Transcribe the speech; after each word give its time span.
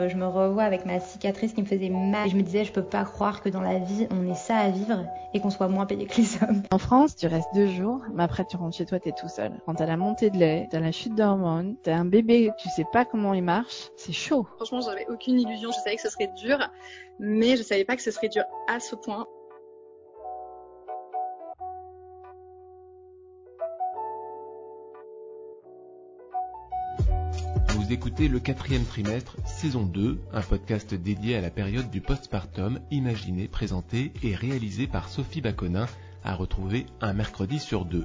Euh, 0.00 0.08
je 0.08 0.16
me 0.16 0.26
revois 0.26 0.64
avec 0.64 0.86
ma 0.86 0.98
cicatrice 0.98 1.52
qui 1.52 1.62
me 1.62 1.66
faisait 1.66 1.88
mal. 1.88 2.28
Je 2.28 2.36
me 2.36 2.42
disais, 2.42 2.64
je 2.64 2.72
peux 2.72 2.82
pas 2.82 3.04
croire 3.04 3.42
que 3.42 3.48
dans 3.48 3.60
la 3.60 3.78
vie, 3.78 4.08
on 4.10 4.28
ait 4.28 4.34
ça 4.34 4.56
à 4.56 4.70
vivre 4.70 5.04
et 5.32 5.40
qu'on 5.40 5.50
soit 5.50 5.68
moins 5.68 5.86
payé 5.86 6.06
que 6.06 6.16
les 6.16 6.42
hommes. 6.42 6.62
En 6.72 6.78
France, 6.78 7.14
tu 7.14 7.26
restes 7.26 7.48
deux 7.54 7.68
jours, 7.68 8.00
mais 8.12 8.24
après 8.24 8.44
tu 8.44 8.56
rentres 8.56 8.76
chez 8.76 8.86
toi, 8.86 8.98
t'es 8.98 9.12
tout 9.12 9.28
seul. 9.28 9.52
Quand 9.66 9.74
t'as 9.74 9.86
la 9.86 9.96
montée 9.96 10.30
de 10.30 10.36
lait, 10.36 10.66
t'as 10.70 10.80
la 10.80 10.90
chute 10.90 11.14
d'hormones, 11.14 11.76
t'as 11.82 11.94
un 11.94 12.04
bébé, 12.04 12.50
tu 12.58 12.68
sais 12.70 12.86
pas 12.92 13.04
comment 13.04 13.34
il 13.34 13.44
marche, 13.44 13.90
c'est 13.96 14.12
chaud. 14.12 14.46
Franchement, 14.56 14.80
j'avais 14.80 15.06
aucune 15.08 15.38
illusion. 15.38 15.70
Je 15.70 15.78
savais 15.78 15.96
que 15.96 16.02
ce 16.02 16.10
serait 16.10 16.30
dur, 16.36 16.58
mais 17.20 17.56
je 17.56 17.62
savais 17.62 17.84
pas 17.84 17.94
que 17.94 18.02
ce 18.02 18.10
serait 18.10 18.28
dur 18.28 18.44
à 18.68 18.80
ce 18.80 18.96
point. 18.96 19.26
Écoutez 27.94 28.26
le 28.26 28.40
quatrième 28.40 28.84
trimestre, 28.84 29.36
saison 29.46 29.84
2, 29.84 30.20
un 30.32 30.40
podcast 30.40 30.94
dédié 30.94 31.36
à 31.36 31.40
la 31.40 31.48
période 31.48 31.92
du 31.92 32.00
postpartum, 32.00 32.80
imaginé, 32.90 33.46
présenté 33.46 34.10
et 34.24 34.34
réalisé 34.34 34.88
par 34.88 35.08
Sophie 35.08 35.40
Baconin, 35.40 35.86
à 36.24 36.34
retrouver 36.34 36.86
un 37.00 37.12
mercredi 37.12 37.60
sur 37.60 37.84
deux. 37.84 38.04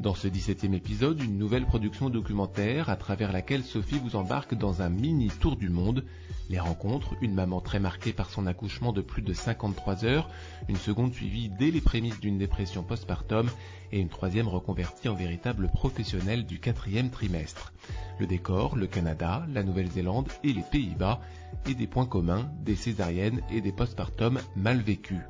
Dans 0.00 0.14
ce 0.14 0.28
17e 0.28 0.74
épisode, 0.74 1.20
une 1.20 1.38
nouvelle 1.38 1.66
production 1.66 2.08
documentaire 2.08 2.88
à 2.88 2.94
travers 2.94 3.32
laquelle 3.32 3.64
Sophie 3.64 3.98
vous 3.98 4.14
embarque 4.14 4.54
dans 4.54 4.80
un 4.80 4.88
mini 4.88 5.28
tour 5.28 5.56
du 5.56 5.70
monde. 5.70 6.04
Les 6.50 6.60
rencontres, 6.60 7.16
une 7.20 7.34
maman 7.34 7.60
très 7.60 7.80
marquée 7.80 8.12
par 8.12 8.30
son 8.30 8.46
accouchement 8.46 8.92
de 8.92 9.00
plus 9.00 9.22
de 9.22 9.32
53 9.32 10.04
heures, 10.04 10.30
une 10.68 10.76
seconde 10.76 11.12
suivie 11.12 11.48
dès 11.48 11.72
les 11.72 11.80
prémices 11.80 12.20
d'une 12.20 12.38
dépression 12.38 12.84
postpartum 12.84 13.50
et 13.90 13.98
une 13.98 14.08
troisième 14.08 14.46
reconvertie 14.46 15.08
en 15.08 15.14
véritable 15.14 15.68
professionnelle 15.68 16.46
du 16.46 16.60
quatrième 16.60 17.10
trimestre. 17.10 17.72
Le 18.20 18.26
décor, 18.26 18.76
le 18.76 18.86
Canada, 18.86 19.46
la 19.52 19.64
Nouvelle-Zélande 19.64 20.28
et 20.44 20.52
les 20.52 20.62
Pays-Bas, 20.62 21.20
et 21.66 21.74
des 21.74 21.86
points 21.86 22.06
communs, 22.06 22.50
des 22.62 22.76
césariennes 22.76 23.40
et 23.50 23.60
des 23.60 23.72
postpartums 23.72 24.40
mal 24.54 24.78
vécus. 24.78 25.20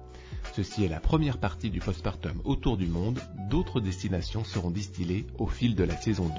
Ceci 0.55 0.85
est 0.85 0.89
la 0.89 1.01
première 1.01 1.39
partie 1.39 1.71
du 1.71 1.81
postpartum 1.81 2.41
autour 2.45 2.77
du 2.77 2.87
monde. 2.87 3.21
D'autres 3.51 3.81
destinations 3.81 4.45
seront 4.45 4.71
distillées 4.71 5.27
au 5.39 5.47
fil 5.47 5.75
de 5.75 5.85
la 5.85 5.97
saison 5.97 6.27
2. 6.27 6.33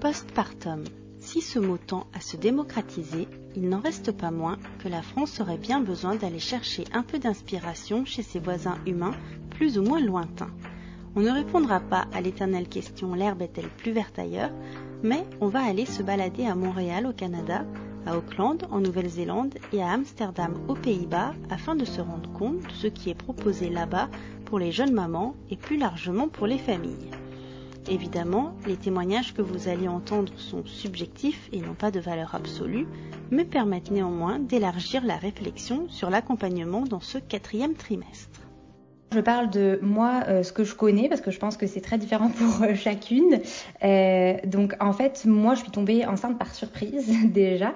Postpartum. 0.00 0.84
Si 1.20 1.40
ce 1.40 1.58
mot 1.58 1.76
tend 1.76 2.06
à 2.14 2.20
se 2.20 2.36
démocratiser, 2.36 3.26
il 3.56 3.68
n'en 3.68 3.80
reste 3.80 4.12
pas 4.12 4.30
moins 4.30 4.58
que 4.78 4.88
la 4.88 5.02
France 5.02 5.40
aurait 5.40 5.58
bien 5.58 5.80
besoin 5.80 6.14
d'aller 6.14 6.38
chercher 6.38 6.84
un 6.92 7.02
peu 7.02 7.18
d'inspiration 7.18 8.04
chez 8.04 8.22
ses 8.22 8.38
voisins 8.38 8.78
humains 8.86 9.14
plus 9.50 9.78
ou 9.78 9.82
moins 9.82 10.00
lointains. 10.00 10.52
On 11.16 11.20
ne 11.20 11.30
répondra 11.30 11.80
pas 11.80 12.06
à 12.12 12.20
l'éternelle 12.20 12.68
question 12.68 13.14
l'herbe 13.14 13.42
est-elle 13.42 13.70
plus 13.70 13.92
verte 13.92 14.18
ailleurs, 14.18 14.52
mais 15.02 15.24
on 15.40 15.48
va 15.48 15.64
aller 15.64 15.86
se 15.86 16.02
balader 16.02 16.46
à 16.46 16.54
Montréal 16.54 17.06
au 17.06 17.12
Canada 17.12 17.64
à 18.06 18.16
Auckland 18.16 18.66
en 18.70 18.80
Nouvelle-Zélande 18.80 19.54
et 19.72 19.82
à 19.82 19.90
Amsterdam 19.90 20.54
aux 20.68 20.74
Pays-Bas 20.74 21.34
afin 21.50 21.74
de 21.74 21.84
se 21.84 22.00
rendre 22.00 22.32
compte 22.32 22.62
de 22.62 22.72
ce 22.72 22.86
qui 22.86 23.10
est 23.10 23.14
proposé 23.14 23.68
là-bas 23.68 24.08
pour 24.44 24.58
les 24.58 24.72
jeunes 24.72 24.92
mamans 24.92 25.34
et 25.50 25.56
plus 25.56 25.76
largement 25.76 26.28
pour 26.28 26.46
les 26.46 26.58
familles. 26.58 27.10
Évidemment, 27.88 28.52
les 28.66 28.76
témoignages 28.76 29.32
que 29.34 29.42
vous 29.42 29.68
allez 29.68 29.86
entendre 29.86 30.32
sont 30.36 30.64
subjectifs 30.64 31.48
et 31.52 31.60
n'ont 31.60 31.74
pas 31.74 31.90
de 31.92 32.00
valeur 32.00 32.34
absolue, 32.34 32.86
mais 33.30 33.44
permettent 33.44 33.90
néanmoins 33.90 34.38
d'élargir 34.38 35.04
la 35.04 35.16
réflexion 35.16 35.86
sur 35.88 36.10
l'accompagnement 36.10 36.82
dans 36.82 37.00
ce 37.00 37.18
quatrième 37.18 37.74
trimestre. 37.74 38.35
Je 39.16 39.22
parle 39.22 39.48
de 39.48 39.78
moi, 39.80 40.24
euh, 40.28 40.42
ce 40.42 40.52
que 40.52 40.62
je 40.62 40.74
connais, 40.74 41.08
parce 41.08 41.22
que 41.22 41.30
je 41.30 41.38
pense 41.38 41.56
que 41.56 41.66
c'est 41.66 41.80
très 41.80 41.96
différent 41.96 42.28
pour 42.28 42.62
euh, 42.64 42.74
chacune. 42.74 43.40
Euh, 43.82 44.34
donc 44.44 44.74
en 44.78 44.92
fait, 44.92 45.24
moi, 45.24 45.54
je 45.54 45.62
suis 45.62 45.70
tombée 45.70 46.04
enceinte 46.04 46.38
par 46.38 46.54
surprise 46.54 47.10
déjà. 47.24 47.72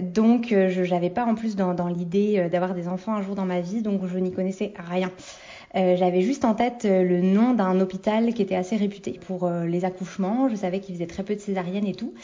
donc 0.00 0.46
je 0.48 0.90
n'avais 0.90 1.10
pas 1.10 1.26
en 1.26 1.34
plus 1.34 1.56
dans, 1.56 1.88
l'idée 1.88 2.48
d'avoir 2.50 2.74
des 2.74 2.88
enfants 2.88 3.12
un 3.12 3.20
jour 3.20 3.34
dans 3.34 3.44
ma 3.44 3.60
vie, 3.60 3.82
donc 3.82 4.06
je 4.06 4.16
n'y 4.16 4.32
connaissais 4.32 4.72
rien. 4.78 5.10
J'avais 5.74 6.22
juste 6.22 6.44
en 6.44 6.54
tête 6.54 6.84
le 6.84 7.20
nom 7.20 7.52
d'un 7.52 7.78
hôpital 7.80 8.32
qui 8.32 8.42
était 8.42 8.56
assez 8.56 8.76
réputé 8.76 9.20
pour 9.26 9.50
les 9.50 9.84
accouchements. 9.84 10.48
Je 10.48 10.56
savais 10.56 10.80
qu'il 10.80 10.94
faisait 10.94 11.06
très 11.06 11.22
peu 11.22 11.34
de 11.34 11.40
césariennes 11.40 11.86
et 11.86 11.94
tout. 11.94 12.14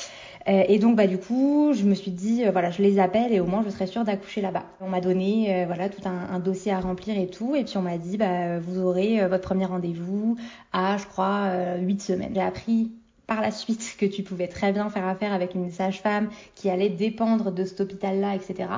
Euh, 0.48 0.62
et 0.68 0.78
donc 0.78 0.96
bah 0.96 1.06
du 1.06 1.18
coup, 1.18 1.72
je 1.74 1.84
me 1.84 1.94
suis 1.94 2.12
dit 2.12 2.44
euh, 2.44 2.50
voilà, 2.50 2.70
je 2.70 2.80
les 2.80 2.98
appelle 2.98 3.32
et 3.32 3.40
au 3.40 3.46
moins 3.46 3.62
je 3.64 3.70
serai 3.70 3.86
sûre 3.86 4.04
d'accoucher 4.04 4.40
là-bas. 4.40 4.64
On 4.80 4.88
m'a 4.88 5.00
donné 5.00 5.62
euh, 5.62 5.66
voilà 5.66 5.88
tout 5.88 6.02
un, 6.06 6.38
dossier 6.38 6.72
à 6.72 6.80
remplir 6.80 7.18
et 7.18 7.26
tout 7.28 7.56
et 7.56 7.64
puis 7.64 7.76
on 7.76 7.82
m'a 7.82 7.98
dit 7.98 8.16
bah 8.16 8.58
vous 8.60 8.78
aurez 8.80 9.26
votre 9.26 9.42
premier 9.42 9.64
rendez-vous 9.64 10.36
à 10.72 10.96
je 10.98 11.06
crois 11.06 11.50
8 11.78 12.00
semaines. 12.00 12.32
J'ai 12.34 12.42
appris 12.42 12.92
par 13.26 13.40
la 13.40 13.50
suite 13.50 13.96
que 13.98 14.06
tu 14.06 14.22
pouvais 14.22 14.46
très 14.46 14.72
bien 14.72 14.88
faire 14.88 15.06
affaire 15.06 15.32
avec 15.32 15.54
une 15.54 15.70
sage-femme 15.70 16.28
qui 16.54 16.70
allait 16.70 16.90
dépendre 16.90 17.50
de 17.50 17.64
cet 17.64 17.80
hôpital-là, 17.80 18.36
etc. 18.36 18.68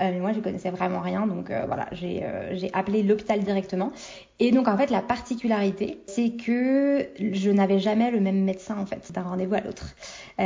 Euh, 0.00 0.10
mais 0.12 0.20
moi, 0.20 0.32
je 0.32 0.40
connaissais 0.40 0.70
vraiment 0.70 1.00
rien, 1.00 1.26
donc 1.26 1.50
euh, 1.50 1.64
voilà, 1.66 1.88
j'ai 1.92 2.22
euh, 2.22 2.54
j'ai 2.54 2.70
appelé 2.72 3.02
l'hôpital 3.02 3.40
directement. 3.40 3.92
Et 4.40 4.52
donc 4.52 4.68
en 4.68 4.76
fait, 4.76 4.90
la 4.90 5.02
particularité, 5.02 5.98
c'est 6.06 6.30
que 6.30 7.08
je 7.18 7.50
n'avais 7.50 7.80
jamais 7.80 8.12
le 8.12 8.20
même 8.20 8.44
médecin 8.44 8.78
en 8.78 8.86
fait 8.86 9.10
d'un 9.12 9.22
rendez-vous 9.22 9.54
à 9.54 9.60
l'autre. 9.60 9.96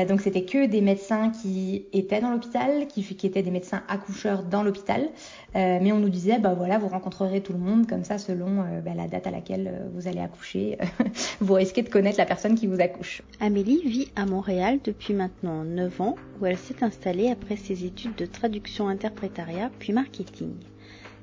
Donc 0.09 0.23
c'était 0.23 0.47
que 0.47 0.65
des 0.65 0.81
médecins 0.81 1.29
qui 1.29 1.85
étaient 1.93 2.23
dans 2.23 2.31
l'hôpital, 2.31 2.87
qui, 2.87 3.07
étaient 3.23 3.43
des 3.43 3.51
médecins 3.51 3.83
accoucheurs 3.89 4.45
dans 4.45 4.63
l'hôpital, 4.63 5.11
mais 5.55 5.93
on 5.93 5.99
nous 5.99 6.09
disait 6.09 6.39
bah 6.39 6.55
voilà, 6.57 6.79
vous 6.79 6.89
rencontrerez 6.89 7.43
tout 7.43 7.53
le 7.53 7.59
monde 7.59 7.87
comme 7.87 8.03
ça 8.03 8.17
selon 8.17 8.65
bah, 8.83 8.93
la 8.97 9.09
date 9.09 9.27
à 9.27 9.31
laquelle 9.31 9.91
vous 9.93 10.09
allez 10.09 10.21
accoucher, 10.21 10.79
vous 11.43 11.53
risquez 11.53 11.83
de 11.83 11.91
connaître 11.91 12.17
la 12.17 12.25
personne 12.25 12.55
qui 12.55 12.67
vous 12.67 12.81
accouche. 12.81 13.21
Amélie 13.41 13.83
vit 13.85 14.11
à 14.17 14.25
Montréal 14.25 14.79
depuis 14.83 15.13
maintenant 15.13 15.65
9 15.65 16.01
ans, 16.01 16.15
où 16.41 16.47
elle 16.47 16.57
s'est 16.57 16.83
installée 16.83 17.31
après 17.31 17.57
ses 17.57 17.85
études 17.85 18.15
de 18.17 18.25
traduction 18.25 18.89
puis 19.79 19.93
marketing. 19.93 20.55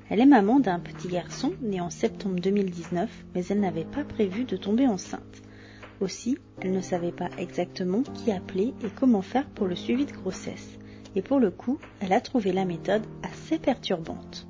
Elle 0.08 0.20
est 0.20 0.26
maman 0.26 0.60
d'un 0.60 0.80
petit 0.80 1.08
garçon 1.08 1.52
né 1.62 1.80
en 1.80 1.90
septembre 1.90 2.40
2019, 2.40 3.08
mais 3.34 3.44
elle 3.46 3.60
n'avait 3.60 3.84
pas 3.84 4.04
prévu 4.04 4.44
de 4.44 4.56
tomber 4.56 4.86
enceinte. 4.86 5.42
Aussi, 6.00 6.38
elle 6.60 6.72
ne 6.72 6.80
savait 6.80 7.12
pas 7.12 7.28
exactement 7.38 8.02
qui 8.02 8.32
appeler 8.32 8.74
et 8.82 8.88
comment 8.98 9.22
faire 9.22 9.48
pour 9.50 9.66
le 9.66 9.76
suivi 9.76 10.06
de 10.06 10.12
grossesse. 10.12 10.78
Et 11.14 11.22
pour 11.22 11.40
le 11.40 11.50
coup, 11.50 11.78
elle 12.00 12.12
a 12.12 12.20
trouvé 12.20 12.52
la 12.52 12.64
méthode 12.64 13.04
assez 13.22 13.58
perturbante. 13.58 14.49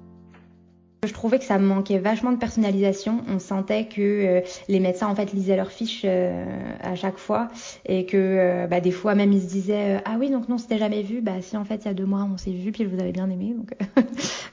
Je 1.02 1.14
trouvais 1.14 1.38
que 1.38 1.46
ça 1.46 1.58
manquait 1.58 1.98
vachement 1.98 2.30
de 2.30 2.36
personnalisation. 2.36 3.22
On 3.26 3.38
sentait 3.38 3.86
que 3.86 4.00
euh, 4.00 4.40
les 4.68 4.80
médecins 4.80 5.08
en 5.08 5.14
fait 5.14 5.32
lisaient 5.32 5.56
leurs 5.56 5.70
fiches 5.72 6.02
euh, 6.04 6.44
à 6.82 6.94
chaque 6.94 7.16
fois 7.16 7.48
et 7.86 8.04
que 8.04 8.18
euh, 8.18 8.66
bah, 8.66 8.80
des 8.80 8.90
fois 8.90 9.14
même 9.14 9.32
ils 9.32 9.40
se 9.40 9.46
disaient 9.46 10.02
ah 10.04 10.16
oui 10.20 10.28
donc 10.28 10.50
non 10.50 10.58
c'était 10.58 10.76
jamais 10.76 11.00
vu 11.00 11.22
bah 11.22 11.40
si 11.40 11.56
en 11.56 11.64
fait 11.64 11.76
il 11.76 11.84
y 11.86 11.90
a 11.90 11.94
deux 11.94 12.04
mois 12.04 12.28
on 12.30 12.36
s'est 12.36 12.50
vu 12.50 12.70
puis 12.70 12.84
vous 12.84 13.00
avez 13.00 13.12
bien 13.12 13.30
aimé 13.30 13.54
donc 13.56 13.74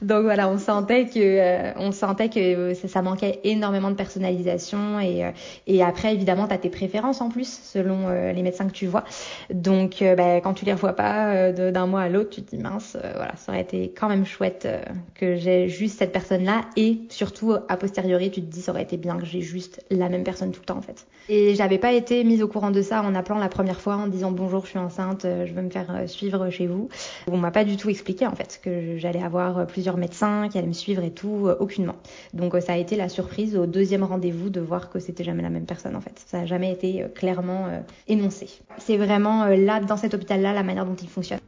voilà 0.22 0.48
on 0.48 0.56
sentait 0.56 1.04
que 1.04 1.78
on 1.78 1.92
sentait 1.92 2.30
que 2.30 2.72
ça, 2.72 3.02
manquait 3.02 3.40
énormément 3.44 3.90
de 3.90 3.96
personnalisation 3.96 5.00
et 5.00 5.30
et 5.66 5.82
après 5.82 6.14
évidemment 6.14 6.48
tu 6.48 6.54
as 6.54 6.58
tes 6.58 6.70
préférences 6.70 7.20
en 7.20 7.28
plus 7.28 7.60
selon 7.62 8.08
les 8.08 8.42
médecins 8.42 8.66
que 8.66 8.72
tu 8.72 8.86
vois 8.86 9.04
donc 9.52 10.02
bah, 10.16 10.40
quand 10.40 10.54
tu 10.54 10.64
les 10.64 10.72
revois 10.72 10.94
pas 10.94 11.52
d'un 11.52 11.86
mois 11.86 12.02
à 12.02 12.08
l'autre 12.08 12.30
tu 12.30 12.42
te 12.42 12.56
dis 12.56 12.62
mince 12.62 12.96
voilà 13.16 13.36
ça 13.36 13.52
aurait 13.52 13.62
été 13.62 13.92
quand 13.94 14.08
même 14.08 14.24
chouette 14.24 14.66
que 15.14 15.36
j'ai 15.36 15.68
juste 15.68 15.98
cette 15.98 16.12
personne 16.12 16.37
là 16.38 16.62
et 16.76 17.00
surtout 17.08 17.52
a 17.52 17.76
posteriori 17.76 18.30
tu 18.30 18.40
te 18.40 18.46
dis 18.46 18.62
ça 18.62 18.72
aurait 18.72 18.82
été 18.82 18.96
bien 18.96 19.16
que 19.16 19.24
j'ai 19.24 19.40
juste 19.40 19.84
la 19.90 20.08
même 20.08 20.24
personne 20.24 20.52
tout 20.52 20.60
le 20.60 20.66
temps 20.66 20.78
en 20.78 20.82
fait. 20.82 21.06
Et 21.28 21.54
j'avais 21.54 21.78
pas 21.78 21.92
été 21.92 22.24
mise 22.24 22.42
au 22.42 22.48
courant 22.48 22.70
de 22.70 22.82
ça 22.82 23.02
en 23.02 23.14
appelant 23.14 23.38
la 23.38 23.48
première 23.48 23.80
fois 23.80 23.96
en 23.96 24.06
disant 24.06 24.30
bonjour 24.30 24.64
je 24.64 24.70
suis 24.70 24.78
enceinte, 24.78 25.24
euh, 25.24 25.46
je 25.46 25.52
veux 25.52 25.62
me 25.62 25.70
faire 25.70 25.90
euh, 25.90 26.06
suivre 26.06 26.50
chez 26.50 26.66
vous. 26.66 26.88
On 27.30 27.36
m'a 27.36 27.50
pas 27.50 27.64
du 27.64 27.76
tout 27.76 27.90
expliqué 27.90 28.26
en 28.26 28.34
fait 28.34 28.60
que 28.62 28.96
j'allais 28.96 29.22
avoir 29.22 29.58
euh, 29.58 29.64
plusieurs 29.64 29.96
médecins 29.96 30.48
qui 30.48 30.58
allaient 30.58 30.66
me 30.66 30.72
suivre 30.72 31.02
et 31.02 31.10
tout 31.10 31.48
aucunement. 31.60 31.96
Donc 32.34 32.56
ça 32.60 32.72
a 32.72 32.76
été 32.76 32.96
la 32.96 33.08
surprise 33.08 33.56
au 33.56 33.66
deuxième 33.66 34.04
rendez-vous 34.04 34.50
de 34.50 34.60
voir 34.60 34.90
que 34.90 34.98
c'était 34.98 35.24
jamais 35.24 35.42
la 35.42 35.50
même 35.50 35.66
personne 35.66 35.96
en 35.96 36.00
fait. 36.00 36.22
Ça 36.26 36.40
a 36.40 36.46
jamais 36.46 36.72
été 36.72 37.04
clairement 37.14 37.66
énoncé. 38.06 38.48
C'est 38.78 38.96
vraiment 38.96 39.46
là 39.46 39.80
dans 39.80 39.96
cet 39.96 40.14
hôpital 40.14 40.40
là 40.40 40.52
la 40.52 40.62
manière 40.62 40.86
dont 40.86 40.96
il 40.96 41.08
fonctionne. 41.08 41.40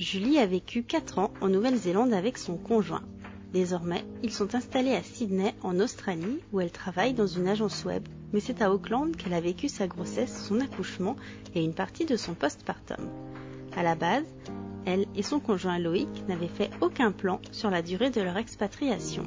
Julie 0.00 0.38
a 0.38 0.46
vécu 0.46 0.82
4 0.82 1.18
ans 1.18 1.30
en 1.42 1.48
Nouvelle-Zélande 1.48 2.14
avec 2.14 2.38
son 2.38 2.56
conjoint. 2.56 3.02
Désormais, 3.52 4.04
ils 4.22 4.32
sont 4.32 4.54
installés 4.54 4.94
à 4.94 5.02
Sydney, 5.02 5.54
en 5.62 5.80
Australie, 5.80 6.38
où 6.52 6.60
elle 6.60 6.70
travaille 6.70 7.14
dans 7.14 7.26
une 7.26 7.48
agence 7.48 7.84
web, 7.84 8.06
mais 8.32 8.38
c'est 8.38 8.62
à 8.62 8.72
Auckland 8.72 9.16
qu'elle 9.16 9.34
a 9.34 9.40
vécu 9.40 9.68
sa 9.68 9.88
grossesse, 9.88 10.46
son 10.46 10.60
accouchement 10.60 11.16
et 11.54 11.64
une 11.64 11.74
partie 11.74 12.06
de 12.06 12.16
son 12.16 12.34
postpartum. 12.34 13.08
À 13.76 13.82
la 13.82 13.96
base, 13.96 14.26
elle 14.86 15.06
et 15.16 15.22
son 15.22 15.40
conjoint 15.40 15.78
Loïc 15.78 16.08
n'avaient 16.28 16.46
fait 16.48 16.70
aucun 16.80 17.10
plan 17.10 17.40
sur 17.50 17.70
la 17.70 17.82
durée 17.82 18.10
de 18.10 18.20
leur 18.20 18.36
expatriation. 18.36 19.24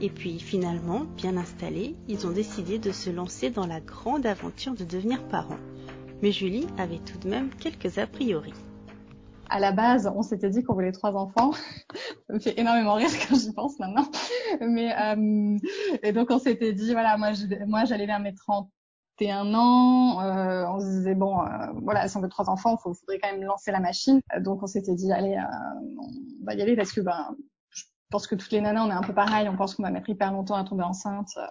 Et 0.00 0.10
puis 0.10 0.38
finalement, 0.38 1.04
bien 1.16 1.36
installés, 1.36 1.96
ils 2.06 2.26
ont 2.26 2.32
décidé 2.32 2.78
de 2.78 2.92
se 2.92 3.10
lancer 3.10 3.50
dans 3.50 3.66
la 3.66 3.80
grande 3.80 4.26
aventure 4.26 4.74
de 4.74 4.84
devenir 4.84 5.26
parents. 5.26 5.58
Mais 6.22 6.32
Julie 6.32 6.66
avait 6.78 6.98
tout 6.98 7.18
de 7.18 7.28
même 7.28 7.50
quelques 7.50 7.98
a 7.98 8.06
priori 8.06 8.52
à 9.50 9.60
la 9.60 9.72
base, 9.72 10.10
on 10.14 10.22
s'était 10.22 10.50
dit 10.50 10.62
qu'on 10.62 10.74
voulait 10.74 10.92
trois 10.92 11.14
enfants. 11.14 11.52
ça 12.26 12.34
me 12.34 12.38
fait 12.38 12.58
énormément 12.58 12.94
rire 12.94 13.10
quand 13.28 13.36
j'y 13.36 13.52
pense 13.52 13.78
maintenant. 13.78 14.06
Mais 14.60 14.94
euh, 14.96 15.58
et 16.02 16.12
donc 16.12 16.30
on 16.30 16.38
s'était 16.38 16.72
dit 16.72 16.92
voilà, 16.92 17.16
moi 17.16 17.30
moi 17.66 17.84
j'allais 17.84 18.06
vers 18.06 18.20
mes 18.20 18.34
30 18.34 18.70
21 19.18 19.54
ans, 19.54 20.20
euh, 20.20 20.66
on 20.68 20.78
se 20.78 20.84
disait 20.84 21.14
bon, 21.14 21.40
euh, 21.40 21.46
voilà, 21.82 22.06
si 22.06 22.18
on 22.18 22.20
veut 22.20 22.28
trois 22.28 22.50
enfants, 22.50 22.76
il 22.78 22.82
faudrait 22.82 23.18
quand 23.18 23.32
même 23.32 23.44
lancer 23.44 23.72
la 23.72 23.80
machine. 23.80 24.20
donc 24.40 24.62
on 24.62 24.66
s'était 24.66 24.94
dit 24.94 25.10
allez, 25.10 25.38
on 25.98 26.44
va 26.44 26.54
y 26.54 26.60
aller 26.60 26.76
parce 26.76 26.92
que 26.92 27.00
ben 27.00 27.34
je 28.06 28.10
pense 28.12 28.28
que 28.28 28.36
toutes 28.36 28.52
les 28.52 28.60
nanas, 28.60 28.84
on 28.84 28.88
est 28.88 28.94
un 28.94 29.02
peu 29.02 29.12
pareil. 29.12 29.48
On 29.48 29.56
pense 29.56 29.74
qu'on 29.74 29.82
va 29.82 29.90
mettre 29.90 30.08
hyper 30.08 30.32
longtemps 30.32 30.54
à 30.54 30.62
tomber 30.62 30.84
enceinte. 30.84 31.30
Euh, 31.36 31.46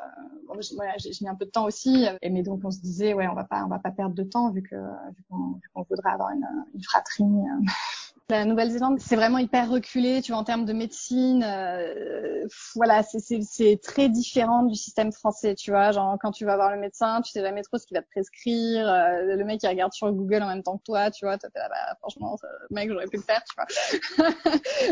voilà, 0.76 0.94
j'ai 0.98 1.10
mis 1.20 1.28
un 1.28 1.36
peu 1.36 1.44
de 1.44 1.52
temps 1.52 1.66
aussi. 1.66 2.08
Et, 2.22 2.30
mais 2.30 2.44
donc, 2.44 2.62
on 2.64 2.72
se 2.72 2.80
disait, 2.80 3.14
ouais, 3.14 3.28
on 3.28 3.34
va 3.34 3.44
pas, 3.44 3.66
on 3.66 3.68
va 3.68 3.80
pas 3.80 3.92
perdre 3.92 4.16
de 4.16 4.24
temps 4.24 4.52
vu 4.52 4.64
que 4.64 4.76
vu 4.76 5.24
qu'on 5.30 5.84
voudrait 5.90 6.12
avoir 6.12 6.32
une, 6.32 6.48
une 6.74 6.84
fratrie. 6.84 7.24
Euh. 7.24 7.66
La 8.30 8.44
Nouvelle-Zélande, 8.44 9.00
c'est 9.00 9.16
vraiment 9.16 9.38
hyper 9.38 9.70
reculé, 9.70 10.20
tu 10.24 10.32
vois, 10.32 10.42
en 10.42 10.44
termes 10.44 10.66
de 10.66 10.74
médecine. 10.74 11.44
Euh, 11.44 12.48
voilà, 12.74 13.04
c'est 13.04 13.80
très 13.84 14.10
différent 14.10 14.64
du 14.64 14.74
système 14.74 15.12
français, 15.12 15.54
tu 15.54 15.70
vois. 15.70 15.92
Genre, 15.92 16.18
quand 16.20 16.32
tu 16.32 16.44
vas 16.44 16.56
voir 16.56 16.72
le 16.72 16.80
médecin, 16.80 17.22
tu 17.22 17.32
sais 17.32 17.42
jamais 17.42 17.62
trop 17.62 17.78
ce 17.78 17.86
qu'il 17.86 17.96
va 17.96 18.02
te 18.02 18.10
prescrire. 18.10 18.90
Euh, 18.90 19.36
le 19.36 19.44
mec, 19.46 19.62
il 19.62 19.68
regarde 19.68 19.94
sur 19.94 20.12
Google 20.12 20.42
en 20.42 20.48
même 20.48 20.64
temps 20.64 20.80
que 20.80 20.84
toi, 20.86 21.12
tu 21.12 21.26
vois. 21.26 21.34
Là, 21.36 21.70
bah, 21.70 21.96
franchement, 22.00 22.36
mec, 22.72 22.90
j'aurais 22.90 23.06
pu 23.06 23.18
le 23.18 23.22
faire, 23.22 23.44
tu 23.44 23.56
vois. 24.18 24.30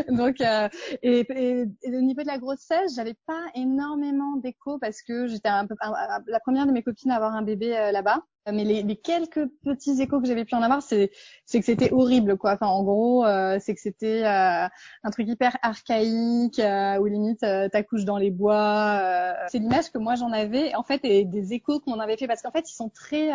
Donc, 0.16 0.40
euh, 0.40 0.68
et, 1.02 1.26
et, 1.28 1.64
et, 1.82 1.96
au 1.96 2.02
niveau 2.02 2.22
de 2.22 2.28
la 2.28 2.38
grossesse, 2.38 2.94
j'avais 2.94 3.16
pas 3.26 3.46
énormément 3.56 4.36
d'écho 4.36 4.78
parce 4.78 5.02
que 5.02 5.26
j'étais 5.26 5.48
un 5.48 5.66
peu 5.66 5.74
la 5.80 6.40
première 6.40 6.66
de 6.66 6.72
mes 6.72 6.84
copines 6.84 7.10
à 7.10 7.16
avoir 7.16 7.34
un 7.34 7.42
bébé 7.42 7.76
euh, 7.76 7.90
là-bas. 7.90 8.22
Mais 8.52 8.64
les, 8.64 8.82
les, 8.82 8.96
quelques 8.96 9.46
petits 9.64 10.02
échos 10.02 10.20
que 10.20 10.26
j'avais 10.26 10.44
pu 10.44 10.54
en 10.54 10.60
avoir, 10.60 10.82
c'est 10.82 11.08
que 11.08 11.62
c'était 11.62 11.90
horrible, 11.92 12.36
quoi. 12.36 12.52
Enfin, 12.52 12.66
en 12.66 12.82
gros, 12.82 13.24
euh, 13.24 13.58
c'est 13.58 13.74
que 13.74 13.80
c'était 13.80 14.22
euh, 14.22 14.68
un 15.02 15.10
truc 15.10 15.28
hyper 15.28 15.56
archaïque, 15.62 16.58
euh, 16.58 16.98
où 16.98 17.06
limite 17.06 17.42
euh, 17.42 17.68
t'accouches 17.70 18.04
dans 18.04 18.18
les 18.18 18.30
bois. 18.30 19.00
Euh. 19.02 19.32
c'est 19.48 19.58
l'image 19.58 19.90
que 19.90 19.98
moi 19.98 20.14
j'en 20.14 20.30
avais, 20.30 20.74
en 20.74 20.82
fait, 20.82 21.00
et 21.04 21.24
des 21.24 21.54
échos 21.54 21.80
qu'on 21.80 22.00
avait 22.00 22.18
fait, 22.18 22.26
parce 22.26 22.42
qu'en 22.42 22.50
fait, 22.50 22.70
ils 22.70 22.74
sont 22.74 22.90
très, 22.90 23.30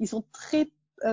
ils 0.00 0.08
sont 0.08 0.24
très 0.32 0.62
euh, 0.62 0.64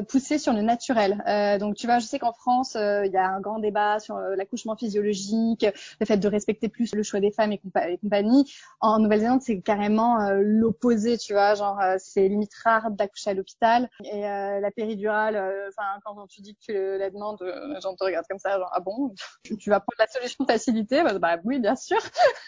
pousser 0.08 0.38
sur 0.38 0.54
le 0.54 0.62
naturel. 0.62 1.24
Euh, 1.28 1.58
donc 1.58 1.76
tu 1.76 1.88
vois, 1.88 2.00
je 2.00 2.06
sais 2.06 2.20
qu'en 2.20 2.34
France, 2.34 2.76
euh, 2.76 3.06
il 3.06 3.12
y 3.12 3.18
a 3.18 3.28
un 3.28 3.42
grand 3.42 3.60
débat 3.60 4.00
sur 4.00 4.18
l'accouchement 4.18 4.76
physiologique, 4.76 5.66
le 6.00 6.06
fait 6.06 6.18
de 6.18 6.28
respecter 6.28 6.70
plus 6.70 6.94
le 6.96 7.04
choix 7.04 7.20
des 7.20 7.32
femmes 7.32 7.52
et, 7.52 7.62
compagnie. 8.02 8.52
En 8.80 9.00
Nouvelle-Zélande, 9.00 9.42
c'est 9.42 9.62
carrément 9.62 10.32
l'opposé, 10.40 11.18
tu 11.18 11.34
vois, 11.34 11.56
genre 11.56 11.80
c'est 11.98 12.28
limite 12.28 12.54
rare 12.64 12.92
d'accoucher 12.92 13.32
à 13.32 13.34
l'hôpital 13.34 13.90
et 14.04 14.22
la 14.22 14.72
péridurale. 14.72 15.36
Enfin, 15.70 16.00
quand 16.06 16.28
tu 16.28 16.42
dis 16.42 16.56
que 16.56 16.60
tu 16.62 16.74
la 16.74 17.10
demandes, 17.10 17.42
les 17.42 17.82
gens 17.82 17.96
te 17.96 18.04
regardent 18.04 18.28
comme 18.28 18.40
ça, 18.40 18.58
genre 18.58 18.72
ah 18.74 18.80
bon, 18.80 19.14
tu 19.44 19.70
vas 19.70 19.80
prendre 19.80 19.98
la 20.00 20.08
solution 20.08 20.46
de 20.46 20.52
facilité? 20.52 21.04
Bah, 21.04 21.20
bah 21.20 21.38
oui, 21.44 21.60
bien 21.60 21.76
sûr. 21.76 22.00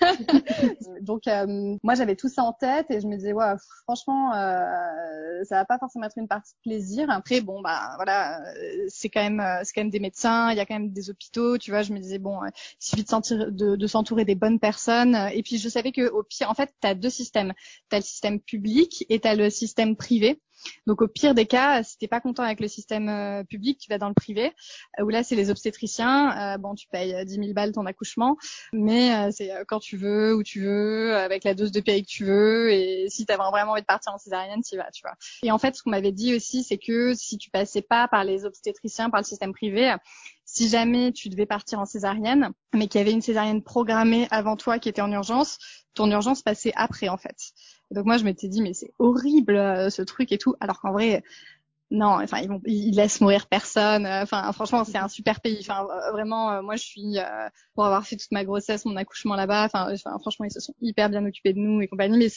donc 1.02 1.24
moi 1.84 1.96
j'avais 1.96 2.16
tout 2.16 2.30
ça 2.30 2.44
en 2.44 2.54
tête 2.54 2.88
et 2.90 3.00
je 3.00 3.08
me 3.08 3.16
disais 3.16 3.34
ouais, 3.34 3.54
franchement, 3.84 4.32
ça 4.32 5.56
va 5.56 5.66
pas 5.66 5.78
forcément 5.78 6.06
être 6.06 6.18
une 6.18 6.28
partie 6.28 6.54
de 6.54 6.70
plaisir 6.70 7.10
après, 7.10 7.33
bon, 7.42 7.62
bah 7.62 7.94
voilà, 7.96 8.42
euh, 8.42 8.86
c'est 8.88 9.10
quand 9.10 9.22
même, 9.22 9.40
euh, 9.40 9.62
c'est 9.64 9.74
quand 9.74 9.82
même 9.82 9.90
des 9.90 10.00
médecins, 10.00 10.52
il 10.52 10.58
y 10.58 10.60
a 10.60 10.66
quand 10.66 10.76
même 10.76 10.92
des 10.92 11.10
hôpitaux, 11.10 11.58
tu 11.58 11.72
vois. 11.72 11.82
Je 11.82 11.94
me 11.94 12.00
disais 12.00 12.20
bon, 12.20 12.42
euh, 12.44 12.48
il 12.82 12.86
suffit 12.86 13.04
de 13.04 13.10
sentir, 13.10 13.52
de, 13.52 13.88
s'entourer 13.88 14.26
des 14.26 14.36
bonnes 14.36 14.60
personnes. 14.60 15.16
Et 15.34 15.44
puis 15.44 15.58
je 15.58 15.70
savais 15.70 15.92
que 15.92 16.10
au 16.10 16.24
pire, 16.24 16.50
en 16.50 16.54
fait, 16.54 16.74
tu 16.82 16.88
as 16.88 16.96
deux 16.96 17.10
systèmes. 17.10 17.54
Tu 17.90 17.96
as 17.96 18.00
le 18.00 18.06
système 18.06 18.40
public 18.40 19.06
et 19.10 19.20
tu 19.20 19.28
as 19.28 19.36
le 19.36 19.50
système 19.50 19.96
privé. 19.96 20.40
Donc 20.88 21.02
au 21.02 21.08
pire 21.08 21.34
des 21.34 21.46
cas, 21.46 21.84
si 21.84 21.98
t'es 21.98 22.08
pas 22.08 22.22
content 22.22 22.44
avec 22.44 22.60
le 22.60 22.68
système 22.68 23.10
euh, 23.10 23.44
public, 23.44 23.80
tu 23.80 23.90
vas 23.90 23.98
dans 23.98 24.08
le 24.08 24.14
privé, 24.14 24.52
euh, 25.00 25.04
où 25.04 25.10
là 25.10 25.24
c'est 25.24 25.36
les 25.36 25.50
obstétriciens. 25.50 26.56
Euh, 26.56 26.58
bon, 26.58 26.76
tu 26.76 26.88
payes 26.88 27.26
10 27.26 27.36
000 27.36 27.54
balles 27.54 27.72
ton 27.72 27.86
accouchement, 27.86 28.38
mais 28.72 29.32
c'est 29.32 29.52
quand 29.68 29.80
tu 29.80 29.98
veux, 29.98 30.36
où 30.36 30.44
tu 30.44 30.62
veux, 30.62 31.16
avec 31.16 31.44
la 31.44 31.54
dose 31.54 31.72
de 31.72 31.82
pays 31.82 32.04
que 32.04 32.10
tu 32.10 32.26
veux, 32.26 32.72
et 32.72 33.08
si 33.10 33.26
t'as 33.26 33.38
vraiment 33.38 33.72
envie 33.72 33.82
de 33.82 33.86
partir 33.86 34.14
en 34.14 34.18
césarienne, 34.18 34.62
tu 34.68 34.78
vas, 34.78 34.90
tu 34.92 35.02
vois. 35.04 35.16
Et 35.44 35.52
en 35.52 35.58
fait, 35.58 35.76
ce 35.76 35.84
qu'on 35.84 35.92
m'avait 35.92 36.12
dit 36.12 36.36
aussi, 36.36 36.64
c'est 36.64 36.78
que 36.78 37.14
si 37.14 37.38
tu 37.38 37.50
passais 37.50 37.82
pas 37.82 38.08
par 38.08 38.24
les 38.24 38.46
obstétriciens, 38.46 39.10
par 39.10 39.22
le 39.22 39.26
système 39.26 39.54
privé, 39.54 39.96
si 40.46 40.70
jamais 40.70 41.12
tu 41.12 41.30
devais 41.30 41.46
partir 41.46 41.80
en 41.80 41.86
césarienne, 41.86 42.52
mais 42.74 42.88
qu'il 42.88 43.00
y 43.00 43.02
avait 43.02 43.12
une 43.12 43.22
césarienne 43.22 43.64
programmée 43.64 44.28
avant 44.30 44.56
toi 44.56 44.80
qui 44.80 44.90
était 44.90 45.02
en 45.02 45.12
urgence, 45.12 45.58
ton 45.94 46.10
urgence 46.12 46.42
passait 46.42 46.74
après 46.76 47.10
en 47.10 47.18
fait. 47.18 47.36
donc 47.92 48.06
moi 48.06 48.18
je 48.18 48.24
m'étais 48.24 48.48
dit 48.48 48.62
mais 48.62 48.74
c'est 48.74 48.92
horrible 49.00 49.56
euh, 49.56 49.90
ce 49.90 50.02
truc 50.02 50.32
et 50.32 50.38
tout, 50.38 50.56
alors 50.60 50.80
qu'en 50.80 50.92
vrai 50.92 51.24
non, 51.92 52.20
enfin 52.24 52.40
ils 52.40 52.50
vont, 52.50 52.60
ils 52.66 52.96
laissent 52.96 53.22
mourir 53.22 53.46
personne. 53.46 54.08
Enfin 54.08 54.52
franchement 54.52 54.84
c'est 54.84 54.98
un 54.98 55.10
super 55.10 55.42
pays. 55.42 55.60
Enfin 55.62 55.86
vraiment 56.12 56.52
euh, 56.52 56.62
moi 56.64 56.76
je 56.76 56.82
suis 56.84 57.20
euh, 57.20 57.48
pour 57.76 57.86
avoir 57.86 58.04
fait 58.08 58.16
toute 58.16 58.32
ma 58.32 58.44
grossesse, 58.44 58.86
mon 58.86 58.96
accouchement 58.96 59.36
là-bas. 59.36 59.66
Enfin, 59.66 59.96
franchement 60.20 60.46
ils 60.46 60.52
se 60.52 60.60
sont 60.60 60.74
hyper 60.82 61.10
bien 61.12 61.24
occupés 61.24 61.54
de 61.54 61.60
nous 61.60 61.82
et 61.82 61.88
compagnie. 61.88 62.18
Mais 62.18 62.30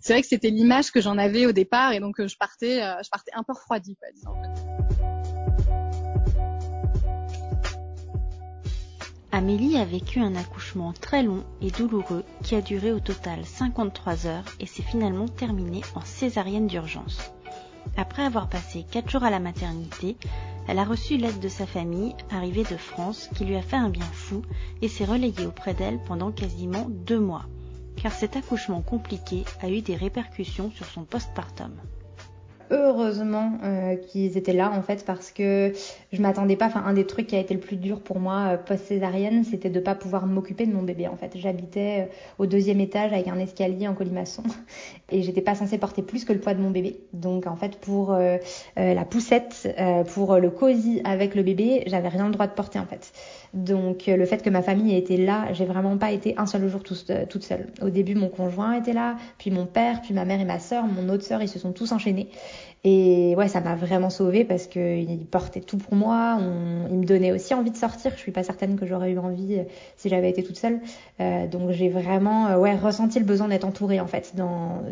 c'est 0.00 0.14
vrai 0.14 0.22
que 0.22 0.28
c'était 0.28 0.48
l'image 0.48 0.90
que 0.90 1.02
j'en 1.02 1.18
avais 1.18 1.44
au 1.44 1.52
départ 1.52 1.92
et 1.92 2.00
donc 2.00 2.24
je 2.24 2.36
partais, 2.38 2.80
je 2.80 3.10
partais 3.10 3.32
un 3.34 3.42
peu 3.42 3.52
refroidie 3.52 3.96
quoi 3.96 4.08
disons. 4.14 5.23
Amélie 9.36 9.78
a 9.78 9.84
vécu 9.84 10.20
un 10.20 10.36
accouchement 10.36 10.92
très 10.92 11.24
long 11.24 11.42
et 11.60 11.72
douloureux 11.72 12.22
qui 12.44 12.54
a 12.54 12.60
duré 12.60 12.92
au 12.92 13.00
total 13.00 13.44
53 13.44 14.28
heures 14.28 14.44
et 14.60 14.66
s'est 14.66 14.84
finalement 14.84 15.26
terminé 15.26 15.80
en 15.96 16.02
césarienne 16.02 16.68
d'urgence. 16.68 17.32
Après 17.96 18.22
avoir 18.22 18.48
passé 18.48 18.86
4 18.88 19.10
jours 19.10 19.24
à 19.24 19.30
la 19.30 19.40
maternité, 19.40 20.16
elle 20.68 20.78
a 20.78 20.84
reçu 20.84 21.16
l'aide 21.16 21.40
de 21.40 21.48
sa 21.48 21.66
famille, 21.66 22.14
arrivée 22.30 22.62
de 22.62 22.76
France, 22.76 23.28
qui 23.34 23.44
lui 23.44 23.56
a 23.56 23.62
fait 23.62 23.74
un 23.74 23.88
bien 23.88 24.06
fou 24.12 24.42
et 24.82 24.86
s'est 24.86 25.04
relayée 25.04 25.46
auprès 25.46 25.74
d'elle 25.74 25.98
pendant 26.04 26.30
quasiment 26.30 26.86
deux 26.88 27.18
mois, 27.18 27.46
car 27.96 28.12
cet 28.12 28.36
accouchement 28.36 28.82
compliqué 28.82 29.42
a 29.60 29.68
eu 29.68 29.80
des 29.80 29.96
répercussions 29.96 30.70
sur 30.70 30.86
son 30.86 31.02
postpartum 31.02 31.72
heureusement 32.70 33.58
euh, 33.62 33.96
qu'ils 33.96 34.36
étaient 34.36 34.52
là 34.52 34.70
en 34.70 34.82
fait 34.82 35.04
parce 35.04 35.30
que 35.30 35.72
je 36.12 36.22
m'attendais 36.22 36.56
pas 36.56 36.66
enfin 36.66 36.82
un 36.86 36.92
des 36.94 37.06
trucs 37.06 37.26
qui 37.28 37.36
a 37.36 37.38
été 37.38 37.54
le 37.54 37.60
plus 37.60 37.76
dur 37.76 38.00
pour 38.00 38.20
moi 38.20 38.52
euh, 38.52 38.56
post 38.56 38.86
césarienne 38.86 39.44
c'était 39.44 39.70
de 39.70 39.80
pas 39.80 39.94
pouvoir 39.94 40.26
m'occuper 40.26 40.66
de 40.66 40.72
mon 40.72 40.82
bébé 40.82 41.08
en 41.08 41.16
fait. 41.16 41.32
J'habitais 41.36 42.08
euh, 42.08 42.12
au 42.38 42.46
deuxième 42.46 42.80
étage 42.80 43.12
avec 43.12 43.28
un 43.28 43.38
escalier 43.38 43.88
en 43.88 43.94
colimaçon 43.94 44.42
et 45.10 45.22
j'étais 45.22 45.42
pas 45.42 45.54
censée 45.54 45.78
porter 45.78 46.02
plus 46.02 46.24
que 46.24 46.32
le 46.32 46.40
poids 46.40 46.54
de 46.54 46.60
mon 46.60 46.70
bébé. 46.70 47.00
Donc 47.12 47.46
en 47.46 47.56
fait 47.56 47.78
pour 47.78 48.16
la 48.76 49.04
poussette 49.04 49.68
pour 50.14 50.36
le 50.36 50.50
cosy 50.50 51.00
avec 51.04 51.34
le 51.34 51.42
bébé 51.42 51.84
j'avais 51.86 52.08
rien 52.08 52.26
le 52.26 52.32
droit 52.32 52.46
de 52.46 52.52
porter 52.52 52.78
en 52.78 52.86
fait 52.86 53.12
donc 53.54 54.06
le 54.06 54.26
fait 54.26 54.42
que 54.42 54.50
ma 54.50 54.62
famille 54.62 54.94
ait 54.94 54.98
été 54.98 55.16
là 55.16 55.52
j'ai 55.52 55.64
vraiment 55.64 55.96
pas 55.96 56.10
été 56.10 56.34
un 56.36 56.46
seul 56.46 56.68
jour 56.68 56.82
toute 56.82 57.42
seule 57.42 57.66
au 57.80 57.88
début 57.88 58.14
mon 58.14 58.28
conjoint 58.28 58.74
était 58.74 58.92
là 58.92 59.16
puis 59.38 59.50
mon 59.50 59.64
père 59.64 60.00
puis 60.02 60.12
ma 60.12 60.24
mère 60.24 60.40
et 60.40 60.44
ma 60.44 60.58
sœur 60.58 60.84
mon 60.86 61.08
autre 61.08 61.22
sœur 61.22 61.40
ils 61.40 61.48
se 61.48 61.58
sont 61.58 61.72
tous 61.72 61.92
enchaînés 61.92 62.28
et 62.86 63.34
ouais, 63.38 63.48
ça 63.48 63.62
m'a 63.62 63.74
vraiment 63.74 64.10
sauvée 64.10 64.44
parce 64.44 64.66
qu'il 64.66 65.26
portait 65.30 65.60
tout 65.60 65.78
pour 65.78 65.94
moi. 65.94 66.36
On, 66.38 66.86
il 66.90 66.98
me 66.98 67.06
donnait 67.06 67.32
aussi 67.32 67.54
envie 67.54 67.70
de 67.70 67.76
sortir. 67.78 68.12
Je 68.14 68.20
suis 68.20 68.30
pas 68.30 68.42
certaine 68.42 68.78
que 68.78 68.84
j'aurais 68.84 69.12
eu 69.12 69.18
envie 69.18 69.58
euh, 69.58 69.62
si 69.96 70.10
j'avais 70.10 70.28
été 70.28 70.42
toute 70.42 70.58
seule. 70.58 70.80
Euh, 71.18 71.46
donc 71.46 71.70
j'ai 71.70 71.88
vraiment 71.88 72.48
euh, 72.48 72.58
ouais 72.58 72.76
ressenti 72.76 73.18
le 73.18 73.24
besoin 73.24 73.48
d'être 73.48 73.64
entourée 73.64 74.00
en 74.00 74.06
fait, 74.06 74.34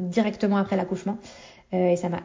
directement 0.01 0.57
après 0.57 0.77
l'accouchement. 0.77 1.19
Euh, 1.75 1.91
et 1.91 1.97
ça 1.97 2.09
m'a 2.09 2.21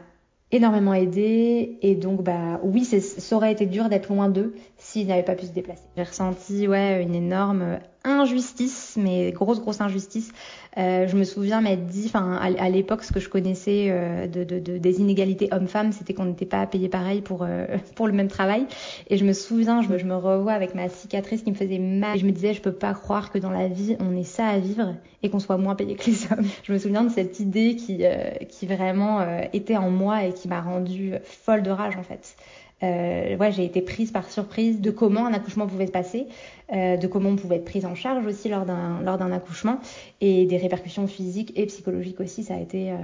énormément 0.52 0.94
aidé. 0.94 1.76
Et 1.82 1.94
donc 1.96 2.22
bah 2.22 2.60
oui, 2.62 2.86
ça 2.86 3.36
aurait 3.36 3.52
été 3.52 3.66
dur 3.66 3.90
d'être 3.90 4.10
loin 4.10 4.30
d'eux 4.30 4.54
s'ils 4.88 5.06
n'avaient 5.06 5.22
pas 5.22 5.34
pu 5.34 5.44
se 5.44 5.52
déplacer. 5.52 5.82
J'ai 5.96 6.02
ressenti 6.02 6.66
ouais 6.66 7.02
une 7.02 7.14
énorme 7.14 7.78
injustice, 8.04 8.96
mais 8.98 9.32
grosse 9.32 9.60
grosse 9.60 9.82
injustice. 9.82 10.32
Euh, 10.78 11.06
je 11.06 11.16
me 11.16 11.24
souviens 11.24 11.60
m'être 11.60 11.84
dit, 11.86 12.10
à, 12.14 12.70
l'époque, 12.70 13.02
ce 13.02 13.12
que 13.12 13.20
je 13.20 13.28
connaissais 13.28 13.88
euh, 13.90 14.26
de, 14.26 14.44
de, 14.44 14.58
de, 14.58 14.78
des 14.78 15.00
inégalités 15.00 15.48
hommes-femmes, 15.52 15.92
c'était 15.92 16.14
qu'on 16.14 16.24
n'était 16.24 16.46
pas 16.46 16.66
payé 16.66 16.88
pareil 16.88 17.20
pour 17.20 17.42
euh, 17.42 17.66
pour 17.96 18.06
le 18.06 18.14
même 18.14 18.28
travail. 18.28 18.66
Et 19.10 19.18
je 19.18 19.26
me 19.26 19.34
souviens, 19.34 19.82
je 19.82 19.88
me, 19.88 19.98
je 19.98 20.06
me 20.06 20.16
revois 20.16 20.52
avec 20.52 20.74
ma 20.74 20.88
cicatrice 20.88 21.42
qui 21.42 21.50
me 21.50 21.56
faisait 21.56 21.78
mal. 21.78 22.16
Et 22.16 22.20
je 22.20 22.24
me 22.26 22.32
disais, 22.32 22.54
je 22.54 22.62
peux 22.62 22.72
pas 22.72 22.94
croire 22.94 23.30
que 23.30 23.38
dans 23.38 23.50
la 23.50 23.68
vie 23.68 23.96
on 24.00 24.16
ait 24.16 24.24
ça 24.24 24.46
à 24.46 24.58
vivre 24.58 24.94
et 25.22 25.28
qu'on 25.28 25.40
soit 25.40 25.58
moins 25.58 25.74
payé 25.74 25.96
que 25.96 26.06
les 26.06 26.24
hommes. 26.32 26.46
Je 26.62 26.72
me 26.72 26.78
souviens 26.78 27.04
de 27.04 27.10
cette 27.10 27.40
idée 27.40 27.76
qui 27.76 28.04
qui 28.48 28.66
vraiment 28.66 29.20
était 29.52 29.76
en 29.76 29.90
moi 29.90 30.24
et 30.24 30.32
qui 30.32 30.48
m'a 30.48 30.62
rendue 30.62 31.14
folle 31.24 31.62
de 31.62 31.70
rage 31.70 31.96
en 31.96 32.02
fait. 32.02 32.36
Euh, 32.82 33.50
j'ai 33.50 33.64
été 33.64 33.82
prise 33.82 34.12
par 34.12 34.30
surprise 34.30 34.80
de 34.80 34.90
comment 34.90 35.26
un 35.26 35.32
accouchement 35.32 35.66
pouvait 35.66 35.86
se 35.86 35.92
passer, 35.92 36.26
euh, 36.72 36.96
de 36.96 37.06
comment 37.06 37.30
on 37.30 37.36
pouvait 37.36 37.56
être 37.56 37.64
prise 37.64 37.84
en 37.84 37.94
charge 37.94 38.24
aussi 38.26 38.48
lors 38.48 38.64
d'un 38.64 39.00
lors 39.02 39.18
d'un 39.18 39.32
accouchement 39.32 39.80
et 40.20 40.46
des 40.46 40.58
répercussions 40.58 41.06
physiques 41.06 41.52
et 41.56 41.66
psychologiques 41.66 42.20
aussi. 42.20 42.44
Ça 42.44 42.54
a 42.54 42.60
été 42.60 42.92
euh, 42.92 42.96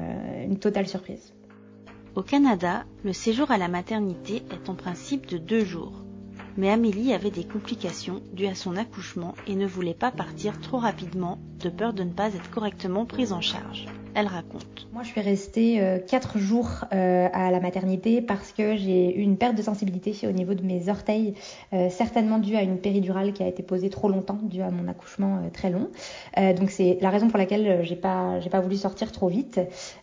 une 0.45 0.59
totale 0.59 0.87
surprise. 0.87 1.33
Au 2.15 2.23
Canada, 2.23 2.85
le 3.03 3.13
séjour 3.13 3.51
à 3.51 3.59
la 3.59 3.67
maternité 3.67 4.43
est 4.53 4.69
en 4.69 4.75
principe 4.75 5.27
de 5.27 5.39
deux 5.39 5.65
jours. 5.65 6.05
Mais 6.57 6.71
Amélie 6.71 7.13
avait 7.13 7.31
des 7.31 7.43
complications 7.45 8.21
dues 8.33 8.47
à 8.47 8.55
son 8.55 8.77
accouchement 8.77 9.35
et 9.49 9.57
ne 9.57 9.67
voulait 9.67 9.93
pas 9.93 10.13
partir 10.13 10.61
trop 10.61 10.79
rapidement 10.79 11.39
de 11.59 11.69
peur 11.69 11.93
de 11.93 12.05
ne 12.05 12.13
pas 12.13 12.29
être 12.29 12.49
correctement 12.51 13.07
prise 13.07 13.33
en 13.33 13.41
charge. 13.41 13.87
Elle 14.15 14.29
raconte. 14.29 14.87
Moi, 14.93 15.03
je 15.03 15.09
suis 15.09 15.21
restée 15.21 15.81
euh, 15.81 15.99
4 15.99 16.39
jours 16.39 16.69
euh, 16.93 17.29
à 17.33 17.51
la 17.51 17.59
maternité 17.59 18.23
parce 18.23 18.53
que 18.53 18.77
j'ai 18.77 19.19
eu 19.19 19.21
une 19.21 19.37
perte 19.37 19.57
de 19.57 19.63
sensibilité 19.63 20.15
au 20.29 20.31
niveau 20.31 20.55
de 20.55 20.63
mes 20.63 20.89
orteils, 20.89 21.35
euh, 21.73 21.91
certainement 21.91 22.39
due 22.39 22.55
à 22.55 22.63
une 22.63 22.79
péridurale 22.79 23.33
qui 23.33 23.43
a 23.43 23.49
été 23.49 23.65
posée 23.65 23.91
trop 23.91 24.09
longtemps, 24.09 24.39
due 24.41 24.63
à 24.63 24.71
mon 24.71 24.87
accouchement 24.87 25.39
euh, 25.39 25.51
très 25.53 25.71
long. 25.71 25.89
Euh, 26.39 26.53
donc 26.53 26.71
c'est 26.71 26.99
la 27.01 27.11
raison 27.11 27.27
pour 27.27 27.39
laquelle 27.39 27.83
j'ai 27.83 27.97
pas 27.97 28.39
j'ai 28.39 28.51
pas 28.51 28.61
voulu 28.61 28.77
sortir 28.77 29.11
trop 29.11 29.27
vite 29.27 29.59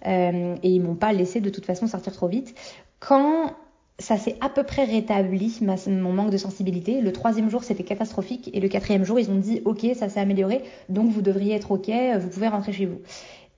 euh, 0.05 0.55
et 0.61 0.69
ils 0.69 0.81
m'ont 0.81 0.95
pas 0.95 1.13
laissé 1.13 1.39
de 1.39 1.49
toute 1.49 1.65
façon 1.65 1.87
sortir 1.87 2.11
trop 2.11 2.27
vite. 2.27 2.53
Quand 2.99 3.55
ça 4.01 4.17
s'est 4.17 4.35
à 4.41 4.49
peu 4.49 4.63
près 4.63 4.83
rétabli, 4.83 5.59
mon 5.87 6.11
manque 6.11 6.31
de 6.31 6.37
sensibilité. 6.37 7.01
Le 7.01 7.13
troisième 7.13 7.49
jour, 7.49 7.63
c'était 7.63 7.83
catastrophique. 7.83 8.49
Et 8.53 8.59
le 8.59 8.67
quatrième 8.67 9.05
jour, 9.05 9.19
ils 9.19 9.29
ont 9.29 9.35
dit, 9.35 9.61
OK, 9.65 9.85
ça 9.95 10.09
s'est 10.09 10.19
amélioré, 10.19 10.63
donc 10.89 11.11
vous 11.11 11.21
devriez 11.21 11.55
être 11.55 11.71
OK, 11.71 11.89
vous 12.19 12.27
pouvez 12.27 12.47
rentrer 12.47 12.73
chez 12.73 12.85
vous. 12.85 12.99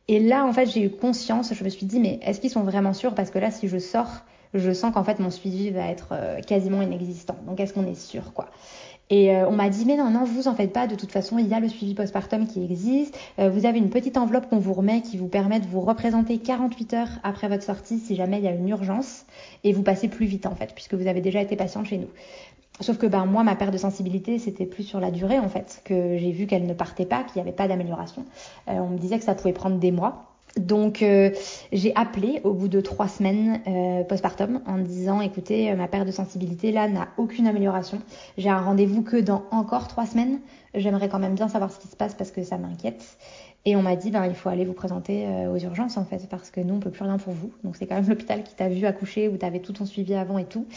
Et 0.08 0.20
là, 0.20 0.46
en 0.46 0.52
fait, 0.52 0.66
j'ai 0.66 0.84
eu 0.84 0.90
conscience, 0.90 1.54
je 1.54 1.64
me 1.64 1.70
suis 1.70 1.86
dit, 1.86 2.00
mais 2.00 2.20
est-ce 2.24 2.42
qu'ils 2.42 2.50
sont 2.50 2.64
vraiment 2.64 2.94
sûrs? 2.94 3.16
Parce 3.16 3.32
que 3.32 3.40
là, 3.40 3.52
si 3.52 3.68
je 3.70 3.78
sors, 3.78 4.26
je 4.54 4.72
sens 4.72 4.94
qu'en 4.94 5.04
fait, 5.04 5.20
mon 5.20 5.30
suivi 5.30 5.70
va 5.70 5.88
être 5.88 6.10
euh, 6.12 6.42
quasiment 6.42 6.82
inexistant. 6.82 7.38
Donc, 7.48 7.60
est-ce 7.60 7.74
qu'on 7.74 7.88
est 7.88 7.96
sûr, 7.96 8.34
quoi? 8.34 8.50
Et 9.14 9.30
euh, 9.30 9.48
on 9.48 9.52
m'a 9.52 9.70
dit 9.70 9.86
mais 9.86 9.96
non 9.96 10.10
non 10.10 10.24
vous 10.24 10.48
en 10.48 10.56
faites 10.56 10.74
pas 10.74 10.88
de 10.88 10.96
toute 10.96 11.12
façon 11.12 11.38
il 11.38 11.48
y 11.48 11.54
a 11.54 11.60
le 11.60 11.70
suivi 11.70 11.94
postpartum 11.94 12.48
qui 12.48 12.64
existe. 12.64 13.16
Euh, 13.38 13.52
vous 13.52 13.68
avez 13.68 13.78
une 13.78 13.92
petite 13.92 14.18
enveloppe 14.18 14.50
qu'on 14.50 14.58
vous 14.58 14.74
remet 14.74 15.04
qui 15.04 15.18
vous 15.18 15.28
permet 15.28 15.60
de 15.60 15.68
vous 15.68 15.82
représenter 15.82 16.40
48 16.40 16.94
heures 16.96 17.10
après 17.22 17.48
votre 17.48 17.62
sortie 17.62 18.00
si 18.00 18.16
jamais 18.16 18.40
il 18.40 18.44
y 18.44 18.48
a 18.48 18.52
une 18.52 18.68
urgence 18.68 19.28
et 19.64 19.72
vous 19.72 19.84
passez 19.84 20.08
plus 20.08 20.26
vite 20.26 20.48
en 20.48 20.56
fait 20.56 20.74
puisque 20.74 20.96
vous 20.96 21.06
avez 21.06 21.22
déjà 21.22 21.44
été 21.44 21.56
patiente 21.56 21.86
chez 21.86 22.00
nous. 22.00 22.10
Sauf 22.80 22.98
que 22.98 23.06
ben 23.06 23.28
moi 23.28 23.44
ma 23.44 23.56
perte 23.56 23.72
de 23.72 23.78
sensibilité 23.78 24.40
c'était 24.40 24.66
plus 24.66 24.82
sur 24.82 25.00
la 25.00 25.12
durée 25.12 25.38
en 25.38 25.48
fait 25.48 25.84
que 25.86 26.18
j'ai 26.18 26.32
vu 26.32 26.48
qu'elle 26.48 26.66
ne 26.66 26.74
partait 26.74 27.06
pas 27.06 27.22
qu'il 27.22 27.36
n'y 27.36 27.48
avait 27.48 27.56
pas 27.56 27.68
d'amélioration. 27.68 28.26
Euh, 28.68 28.80
on 28.80 28.90
me 28.90 28.98
disait 28.98 29.20
que 29.20 29.26
ça 29.26 29.36
pouvait 29.36 29.54
prendre 29.54 29.78
des 29.78 29.92
mois 29.92 30.33
donc 30.58 31.02
euh, 31.02 31.32
j'ai 31.72 31.96
appelé 31.96 32.40
au 32.44 32.54
bout 32.54 32.68
de 32.68 32.80
trois 32.80 33.08
semaines 33.08 33.62
euh, 33.68 34.04
postpartum 34.04 34.62
en 34.68 34.78
disant 34.78 35.20
écoutez 35.20 35.72
euh, 35.72 35.76
ma 35.76 35.88
perte 35.88 36.06
de 36.06 36.12
sensibilité 36.12 36.72
là 36.72 36.88
n'a 36.88 37.08
aucune 37.18 37.48
amélioration. 37.48 38.00
J'ai 38.38 38.50
un 38.50 38.62
rendez-vous 38.62 39.02
que 39.02 39.18
dans 39.18 39.46
encore 39.50 39.88
trois 39.88 40.06
semaines. 40.06 40.40
J'aimerais 40.76 41.10
quand 41.10 41.20
même 41.20 41.34
bien 41.34 41.48
savoir 41.48 41.72
ce 41.72 41.80
qui 41.80 41.88
se 41.88 41.96
passe 41.96 42.14
parce 42.14 42.32
que 42.32 42.44
ça 42.44 42.58
m'inquiète. 42.58 43.18
Et 43.66 43.76
on 43.76 43.82
m'a 43.82 43.96
dit 43.96 44.12
ben 44.12 44.26
il 44.26 44.36
faut 44.36 44.50
aller 44.50 44.66
vous 44.66 44.74
présenter 44.74 45.26
euh, 45.26 45.54
aux 45.54 45.58
urgences 45.58 45.98
en 45.98 46.06
fait 46.06 46.28
parce 46.30 46.52
que 46.52 46.62
nous 46.62 46.76
on 46.76 46.80
peut 46.80 46.92
plus 46.92 47.04
rien 47.04 47.18
pour 47.18 47.34
vous. 47.34 47.52
Donc 47.64 47.76
c'est 47.76 47.88
quand 47.88 47.96
même 47.96 48.08
l'hôpital 48.10 48.44
qui 48.44 48.54
t'a 48.54 48.70
vu 48.70 48.86
accoucher 48.86 49.30
où 49.30 49.38
t'avais 49.38 49.60
tout 49.60 49.74
ton 49.74 49.86
suivi 49.86 50.14
avant 50.14 50.38
et 50.38 50.46
tout. 50.46 50.68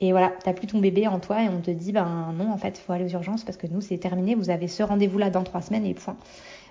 Et 0.00 0.12
voilà 0.12 0.32
t'as 0.44 0.54
plus 0.54 0.66
ton 0.66 0.78
bébé 0.78 1.08
en 1.08 1.18
toi 1.20 1.42
et 1.42 1.48
on 1.50 1.60
te 1.60 1.70
dit 1.70 1.92
ben 1.92 2.32
non 2.38 2.50
en 2.50 2.56
fait 2.56 2.78
faut 2.78 2.94
aller 2.94 3.04
aux 3.04 3.18
urgences 3.18 3.44
parce 3.44 3.58
que 3.58 3.66
nous 3.66 3.82
c'est 3.82 3.98
terminé. 3.98 4.34
Vous 4.34 4.48
avez 4.48 4.68
ce 4.68 4.82
rendez-vous 4.82 5.18
là 5.18 5.28
dans 5.28 5.42
trois 5.42 5.60
semaines 5.60 5.84
et 5.84 5.92
point. 5.92 6.16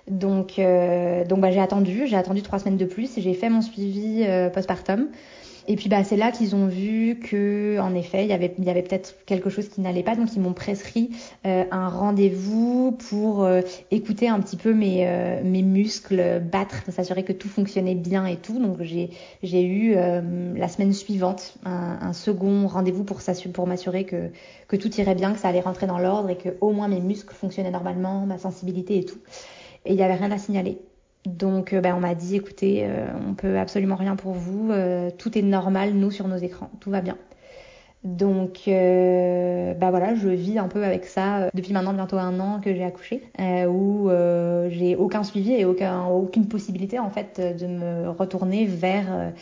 Donc, 0.08 0.58
euh, 0.58 1.24
donc 1.24 1.40
bah, 1.40 1.50
j'ai 1.50 1.60
attendu, 1.60 2.06
j'ai 2.06 2.16
attendu 2.16 2.42
trois 2.42 2.58
semaines 2.58 2.76
de 2.76 2.84
plus 2.84 3.18
et 3.18 3.20
j'ai 3.20 3.34
fait 3.34 3.48
mon 3.48 3.62
suivi 3.62 4.22
euh, 4.24 4.50
postpartum. 4.50 5.08
Et 5.68 5.74
puis 5.74 5.88
bah 5.88 6.04
c'est 6.04 6.16
là 6.16 6.30
qu'ils 6.30 6.54
ont 6.54 6.66
vu 6.68 7.18
que 7.18 7.78
en 7.80 7.94
effet 7.94 8.24
il 8.24 8.28
y 8.28 8.32
avait 8.32 8.54
il 8.56 8.64
y 8.64 8.70
avait 8.70 8.82
peut-être 8.82 9.16
quelque 9.26 9.50
chose 9.50 9.68
qui 9.68 9.80
n'allait 9.80 10.04
pas. 10.04 10.14
Donc 10.14 10.28
ils 10.34 10.40
m'ont 10.40 10.52
prescrit 10.52 11.10
euh, 11.44 11.64
un 11.70 11.88
rendez-vous 11.88 12.92
pour 12.92 13.42
euh, 13.42 13.62
écouter 13.90 14.28
un 14.28 14.38
petit 14.40 14.56
peu 14.56 14.72
mes 14.72 15.08
euh, 15.08 15.40
mes 15.42 15.62
muscles 15.62 16.40
battre 16.40 16.84
s'assurer 16.92 17.24
que 17.24 17.32
tout 17.32 17.48
fonctionnait 17.48 17.96
bien 17.96 18.26
et 18.26 18.36
tout. 18.36 18.60
Donc 18.60 18.82
j'ai 18.82 19.10
j'ai 19.42 19.64
eu 19.64 19.94
euh, 19.96 20.54
la 20.56 20.68
semaine 20.68 20.92
suivante 20.92 21.54
un, 21.64 21.98
un 22.00 22.12
second 22.12 22.68
rendez-vous 22.68 23.02
pour 23.02 23.20
pour 23.52 23.66
m'assurer 23.66 24.04
que 24.04 24.30
que 24.68 24.76
tout 24.76 24.94
irait 25.00 25.16
bien 25.16 25.32
que 25.32 25.38
ça 25.38 25.48
allait 25.48 25.60
rentrer 25.60 25.88
dans 25.88 25.98
l'ordre 25.98 26.30
et 26.30 26.36
que 26.36 26.50
au 26.60 26.70
moins 26.70 26.86
mes 26.86 27.00
muscles 27.00 27.34
fonctionnaient 27.34 27.72
normalement 27.72 28.24
ma 28.24 28.38
sensibilité 28.38 28.98
et 28.98 29.04
tout 29.04 29.18
et 29.86 29.90
il 29.90 29.96
n'y 29.96 30.02
avait 30.02 30.14
rien 30.14 30.30
à 30.30 30.38
signaler. 30.38 30.78
Donc 31.26 31.74
ben, 31.74 31.94
on 31.96 32.00
m'a 32.00 32.14
dit 32.14 32.36
écoutez, 32.36 32.84
euh, 32.84 33.08
on 33.28 33.34
peut 33.34 33.58
absolument 33.58 33.96
rien 33.96 34.14
pour 34.14 34.32
vous, 34.32 34.70
euh, 34.70 35.10
tout 35.16 35.36
est 35.36 35.42
normal 35.42 35.92
nous 35.94 36.10
sur 36.10 36.28
nos 36.28 36.36
écrans, 36.36 36.70
tout 36.80 36.90
va 36.90 37.00
bien. 37.00 37.16
Donc 38.04 38.62
bah 38.66 39.90
voilà, 39.90 40.14
je 40.14 40.28
vis 40.28 40.58
un 40.58 40.68
peu 40.68 40.84
avec 40.84 41.06
ça 41.06 41.50
depuis 41.54 41.72
maintenant 41.72 41.92
bientôt 41.92 42.18
un 42.18 42.38
an 42.38 42.60
que 42.60 42.72
j'ai 42.72 42.84
accouché, 42.84 43.24
où 43.68 44.08
j'ai 44.68 44.94
aucun 44.94 45.24
suivi 45.24 45.54
et 45.54 45.64
aucun, 45.64 46.04
aucune 46.04 46.46
possibilité 46.46 47.00
en 47.00 47.10
fait 47.10 47.40
de 47.40 47.66
me 47.66 48.08
retourner 48.10 48.64
vers 48.64 49.32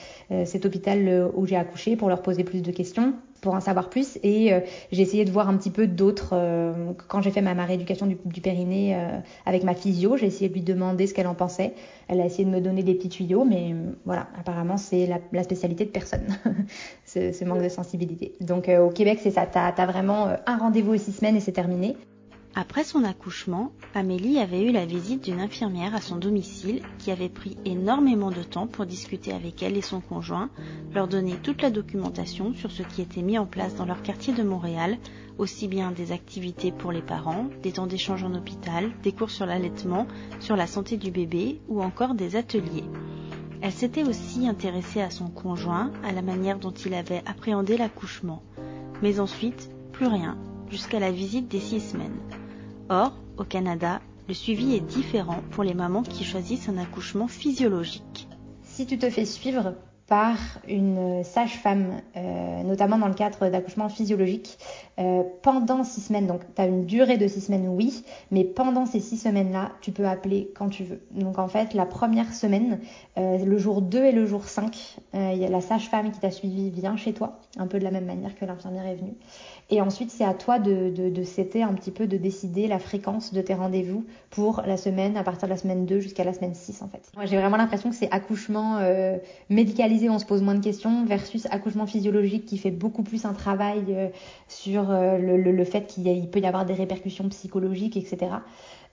cet 0.47 0.65
hôpital 0.65 1.31
où 1.35 1.45
j'ai 1.45 1.57
accouché 1.57 1.95
pour 1.95 2.09
leur 2.09 2.23
poser 2.23 2.43
plus 2.43 2.63
de 2.63 2.71
questions 2.71 3.13
pour 3.45 3.55
en 3.55 3.61
savoir 3.61 3.91
plus. 3.91 4.19
Et 4.23 4.53
euh, 4.53 4.61
j'ai 4.91 5.03
essayé 5.03 5.25
de 5.25 5.31
voir 5.31 5.49
un 5.49 5.57
petit 5.57 5.71
peu 5.71 5.87
d'autres 5.87 6.31
euh, 6.33 6.93
quand 7.09 7.21
j'ai 7.21 7.31
fait 7.31 7.43
ma, 7.43 7.53
rééducation 7.65 8.07
du, 8.07 8.17
du 8.25 8.41
périnée 8.41 8.97
euh, 8.97 9.19
avec 9.47 9.63
ma 9.63 9.75
physio 9.75 10.17
j'ai 10.17 10.27
essayé 10.27 10.49
de 10.49 10.55
lui 10.55 10.63
demander 10.63 11.07
ce 11.07 11.15
qu'elle 11.15 11.27
en 11.27 11.35
pensait. 11.35 11.75
Elle 12.09 12.21
a 12.21 12.27
essayé 12.27 12.45
de 12.45 12.51
me 12.51 12.61
donner 12.61 12.83
des 12.83 12.95
petits 12.95 13.11
tuyaux 13.11 13.45
mais 13.45 13.75
voilà. 14.07 14.29
Apparemment 14.41 14.79
c'est 14.79 15.07
la, 15.07 15.19
la, 15.33 15.43
spécialité 15.43 15.85
de 15.85 15.91
personne 15.91 16.27
ce, 17.05 17.33
ce, 17.33 17.45
manque 17.45 17.63
de 17.63 17.69
sensibilité. 17.69 18.33
Donc 18.41 18.69
au 18.69 18.89
Québec 18.89 19.21
c'est 19.23 19.31
ça. 19.31 19.47
T'as 19.47 19.69
as 19.69 19.87
vraiment 19.87 20.29
un 20.47 20.57
rendez-vous 20.57 20.95
aux 20.95 20.99
six 20.99 21.13
semaines 21.13 21.37
et 21.37 21.41
c'est 21.41 21.53
terminé 21.53 21.97
après 22.57 22.85
son 22.85 23.03
accouchement, 23.03 23.73
Amélie 23.95 24.39
avait 24.39 24.63
eu 24.63 24.71
la 24.71 24.87
visite 24.87 25.25
d'une 25.25 25.41
infirmière 25.41 25.93
à 25.97 26.01
son 26.01 26.15
domicile 26.15 26.83
qui 26.99 27.11
avait 27.11 27.29
pris 27.29 27.57
énormément 27.65 28.31
de 28.31 28.45
temps 28.45 28.69
pour 28.69 28.87
discuter 28.87 29.33
avec 29.33 29.61
elle 29.65 29.77
et 29.77 29.83
son 29.83 30.01
conjoint, 30.01 30.51
leur 30.93 31.09
donner 31.09 31.35
toute 31.43 31.63
la 31.63 31.71
documentation 31.71 32.55
sur 32.55 32.71
ce 32.71 32.85
qui 32.85 33.03
était 33.03 33.23
mis 33.23 33.39
en 33.39 33.47
place 33.47 33.75
dans 33.75 33.85
leur 33.87 34.03
quartier 34.03 34.33
de 34.35 34.45
Montréal, 34.45 34.99
aussi 35.37 35.67
bien 35.67 35.91
des 35.91 36.13
activités 36.13 36.71
pour 36.71 36.93
les 36.93 37.03
parents, 37.03 37.47
des 37.65 37.73
temps 37.73 37.89
d'échange 37.89 38.23
en 38.23 38.35
hôpital, 38.35 38.93
des 39.03 39.11
cours 39.11 39.31
sur 39.31 39.47
l'allaitement, 39.47 40.07
sur 40.39 40.55
la 40.55 40.69
santé 40.69 40.97
du 40.97 41.11
bébé 41.11 41.61
ou 41.69 41.83
encore 41.83 42.15
des 42.15 42.37
ateliers. 42.37 42.85
Elle 43.63 43.73
s'était 43.73 44.05
aussi 44.05 44.47
intéressée 44.47 45.01
à 45.01 45.11
son 45.11 45.29
conjoint, 45.29 45.91
à 46.05 46.13
la 46.13 46.23
manière 46.23 46.61
dont 46.61 46.71
il 46.71 46.95
avait 46.95 47.23
appréhendé 47.27 47.77
l'accouchement. 47.77 48.45
Mais 49.03 49.19
ensuite, 49.19 49.71
plus 49.91 50.07
rien, 50.07 50.39
jusqu'à 50.71 51.01
la 51.01 51.11
visite 51.11 51.49
des 51.49 51.61
six 51.61 51.81
semaines. 51.81 52.21
Or, 52.91 53.13
au 53.39 53.45
Canada, 53.45 54.01
le 54.29 54.35
suivi 54.35 54.75
est 54.75 54.81
différent 54.81 55.41
pour 55.51 55.65
les 55.65 55.75
mamans 55.75 56.03
qui 56.03 56.25
choisissent 56.25 56.69
un 56.69 56.77
accouchement 56.77 57.29
physiologique. 57.29 58.29
Si 58.63 58.87
tu 58.87 58.99
te 58.99 59.09
fais 59.09 59.25
suivre 59.25 59.75
par 60.07 60.37
une 60.69 61.25
sage-femme, 61.25 62.03
euh, 62.17 62.63
notamment 62.63 62.99
dans 62.99 63.09
le 63.09 63.15
cadre 63.15 63.49
d'accouchement 63.49 63.89
physiologique, 63.89 64.59
euh, 64.99 65.23
pendant 65.43 65.85
six 65.85 66.01
semaines. 66.01 66.27
Donc, 66.27 66.41
tu 66.55 66.63
as 66.63 66.67
une 66.67 66.85
durée 66.85 67.19
de 67.19 67.27
six 67.27 67.41
semaines, 67.41 67.69
oui, 67.69 68.05
mais 68.31 68.45
pendant 68.45 68.87
ces 68.87 69.01
six 69.01 69.17
semaines-là, 69.17 69.73
tu 69.81 69.93
peux 69.93 70.07
appeler 70.07 70.51
quand 70.57 70.69
tu 70.69 70.85
veux. 70.85 71.01
Donc, 71.11 71.39
en 71.39 71.49
fait, 71.49 71.75
la 71.75 71.87
première 71.87 72.33
semaine, 72.33 72.81
euh, 73.19 73.45
le 73.45 73.59
jour 73.59 73.83
2 73.83 74.05
et 74.05 74.13
le 74.13 74.27
jour 74.27 74.45
5, 74.45 74.97
il 75.15 75.39
y 75.39 75.45
a 75.45 75.49
la 75.49 75.61
sage-femme 75.61 76.11
qui 76.11 76.21
t'a 76.21 76.31
suivi 76.31 76.71
vient 76.71 76.97
chez 76.97 77.13
toi, 77.13 77.41
un 77.57 77.67
peu 77.67 77.79
de 77.79 77.85
la 77.85 77.91
même 77.91 78.07
manière 78.07 78.37
que 78.37 78.45
l'infirmière 78.45 78.87
est 78.87 78.97
venue. 78.97 79.15
Et 79.71 79.81
ensuite, 79.81 80.11
c'est 80.11 80.25
à 80.25 80.35
toi 80.35 80.59
de, 80.59 80.91
de, 80.91 81.09
de 81.09 81.23
un 81.63 81.73
petit 81.75 81.91
peu, 81.91 82.07
de 82.07 82.17
décider 82.17 82.67
la 82.67 82.79
fréquence 82.79 83.33
de 83.33 83.41
tes 83.41 83.55
rendez-vous 83.55 84.05
pour 84.31 84.63
la 84.67 84.77
semaine, 84.77 85.17
à 85.17 85.23
partir 85.23 85.49
de 85.49 85.53
la 85.53 85.57
semaine 85.57 85.87
2 85.87 86.01
jusqu'à 86.01 86.25
la 86.25 86.33
semaine 86.33 86.55
6, 86.55 86.83
en 86.83 86.89
fait. 86.89 87.11
Moi, 87.17 87.27
j'ai 87.27 87.37
vraiment 87.37 87.57
l'impression 87.57 87.91
que 87.91 87.97
c'est 87.97 88.11
accouchement 88.11 88.79
euh, 88.79 89.17
médicalisé, 89.49 90.11
on 90.11 90.19
se 90.19 90.27
pose 90.27 90.43
moins 90.43 90.55
de 90.55 90.63
questions, 90.63 91.05
versus 91.05 91.47
accouchement 91.51 91.87
physiologique 91.87 92.45
qui 92.45 92.59
fait 92.59 92.71
beaucoup 92.71 93.03
plus 93.03 93.25
un 93.25 93.33
travail 93.33 93.85
euh, 93.91 94.09
sur 94.85 94.93
euh, 94.93 95.19
le, 95.19 95.37
le, 95.37 95.53
le, 95.53 95.65
fait 95.65 95.87
qu'il 95.87 96.29
peut 96.31 96.41
y 96.41 96.47
avoir 96.47 96.65
des 96.65 96.75
répercussions 96.75 97.29
psychologiques, 97.29 97.97
etc. 97.97 98.33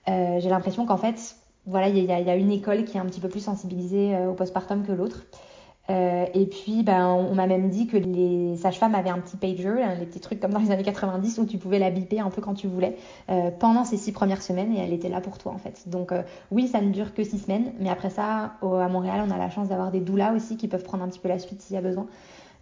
Euh, 0.08 0.40
j'ai 0.40 0.48
l'impression 0.48 0.86
qu'en 0.86 0.96
fait, 0.96 1.36
voilà, 1.66 1.88
il 1.88 2.04
y, 2.04 2.10
a 2.10 2.36
une 2.36 2.50
école 2.50 2.84
qui 2.84 2.96
est 2.96 3.00
un 3.00 3.06
petit 3.06 3.20
peu 3.20 3.28
plus 3.28 3.40
sensibilisée 3.40 4.14
euh, 4.14 4.30
au 4.30 4.34
postpartum 4.34 4.84
que 4.84 4.92
l'autre. 4.92 5.24
Et 6.34 6.46
puis, 6.46 6.82
ben, 6.82 7.06
on, 7.08 7.34
m'a 7.34 7.46
même 7.46 7.68
dit 7.68 7.86
que 7.86 7.98
les 7.98 8.56
sages-femmes 8.56 8.94
avaient 8.94 9.10
un 9.10 9.18
petit 9.18 9.36
pager, 9.36 9.68
hein, 9.68 9.94
les 10.00 10.06
petits 10.06 10.20
trucs 10.20 10.40
comme 10.40 10.52
dans 10.52 10.58
les 10.58 10.70
années 10.70 10.84
90 10.84 11.36
où 11.36 11.44
tu 11.44 11.58
pouvais 11.58 11.78
la 11.78 11.90
biper 11.90 12.18
un 12.18 12.30
peu 12.30 12.40
quand 12.40 12.54
tu 12.54 12.66
voulais 12.66 12.96
pendant 13.58 13.84
ces 13.84 13.98
six 13.98 14.10
premières 14.10 14.40
semaines 14.40 14.74
et 14.74 14.78
elle 14.78 14.94
était 14.94 15.10
là 15.10 15.20
pour 15.20 15.36
toi 15.36 15.52
en 15.52 15.58
fait. 15.58 15.86
Donc 15.90 16.14
oui, 16.50 16.66
ça 16.66 16.80
ne 16.80 16.92
dure 16.92 17.12
que 17.12 17.22
six 17.24 17.40
semaines, 17.40 17.74
mais 17.78 17.90
après 17.90 18.08
ça, 18.08 18.54
à 18.62 18.88
Montréal, 18.88 19.22
on 19.28 19.30
a 19.30 19.36
la 19.36 19.50
chance 19.50 19.68
d'avoir 19.68 19.90
des 19.90 20.00
doulas 20.00 20.32
aussi 20.32 20.56
qui 20.56 20.66
peuvent 20.66 20.82
prendre 20.84 21.04
un 21.04 21.08
petit 21.08 21.18
peu 21.18 21.28
la 21.28 21.38
suite 21.38 21.60
s'il 21.60 21.74
y 21.74 21.78
a 21.78 21.82
besoin. 21.82 22.06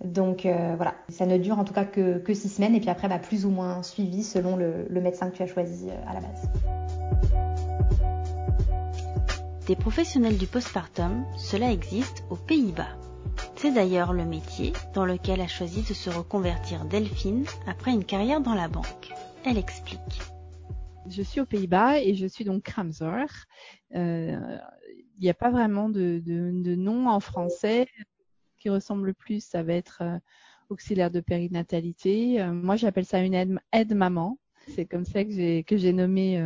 Donc 0.04 0.46
euh, 0.46 0.74
voilà, 0.76 0.94
ça 1.08 1.26
ne 1.26 1.36
dure 1.36 1.58
en 1.58 1.64
tout 1.64 1.74
cas 1.74 1.84
que, 1.84 2.18
que 2.18 2.32
six 2.32 2.48
semaines 2.48 2.74
et 2.74 2.80
puis 2.80 2.88
après, 2.88 3.08
bah, 3.08 3.18
plus 3.18 3.44
ou 3.44 3.50
moins 3.50 3.82
suivi 3.82 4.22
selon 4.22 4.56
le, 4.56 4.86
le 4.88 5.00
médecin 5.00 5.30
que 5.30 5.36
tu 5.36 5.42
as 5.42 5.46
choisi 5.46 5.88
euh, 5.90 6.10
à 6.10 6.14
la 6.14 6.20
base. 6.20 6.48
Des 9.66 9.76
professionnels 9.76 10.38
du 10.38 10.46
postpartum, 10.46 11.24
cela 11.36 11.70
existe 11.70 12.24
aux 12.30 12.36
Pays-Bas. 12.36 12.96
C'est 13.56 13.72
d'ailleurs 13.72 14.14
le 14.14 14.24
métier 14.24 14.72
dans 14.94 15.04
lequel 15.04 15.40
a 15.42 15.46
choisi 15.46 15.82
de 15.82 15.94
se 15.94 16.08
reconvertir 16.08 16.86
Delphine 16.86 17.44
après 17.66 17.92
une 17.92 18.04
carrière 18.04 18.40
dans 18.40 18.54
la 18.54 18.68
banque. 18.68 19.12
Elle 19.44 19.58
explique. 19.58 20.22
Je 21.08 21.22
suis 21.22 21.40
aux 21.40 21.46
Pays-Bas 21.46 22.00
et 22.00 22.14
je 22.14 22.26
suis 22.26 22.44
donc 22.44 22.62
Kramser. 22.62 23.26
Euh, 23.94 24.58
il 25.18 25.24
n'y 25.24 25.30
a 25.30 25.34
pas 25.34 25.50
vraiment 25.50 25.90
de, 25.90 26.22
de, 26.24 26.50
de, 26.62 26.74
nom 26.74 27.08
en 27.08 27.20
français 27.20 27.86
qui 28.60 28.70
ressemble 28.70 29.06
le 29.06 29.14
plus. 29.14 29.44
Ça 29.44 29.62
va 29.62 29.74
être 29.74 30.02
euh, 30.02 30.18
auxiliaire 30.68 31.10
de 31.10 31.20
périnatalité. 31.20 32.44
moi, 32.52 32.76
j'appelle 32.76 33.04
ça 33.04 33.20
une 33.20 33.34
aide, 33.34 33.58
aide 33.72 33.94
maman. 33.94 34.38
C'est 34.68 34.86
comme 34.86 35.04
ça 35.04 35.24
que 35.24 35.32
j'ai 35.32 35.64
que 35.64 35.76
j'ai 35.76 35.92
nommé 35.92 36.40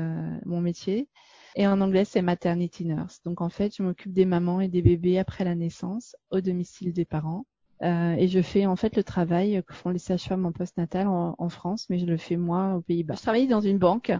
mon 0.47 0.61
métier. 0.63 1.09
Et 1.57 1.67
en 1.67 1.81
anglais, 1.81 2.05
c'est 2.05 2.23
maternity 2.23 2.85
nurse. 2.85 3.21
Donc 3.25 3.41
en 3.41 3.49
fait, 3.49 3.77
je 3.77 3.83
m'occupe 3.83 4.13
des 4.13 4.25
mamans 4.25 4.61
et 4.61 4.69
des 4.69 4.83
bébés 4.83 5.19
après 5.19 5.45
la 5.45 5.55
naissance 5.55 6.17
au 6.31 6.41
domicile 6.41 6.93
des 6.93 7.05
parents. 7.05 7.45
Euh, 7.83 8.15
et 8.15 8.29
je 8.29 8.41
fais 8.41 8.67
en 8.67 8.77
fait 8.77 8.97
le 8.97 9.05
travail 9.05 9.63
que 9.67 9.75
font 9.75 9.91
les 9.91 9.99
sages-femmes 9.99 10.47
en 10.47 10.53
postnatal 10.53 11.07
en, 11.07 11.35
en, 11.37 11.49
France, 11.49 11.87
mais 11.91 11.99
je 11.99 12.07
le 12.07 12.17
fais 12.17 12.37
moi 12.37 12.75
aux 12.75 12.81
Pays-Bas. 12.81 13.15
Je 13.17 13.23
travaille 13.23 13.49
dans 13.49 13.61
une 13.61 13.79
banque. 13.79 14.13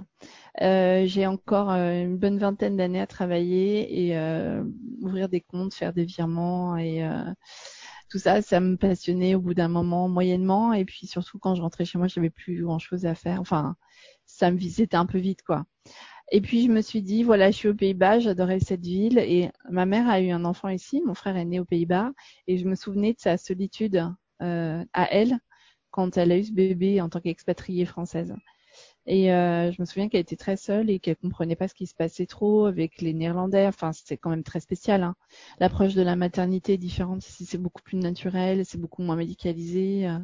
Euh, 0.61 1.07
j'ai 1.07 1.27
encore 1.27 1.71
euh, 1.71 2.03
une 2.03 2.19
bonne 2.19 2.39
vingtaine 2.39 2.77
d'années 2.77 3.01
à 3.01 3.07
travailler 3.07 4.07
et 4.07 4.19
euh, 4.19 4.65
ouvrir 5.01 5.29
des 5.29 5.41
comptes, 5.41 5.73
faire 5.73 5.93
des 5.93 6.05
virements 6.05 6.77
et 6.77 7.05
euh, 7.05 7.25
tout 8.15 8.21
ça, 8.21 8.43
ça 8.43 8.61
me 8.61 8.77
passionnait 8.77 9.35
au 9.35 9.41
bout 9.41 9.55
d'un 9.55 9.67
moment 9.67 10.09
moyennement. 10.09 10.73
Et 10.73 10.85
puis 10.85 11.09
surtout 11.09 11.41
quand 11.41 11.57
je 11.57 11.63
rentrais 11.63 11.85
chez 11.85 11.99
moi, 11.99 12.07
j'avais 12.07 12.31
plus 12.31 12.63
grand-chose 12.63 13.07
à 13.07 13.17
faire. 13.17 13.41
Enfin, 13.41 13.75
ça 14.25 14.53
me 14.53 14.61
c'était 14.61 14.97
un 14.97 15.05
peu 15.05 15.19
vite 15.19 15.43
quoi. 15.43 15.65
Et 16.31 16.41
puis 16.41 16.65
je 16.65 16.71
me 16.71 16.81
suis 16.81 17.03
dit, 17.03 17.25
voilà, 17.25 17.51
je 17.51 17.57
suis 17.57 17.69
aux 17.69 17.75
Pays-Bas, 17.75 18.21
j'adorais 18.21 18.61
cette 18.61 18.85
ville. 18.85 19.19
Et 19.19 19.51
ma 19.69 19.85
mère 19.85 20.09
a 20.09 20.21
eu 20.21 20.31
un 20.31 20.45
enfant 20.45 20.69
ici, 20.69 21.03
mon 21.05 21.15
frère 21.15 21.37
est 21.37 21.45
né 21.45 21.59
aux 21.59 21.65
Pays-Bas. 21.65 22.13
Et 22.47 22.57
je 22.57 22.67
me 22.67 22.77
souvenais 22.77 23.15
de 23.15 23.19
sa 23.21 23.37
solitude 23.37 24.09
euh, 24.43 24.85
à 24.93 25.13
elle 25.13 25.41
quand 25.91 26.17
elle 26.17 26.31
a 26.31 26.39
eu 26.39 26.45
ce 26.45 26.53
bébé 26.53 27.01
en 27.01 27.09
tant 27.09 27.21
qu'expatriée 27.21 27.85
française. 27.85 28.33
Et 29.07 29.33
euh, 29.33 29.71
je 29.71 29.81
me 29.81 29.87
souviens 29.87 30.09
qu'elle 30.09 30.23
était 30.23 30.37
très 30.37 30.57
seule 30.57 30.89
et 30.91 30.99
qu'elle 30.99 31.17
comprenait 31.17 31.57
pas 31.57 31.69
ce 31.69 31.75
qui 31.75 31.87
se 31.87 31.95
passait 31.95 32.27
trop 32.27 32.67
avec 32.67 33.01
les 33.03 33.13
Néerlandais. 33.13 33.67
Enfin, 33.67 33.93
c'est 33.93 34.17
quand 34.17 34.31
même 34.31 34.43
très 34.43 34.61
spécial. 34.61 35.03
Hein. 35.03 35.15
L'approche 35.61 35.95
de 35.95 36.03
la 36.03 36.17
maternité 36.17 36.75
est 36.75 36.79
différente 36.79 37.23
c'est 37.23 37.59
beaucoup 37.59 37.83
plus 37.83 37.99
naturel, 37.99 38.65
c'est 38.65 38.79
beaucoup 38.81 39.03
moins 39.03 39.17
médicalisé. 39.17 40.09
Euh. 40.09 40.19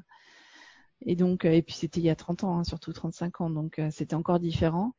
Et 1.06 1.16
donc, 1.16 1.44
et 1.46 1.62
puis 1.62 1.74
c'était 1.74 2.00
il 2.00 2.04
y 2.04 2.10
a 2.10 2.14
30 2.16 2.44
ans, 2.44 2.58
hein, 2.58 2.64
surtout 2.64 2.92
35 2.92 3.40
ans, 3.40 3.50
donc 3.50 3.80
c'était 3.90 4.14
encore 4.14 4.38
différent. 4.38 4.92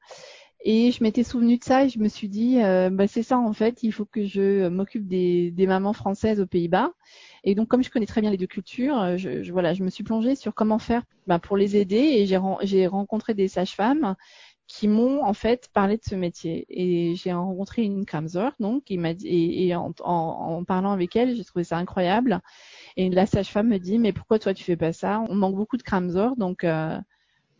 Et 0.64 0.92
je 0.92 1.04
m'étais 1.04 1.24
souvenu 1.24 1.58
de 1.58 1.64
ça 1.64 1.86
et 1.86 1.90
je 1.90 1.98
me 1.98 2.08
suis 2.08 2.30
dit, 2.30 2.62
euh, 2.62 2.90
bah, 2.92 3.08
c'est 3.08 3.24
ça 3.24 3.40
en 3.40 3.54
fait, 3.54 3.82
il 3.82 3.92
faut 3.92 4.06
que 4.06 4.26
je 4.26 4.68
m'occupe 4.68 5.08
des, 5.08 5.50
des, 5.52 5.66
mamans 5.66 5.94
françaises 5.94 6.40
aux 6.40 6.46
Pays-Bas. 6.46 6.92
Et 7.44 7.56
donc 7.56 7.68
comme 7.68 7.84
je 7.84 7.90
connais 7.90 8.06
très 8.06 8.22
bien 8.22 8.30
les 8.30 8.38
deux 8.38 8.48
cultures, 8.48 9.00
euh, 9.02 9.18
je, 9.18 9.42
je 9.42 9.52
voilà, 9.52 9.74
je 9.74 9.84
me 9.84 9.90
suis 9.90 10.04
plongée 10.04 10.36
sur 10.36 10.54
comment 10.54 10.78
faire 10.78 11.04
bah, 11.26 11.40
pour 11.40 11.58
les 11.58 11.78
aider 11.78 11.98
et 11.98 12.28
j'ai 12.28 12.88
rencontré 12.88 13.34
des 13.34 13.48
sages-femmes 13.48 14.16
qui 14.68 14.88
m'ont 14.88 15.24
en 15.24 15.34
fait 15.34 15.70
parlé 15.74 15.98
de 15.98 16.04
ce 16.08 16.16
métier. 16.16 16.66
Et 16.70 17.16
j'ai 17.16 17.34
rencontré 17.34 17.84
une 17.84 18.06
Kramzer, 18.06 18.52
donc, 18.60 18.86
qui 18.86 18.98
m'a 18.98 19.14
dit, 19.14 19.28
et, 19.28 19.76
en, 19.76 19.94
en, 20.02 20.14
en, 20.14 20.64
parlant 20.64 20.94
avec 20.94 21.16
elle, 21.18 21.36
j'ai 21.36 21.44
trouvé 21.44 21.66
ça 21.66 21.78
incroyable. 21.78 22.40
Et 22.98 23.10
la 23.10 23.26
sage-femme 23.26 23.68
me 23.68 23.80
dit, 23.80 24.00
mais 24.00 24.14
pourquoi 24.14 24.40
toi 24.40 24.54
tu 24.54 24.64
fais 24.64 24.78
pas 24.78 24.94
ça? 24.94 25.24
On 25.30 25.36
manque 25.36 25.56
beaucoup 25.56 25.76
de 25.78 25.84
Kramzer, 25.84 26.36
donc 26.38 26.64
euh, 26.64 26.98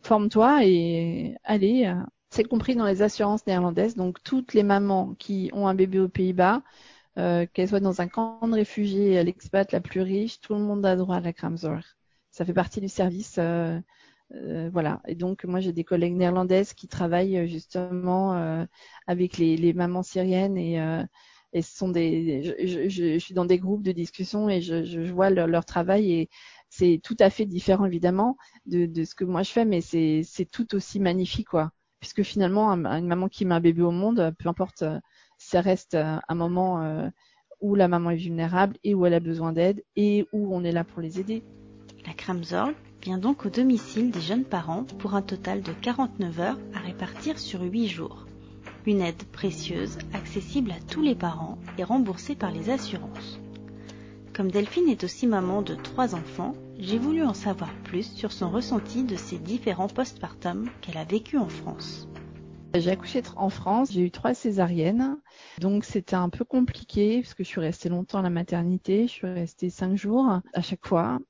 forme-toi 0.02 0.64
et 0.64 1.36
allez. 1.44 1.86
Euh, 1.86 2.02
c'est 2.32 2.44
compris 2.44 2.74
dans 2.76 2.86
les 2.86 3.02
assurances 3.02 3.46
néerlandaises. 3.46 3.94
Donc 3.94 4.22
toutes 4.24 4.54
les 4.54 4.62
mamans 4.62 5.14
qui 5.18 5.50
ont 5.52 5.68
un 5.68 5.74
bébé 5.74 6.00
aux 6.00 6.08
Pays-Bas, 6.08 6.62
euh, 7.18 7.46
qu'elles 7.52 7.68
soient 7.68 7.80
dans 7.80 8.00
un 8.00 8.08
camp 8.08 8.46
de 8.48 8.54
réfugiés, 8.54 9.18
à 9.18 9.22
l'expat 9.22 9.70
la 9.72 9.80
plus 9.80 10.00
riche, 10.00 10.40
tout 10.40 10.54
le 10.54 10.60
monde 10.60 10.84
a 10.86 10.96
droit 10.96 11.16
à 11.16 11.20
la 11.20 11.32
Kramzor. 11.34 11.80
Ça 12.30 12.44
fait 12.46 12.54
partie 12.54 12.80
du 12.80 12.88
service. 12.88 13.36
Euh, 13.38 13.78
euh, 14.34 14.70
voilà. 14.72 15.02
Et 15.06 15.14
donc 15.14 15.44
moi 15.44 15.60
j'ai 15.60 15.72
des 15.74 15.84
collègues 15.84 16.14
néerlandaises 16.14 16.72
qui 16.74 16.88
travaillent 16.88 17.46
justement 17.48 18.66
avec 19.06 19.38
les, 19.38 19.72
mamans 19.74 20.02
syriennes 20.02 20.56
et 20.58 20.78
et 21.54 21.60
ce 21.62 21.76
sont 21.76 21.90
des, 21.90 22.56
je, 22.88 23.18
suis 23.18 23.34
dans 23.34 23.44
des 23.44 23.58
groupes 23.58 23.82
de 23.82 23.92
discussion 23.92 24.48
et 24.48 24.62
je, 24.62 25.12
vois 25.12 25.28
leur, 25.30 25.66
travail 25.66 26.12
et 26.12 26.30
c'est 26.70 26.98
tout 27.04 27.16
à 27.20 27.28
fait 27.28 27.44
différent 27.44 27.84
évidemment 27.84 28.38
de, 28.64 28.86
de 28.86 29.04
ce 29.04 29.14
que 29.14 29.24
moi 29.24 29.42
je 29.42 29.50
fais, 29.50 29.66
mais 29.66 29.82
c'est 29.82 30.24
tout 30.50 30.74
aussi 30.74 30.98
magnifique 31.00 31.48
quoi 31.48 31.72
puisque 32.02 32.24
finalement, 32.24 32.68
une 32.72 33.06
maman 33.06 33.28
qui 33.28 33.44
met 33.44 33.54
un 33.54 33.60
bébé 33.60 33.80
au 33.80 33.92
monde, 33.92 34.34
peu 34.36 34.48
importe, 34.48 34.82
euh, 34.82 34.98
ça 35.38 35.60
reste 35.60 35.94
euh, 35.94 36.16
un 36.28 36.34
moment 36.34 36.82
euh, 36.82 37.08
où 37.60 37.76
la 37.76 37.86
maman 37.86 38.10
est 38.10 38.16
vulnérable 38.16 38.76
et 38.82 38.92
où 38.92 39.06
elle 39.06 39.14
a 39.14 39.20
besoin 39.20 39.52
d'aide 39.52 39.84
et 39.94 40.26
où 40.32 40.52
on 40.52 40.64
est 40.64 40.72
là 40.72 40.82
pour 40.82 41.00
les 41.00 41.20
aider. 41.20 41.44
La 42.04 42.12
Kramzorg 42.12 42.74
vient 43.02 43.18
donc 43.18 43.46
au 43.46 43.50
domicile 43.50 44.10
des 44.10 44.20
jeunes 44.20 44.44
parents 44.44 44.82
pour 44.98 45.14
un 45.14 45.22
total 45.22 45.62
de 45.62 45.70
49 45.72 46.40
heures 46.40 46.58
à 46.74 46.80
répartir 46.80 47.38
sur 47.38 47.62
8 47.62 47.86
jours. 47.86 48.26
Une 48.84 49.00
aide 49.00 49.22
précieuse, 49.30 49.96
accessible 50.12 50.72
à 50.72 50.80
tous 50.90 51.02
les 51.02 51.14
parents 51.14 51.56
et 51.78 51.84
remboursée 51.84 52.34
par 52.34 52.50
les 52.50 52.68
assurances. 52.68 53.38
Comme 54.34 54.50
Delphine 54.50 54.88
est 54.88 55.04
aussi 55.04 55.28
maman 55.28 55.62
de 55.62 55.76
trois 55.76 56.16
enfants, 56.16 56.54
j'ai 56.82 56.98
voulu 56.98 57.22
en 57.22 57.32
savoir 57.32 57.72
plus 57.84 58.12
sur 58.12 58.32
son 58.32 58.50
ressenti 58.50 59.04
de 59.04 59.14
ces 59.14 59.38
différents 59.38 59.86
postpartum 59.86 60.68
qu'elle 60.80 60.96
a 60.98 61.04
vécu 61.04 61.38
en 61.38 61.48
France. 61.48 62.08
J'ai 62.74 62.90
accouché 62.90 63.22
en 63.36 63.50
France, 63.50 63.92
j'ai 63.92 64.00
eu 64.00 64.10
trois 64.10 64.34
césariennes, 64.34 65.16
donc 65.60 65.84
c'était 65.84 66.16
un 66.16 66.28
peu 66.28 66.44
compliqué 66.44 67.20
parce 67.22 67.34
que 67.34 67.44
je 67.44 67.48
suis 67.48 67.60
restée 67.60 67.88
longtemps 67.88 68.18
à 68.18 68.22
la 68.22 68.30
maternité, 68.30 69.06
je 69.06 69.12
suis 69.12 69.26
restée 69.28 69.70
cinq 69.70 69.94
jours 69.94 70.40
à 70.54 70.62
chaque 70.62 70.84
fois. 70.84 71.20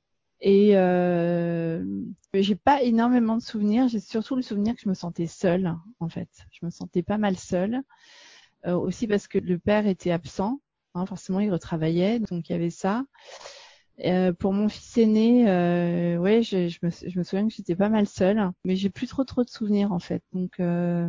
Et 0.40 0.76
euh, 0.76 1.84
j'ai 2.32 2.56
pas 2.56 2.82
énormément 2.82 3.36
de 3.36 3.42
souvenirs, 3.42 3.88
j'ai 3.88 4.00
surtout 4.00 4.36
le 4.36 4.42
souvenir 4.42 4.74
que 4.74 4.80
je 4.80 4.88
me 4.88 4.94
sentais 4.94 5.26
seule 5.26 5.76
en 6.00 6.08
fait. 6.08 6.30
Je 6.50 6.64
me 6.64 6.70
sentais 6.70 7.02
pas 7.02 7.18
mal 7.18 7.36
seule, 7.36 7.82
euh, 8.66 8.74
aussi 8.74 9.06
parce 9.06 9.28
que 9.28 9.38
le 9.38 9.58
père 9.58 9.86
était 9.86 10.12
absent 10.12 10.60
Hein, 10.94 11.06
forcément, 11.06 11.40
il 11.40 11.50
retravaillait, 11.50 12.20
donc 12.20 12.48
il 12.48 12.52
y 12.52 12.54
avait 12.54 12.70
ça. 12.70 13.04
Euh, 14.00 14.32
pour 14.32 14.52
mon 14.52 14.68
fils 14.68 14.98
aîné, 14.98 15.48
euh, 15.48 16.16
ouais, 16.16 16.42
je, 16.42 16.68
je, 16.68 16.78
me, 16.82 16.90
je, 16.90 17.18
me, 17.18 17.22
souviens 17.22 17.46
que 17.46 17.54
j'étais 17.54 17.76
pas 17.76 17.88
mal 17.88 18.06
seule, 18.06 18.50
mais 18.64 18.74
j'ai 18.74 18.90
plus 18.90 19.06
trop 19.06 19.22
trop 19.22 19.44
de 19.44 19.50
souvenirs 19.50 19.92
en 19.92 19.98
fait, 19.98 20.22
donc 20.32 20.58
euh, 20.60 21.08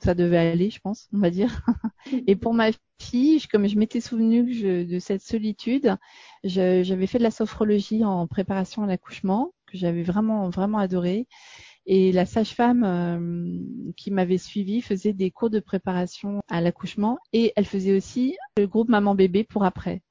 ça 0.00 0.14
devait 0.14 0.38
aller, 0.38 0.70
je 0.70 0.80
pense, 0.80 1.08
on 1.12 1.18
va 1.18 1.30
dire. 1.30 1.62
Et 2.26 2.34
pour 2.34 2.54
ma 2.54 2.70
fille, 2.98 3.40
comme 3.48 3.68
je 3.68 3.78
m'étais 3.78 4.00
souvenu 4.00 4.84
de 4.84 4.98
cette 4.98 5.22
solitude, 5.22 5.96
j'avais 6.42 7.06
fait 7.06 7.18
de 7.18 7.22
la 7.22 7.30
sophrologie 7.30 8.04
en 8.04 8.26
préparation 8.26 8.82
à 8.82 8.86
l'accouchement, 8.86 9.52
que 9.66 9.76
j'avais 9.78 10.02
vraiment 10.02 10.48
vraiment 10.48 10.78
adoré. 10.78 11.28
Et 11.86 12.12
la 12.12 12.26
sage-femme 12.26 12.84
euh, 12.84 13.92
qui 13.96 14.12
m'avait 14.12 14.38
suivie 14.38 14.82
faisait 14.82 15.12
des 15.12 15.30
cours 15.30 15.50
de 15.50 15.58
préparation 15.58 16.40
à 16.48 16.60
l'accouchement 16.60 17.18
et 17.32 17.52
elle 17.56 17.66
faisait 17.66 17.96
aussi 17.96 18.36
le 18.56 18.66
groupe 18.66 18.88
maman-bébé 18.88 19.42
pour 19.44 19.64
après. 19.64 20.02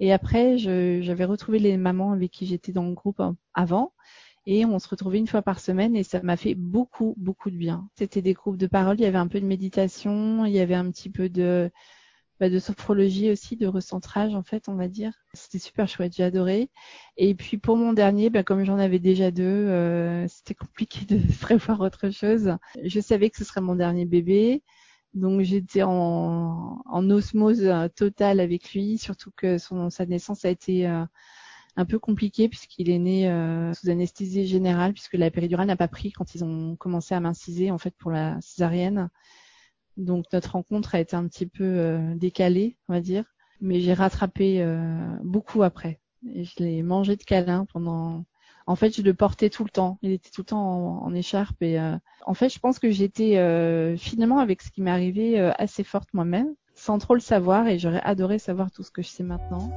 Et 0.00 0.12
après, 0.12 0.58
j'avais 0.58 1.24
retrouvé 1.24 1.58
les 1.58 1.76
mamans 1.76 2.12
avec 2.12 2.30
qui 2.30 2.46
j'étais 2.46 2.72
dans 2.72 2.86
le 2.86 2.94
groupe 2.94 3.22
avant 3.54 3.92
et 4.46 4.64
on 4.64 4.78
se 4.78 4.88
retrouvait 4.88 5.18
une 5.18 5.26
fois 5.26 5.42
par 5.42 5.58
semaine 5.58 5.96
et 5.96 6.04
ça 6.04 6.22
m'a 6.22 6.36
fait 6.36 6.54
beaucoup, 6.54 7.14
beaucoup 7.16 7.50
de 7.50 7.56
bien. 7.56 7.88
C'était 7.98 8.22
des 8.22 8.32
groupes 8.32 8.56
de 8.56 8.68
parole, 8.68 8.98
il 8.98 9.02
y 9.02 9.06
avait 9.06 9.18
un 9.18 9.26
peu 9.26 9.40
de 9.40 9.46
méditation, 9.46 10.44
il 10.44 10.52
y 10.52 10.60
avait 10.60 10.74
un 10.74 10.90
petit 10.90 11.10
peu 11.10 11.28
de 11.28 11.70
bah, 12.38 12.50
de 12.50 12.58
sophrologie 12.58 13.30
aussi, 13.30 13.56
de 13.56 13.66
recentrage 13.66 14.34
en 14.34 14.42
fait, 14.42 14.68
on 14.68 14.74
va 14.74 14.88
dire. 14.88 15.12
C'était 15.32 15.58
super 15.58 15.88
chouette, 15.88 16.14
j'ai 16.14 16.22
adoré. 16.22 16.70
Et 17.16 17.34
puis 17.34 17.58
pour 17.58 17.76
mon 17.76 17.92
dernier, 17.92 18.30
bah, 18.30 18.42
comme 18.44 18.64
j'en 18.64 18.78
avais 18.78 18.98
déjà 18.98 19.30
deux, 19.30 19.42
euh, 19.44 20.28
c'était 20.28 20.54
compliqué 20.54 21.06
de 21.06 21.18
prévoir 21.40 21.80
autre 21.80 22.10
chose. 22.10 22.56
Je 22.84 23.00
savais 23.00 23.30
que 23.30 23.38
ce 23.38 23.44
serait 23.44 23.62
mon 23.62 23.74
dernier 23.74 24.04
bébé. 24.04 24.62
Donc 25.16 25.40
j'étais 25.40 25.82
en, 25.82 26.82
en, 26.84 27.10
osmose 27.10 27.68
totale 27.96 28.38
avec 28.38 28.72
lui, 28.74 28.98
surtout 28.98 29.30
que 29.34 29.58
son, 29.58 29.90
sa 29.90 30.06
naissance 30.06 30.44
a 30.44 30.50
été 30.50 30.86
euh, 30.86 31.04
un 31.76 31.84
peu 31.86 31.98
compliquée 31.98 32.48
puisqu'il 32.48 32.90
est 32.90 32.98
né 32.98 33.28
euh, 33.28 33.72
sous 33.74 33.88
anesthésie 33.88 34.46
générale 34.46 34.92
puisque 34.92 35.14
la 35.14 35.30
péridurale 35.30 35.66
n'a 35.66 35.76
pas 35.76 35.88
pris 35.88 36.12
quand 36.12 36.34
ils 36.34 36.44
ont 36.44 36.76
commencé 36.76 37.14
à 37.14 37.20
m'inciser 37.20 37.70
en 37.70 37.78
fait 37.78 37.94
pour 37.96 38.10
la 38.10 38.38
césarienne. 38.40 39.08
Donc 39.96 40.26
notre 40.34 40.52
rencontre 40.52 40.94
a 40.94 41.00
été 41.00 41.16
un 41.16 41.26
petit 41.26 41.46
peu 41.46 41.64
euh, 41.64 42.14
décalée, 42.14 42.76
on 42.88 42.92
va 42.92 43.00
dire, 43.00 43.24
mais 43.62 43.80
j'ai 43.80 43.94
rattrapé 43.94 44.62
euh, 44.62 45.16
beaucoup 45.22 45.62
après. 45.62 46.00
Et 46.34 46.44
je 46.44 46.54
l'ai 46.58 46.82
mangé 46.82 47.16
de 47.16 47.22
câlin 47.22 47.66
pendant. 47.72 48.24
En 48.66 48.74
fait, 48.74 48.96
je 48.96 49.02
le 49.02 49.14
portais 49.14 49.48
tout 49.48 49.64
le 49.64 49.70
temps. 49.70 49.98
Il 50.02 50.10
était 50.10 50.30
tout 50.30 50.40
le 50.42 50.46
temps 50.46 51.02
en, 51.02 51.14
écharpe 51.14 51.62
et 51.62 51.78
euh, 51.78 51.96
en 52.26 52.34
fait, 52.34 52.48
je 52.48 52.58
pense 52.58 52.78
que 52.78 52.90
j'étais 52.90 53.36
finalement 53.96 54.38
avec 54.38 54.62
ce 54.62 54.70
qui 54.70 54.82
m'est 54.82 54.90
arrivé 54.90 55.38
assez 55.58 55.84
forte 55.84 56.08
moi-même, 56.12 56.54
sans 56.74 56.98
trop 56.98 57.14
le 57.14 57.20
savoir 57.20 57.68
et 57.68 57.78
j'aurais 57.78 58.02
adoré 58.02 58.38
savoir 58.38 58.70
tout 58.70 58.82
ce 58.82 58.90
que 58.90 59.02
je 59.02 59.08
sais 59.08 59.22
maintenant. 59.22 59.70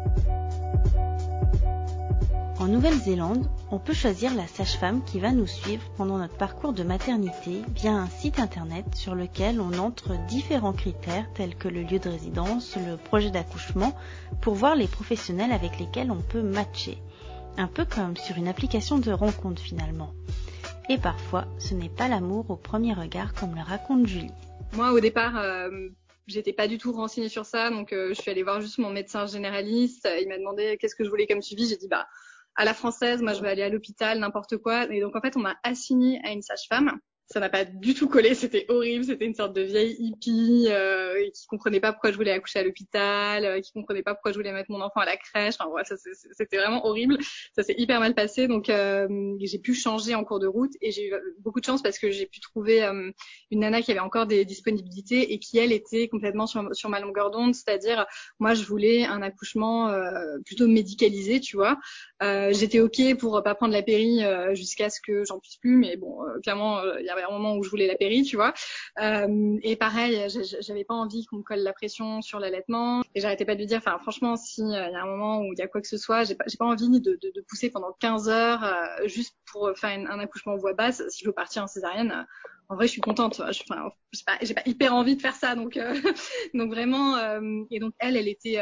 En 2.60 2.68
Nouvelle-Zélande, 2.68 3.50
on 3.72 3.80
peut 3.80 3.94
choisir 3.94 4.36
la 4.36 4.46
sage-femme 4.46 5.02
qui 5.06 5.22
va 5.22 5.32
nous 5.32 5.48
suivre 5.48 5.90
pendant 5.96 6.18
notre 6.18 6.36
parcours 6.36 6.74
de 6.74 6.84
maternité 6.84 7.62
via 7.74 7.94
un 7.94 8.08
site 8.08 8.38
internet 8.38 8.84
sur 8.96 9.16
lequel 9.16 9.62
on 9.62 9.80
entre 9.80 10.18
différents 10.28 10.74
critères 10.74 11.32
tels 11.34 11.56
que 11.56 11.70
le 11.70 11.84
lieu 11.84 12.00
de 12.00 12.10
résidence, 12.10 12.76
le 12.76 12.98
projet 12.98 13.32
d'accouchement, 13.32 13.94
pour 14.42 14.56
voir 14.56 14.76
les 14.76 14.88
professionnels 14.88 15.54
avec 15.54 15.80
lesquels 15.80 16.12
on 16.12 16.20
peut 16.20 16.42
matcher. 16.42 16.98
Un 17.58 17.68
peu 17.68 17.86
comme 17.86 18.16
sur 18.16 18.38
une 18.38 18.48
application 18.48 18.98
de 19.00 19.12
rencontre 19.12 19.62
finalement. 19.62 20.14
Et 20.90 20.98
parfois, 20.98 21.46
ce 21.60 21.74
n'est 21.74 21.90
pas 21.90 22.08
l'amour 22.08 22.50
au 22.50 22.56
premier 22.56 22.94
regard 22.94 23.34
comme 23.34 23.56
le 23.56 23.62
raconte 23.62 24.08
Julie. 24.08 24.32
Moi, 24.74 24.92
au 24.92 25.00
départ, 25.00 25.38
euh, 25.38 25.90
j'étais 26.28 26.54
pas 26.54 26.68
du 26.68 26.78
tout 26.78 26.92
renseignée 26.92 27.30
sur 27.30 27.46
ça, 27.46 27.70
donc 27.70 27.94
euh, 27.94 28.10
je 28.10 28.22
suis 28.22 28.32
allée 28.32 28.44
voir 28.44 28.62
juste 28.62 28.78
mon 28.78 28.90
médecin 28.90 29.26
généraliste. 29.26 30.10
Il 30.22 30.28
m'a 30.28 30.38
demandé 30.38 30.78
qu'est-ce 30.80 30.96
que 30.96 31.04
je 31.04 31.10
voulais 31.10 31.28
comme 31.28 31.42
suivi? 31.42 31.68
J'ai 31.68 31.78
dit 31.78 31.88
bah 31.88 32.08
à 32.56 32.66
la 32.66 32.74
française, 32.74 33.22
moi 33.22 33.34
je 33.34 33.42
veux 33.42 33.48
aller 33.48 33.64
à 33.64 33.70
l'hôpital, 33.70 34.20
n'importe 34.20 34.58
quoi. 34.58 34.92
Et 34.92 35.02
donc 35.02 35.16
en 35.16 35.22
fait, 35.22 35.38
on 35.38 35.42
m'a 35.42 35.58
assigné 35.64 36.20
à 36.24 36.32
une 36.32 36.42
sage-femme 36.42 37.00
ça 37.32 37.40
n'a 37.40 37.50
pas 37.50 37.64
du 37.64 37.94
tout 37.94 38.10
collé, 38.10 38.34
c'était 38.34 38.66
horrible, 38.70 39.06
c'était 39.06 39.26
une 39.26 39.36
sorte 39.36 39.54
de 39.54 39.62
vieille 39.62 39.96
hippie 40.00 40.66
euh, 40.70 41.30
qui 41.32 41.46
comprenait 41.46 41.80
pas 41.80 41.92
pourquoi 41.94 42.12
je 42.12 42.18
voulais 42.18 42.32
accoucher 42.32 42.58
à 42.58 42.64
l'hôpital, 42.64 43.46
euh, 43.46 43.62
qui 43.62 43.72
comprenait 43.72 44.02
pas 44.02 44.16
pourquoi 44.16 44.32
je 44.32 44.38
voulais 44.38 44.52
mettre 44.52 44.72
mon 44.72 44.82
enfant 44.82 45.02
à 45.02 45.06
la 45.06 45.16
crèche. 45.16 45.54
Enfin 45.60 45.70
voilà, 45.70 45.86
c'était 46.32 46.58
vraiment 46.58 46.84
horrible. 46.88 47.20
Ça 47.56 47.62
s'est 47.62 47.76
hyper 47.78 48.00
mal 48.00 48.16
passé, 48.16 48.48
donc 48.48 48.72
euh, 48.72 49.36
j'ai 49.42 49.60
pu 49.60 49.76
changer 49.76 50.16
en 50.16 50.24
cours 50.24 50.40
de 50.40 50.48
route 50.48 50.72
et 50.82 50.90
j'ai 50.90 51.10
eu 51.10 51.14
beaucoup 51.40 51.60
de 51.60 51.66
chance 51.66 51.84
parce 51.84 52.00
que 52.00 52.10
j'ai 52.10 52.26
pu 52.26 52.40
trouver 52.40 52.84
euh, 52.84 53.12
une 53.52 53.60
nana 53.60 53.84
qui 53.84 53.92
avait 53.92 54.00
encore 54.00 54.26
des 54.26 54.44
disponibilités 54.44 55.32
et 55.32 55.38
qui 55.38 55.60
elle 55.60 55.72
était 55.72 56.08
complètement 56.08 56.48
sur, 56.48 56.68
sur 56.74 56.90
ma 56.90 57.00
longueur 57.00 57.30
d'onde, 57.30 57.54
c'est-à-dire 57.54 58.08
moi 58.40 58.56
je 58.56 58.64
voulais 58.64 59.06
un 59.06 59.22
accouchement 59.22 59.90
euh, 59.90 60.40
plutôt 60.48 60.68
médicalisé, 60.68 61.40
tu 61.40 61.58
vois. 61.58 61.78
J'étais 62.22 62.80
ok 62.80 63.18
pour 63.20 63.42
pas 63.44 63.54
prendre 63.54 63.74
la 63.74 63.84
péri 63.84 64.22
jusqu'à 64.54 64.90
ce 64.90 65.00
que 65.00 65.24
j'en 65.26 65.40
puisse 65.40 65.58
plus, 65.58 65.78
mais 65.78 65.96
bon 65.96 66.20
clairement 66.42 66.82
il 67.00 67.06
y 67.06 67.10
a 67.10 67.19
un 67.28 67.32
moment 67.32 67.56
où 67.56 67.64
je 67.64 67.70
voulais 67.70 67.88
la 67.88 67.96
péri, 67.96 68.24
tu 68.24 68.36
vois. 68.36 68.54
Euh, 69.02 69.58
et 69.64 69.76
pareil, 69.76 70.28
j'avais 70.62 70.84
pas 70.84 70.94
envie 70.94 71.26
qu'on 71.26 71.38
me 71.38 71.44
colle 71.44 71.60
la 71.60 71.74
pression 71.74 72.22
sur 72.22 72.40
l'allaitement. 72.40 73.02
Et 73.16 73.22
j'arrêtais 73.22 73.46
pas 73.46 73.56
de 73.56 73.60
lui 73.60 73.68
dire, 73.68 73.80
enfin 73.80 73.98
franchement, 74.00 74.36
si 74.36 74.62
euh, 74.62 74.88
il 74.88 74.94
y 74.94 74.96
a 74.96 75.02
un 75.02 75.06
moment 75.06 75.42
où 75.42 75.54
il 75.54 75.60
y 75.60 75.62
a 75.62 75.68
quoi 75.68 75.82
que 75.82 75.88
ce 75.88 75.98
soit, 75.98 76.24
j'ai 76.24 76.36
pas, 76.36 76.46
pas 76.58 76.66
envie 76.66 76.90
de, 77.02 77.42
pousser 77.48 77.70
pendant 77.70 77.94
15 78.00 78.30
heures 78.30 78.64
euh, 78.64 79.08
juste 79.08 79.36
pour 79.52 79.72
faire 79.76 79.90
un 79.90 80.20
accouchement 80.20 80.54
en 80.54 80.58
voix 80.58 80.74
basse. 80.74 81.04
Si 81.10 81.24
je 81.24 81.28
veux 81.28 81.34
partir 81.34 81.64
en 81.64 81.68
césarienne, 81.68 82.26
en 82.70 82.76
vrai, 82.76 82.88
je 82.88 82.92
suis 82.92 83.02
contente. 83.02 83.42
Je, 83.52 83.64
enfin, 83.70 83.90
j'ai 84.42 84.54
pas, 84.54 84.62
hyper 84.66 84.94
envie 84.94 85.16
de 85.16 85.22
faire 85.22 85.36
ça, 85.36 85.56
donc 85.56 85.78
vraiment. 86.54 87.18
et 87.72 87.80
donc 87.80 87.94
elle, 88.00 88.18
elle 88.18 88.28
était 88.28 88.60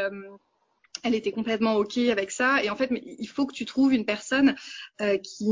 elle 1.03 1.15
était 1.15 1.31
complètement 1.31 1.75
ok 1.75 1.97
avec 1.97 2.31
ça. 2.31 2.63
Et 2.63 2.69
en 2.69 2.75
fait 2.75 2.91
il 3.19 3.27
faut 3.27 3.45
que 3.45 3.53
tu 3.53 3.65
trouves 3.65 3.93
une 3.93 4.05
personne 4.05 4.55
euh, 5.01 5.17
qui 5.17 5.47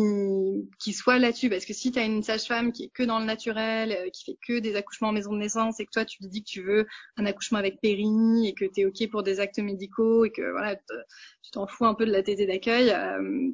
qui 0.80 0.94
soit 0.94 1.20
là-dessus. 1.20 1.50
Parce 1.50 1.66
que 1.66 1.74
si 1.74 1.92
tu 1.92 2.00
as 2.00 2.04
une 2.04 2.24
sage-femme 2.24 2.72
qui 2.72 2.86
est 2.86 2.90
que 2.94 3.04
dans 3.04 3.20
le 3.20 3.26
naturel 3.26 3.92
euh, 3.92 4.10
qui 4.10 4.26
fait 4.26 4.38
que 4.46 4.60
des 4.60 4.76
accouchements 4.76 5.10
en 5.10 5.14
maison 5.14 5.34
de 5.34 5.40
naissance 5.40 5.80
et 5.80 5.86
que 5.86 5.92
toi 5.92 6.06
tu 6.06 6.20
te 6.20 6.28
dis 6.28 6.44
que 6.44 6.50
tu 6.50 6.62
veux 6.62 6.86
un 7.18 7.26
accouchement 7.26 7.60
avec 7.60 7.82
péri 7.82 8.48
et 8.48 8.54
que 8.54 8.66
tu 8.66 8.82
es 8.82 8.86
ok 8.86 9.10
pour 9.12 9.24
des 9.24 9.40
actes 9.40 9.60
médicaux 9.60 10.26
et 10.26 10.32
que 10.32 10.52
voilà 10.52 10.76
tu 10.76 11.52
t'en 11.52 11.68
fous 11.68 11.86
un 11.86 11.94
peu 11.94 12.06
de 12.06 12.12
la 12.12 12.24
tétée 12.24 12.48
d'accueil 12.48 12.92
euh, 12.92 13.52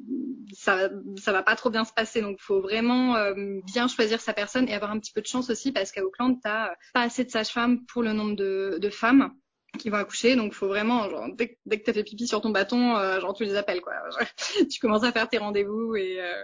ça 0.54 0.90
ça 1.16 1.32
va 1.32 1.42
pas 1.42 1.56
trop 1.56 1.70
bien 1.70 1.84
se 1.84 1.92
passer. 1.92 2.20
Donc 2.20 2.38
faut 2.40 2.60
vraiment 2.60 3.16
euh, 3.16 3.34
bien 3.66 3.88
choisir 3.88 4.20
sa 4.20 4.32
personne 4.32 4.68
et 4.68 4.74
avoir 4.74 4.90
un 4.90 4.98
petit 4.98 5.12
peu 5.12 5.20
de 5.20 5.26
chance 5.26 5.50
aussi 5.50 5.72
parce 5.72 5.92
qu'à 5.92 6.04
Auckland 6.04 6.34
tu 6.34 6.40
pas 6.42 6.74
assez 6.94 7.24
de 7.24 7.30
sages-femmes 7.30 7.84
pour 7.86 8.02
le 8.02 8.12
nombre 8.12 8.36
de, 8.36 8.78
de 8.80 8.90
femmes 8.90 9.32
qui 9.78 9.90
vont 9.90 9.96
accoucher. 9.96 10.36
Donc, 10.36 10.52
faut 10.52 10.68
vraiment, 10.68 11.08
genre, 11.08 11.26
dès, 11.34 11.58
dès 11.66 11.78
que 11.78 11.84
t'as 11.84 11.92
fait 11.92 12.04
pipi 12.04 12.26
sur 12.26 12.40
ton 12.40 12.50
bâton, 12.50 12.96
euh, 12.96 13.20
genre, 13.20 13.34
tu 13.34 13.44
les 13.44 13.56
appelles, 13.56 13.80
quoi. 13.80 13.94
tu 14.70 14.80
commences 14.80 15.04
à 15.04 15.12
faire 15.12 15.28
tes 15.28 15.38
rendez-vous 15.38 15.96
et, 15.96 16.20
euh, 16.20 16.42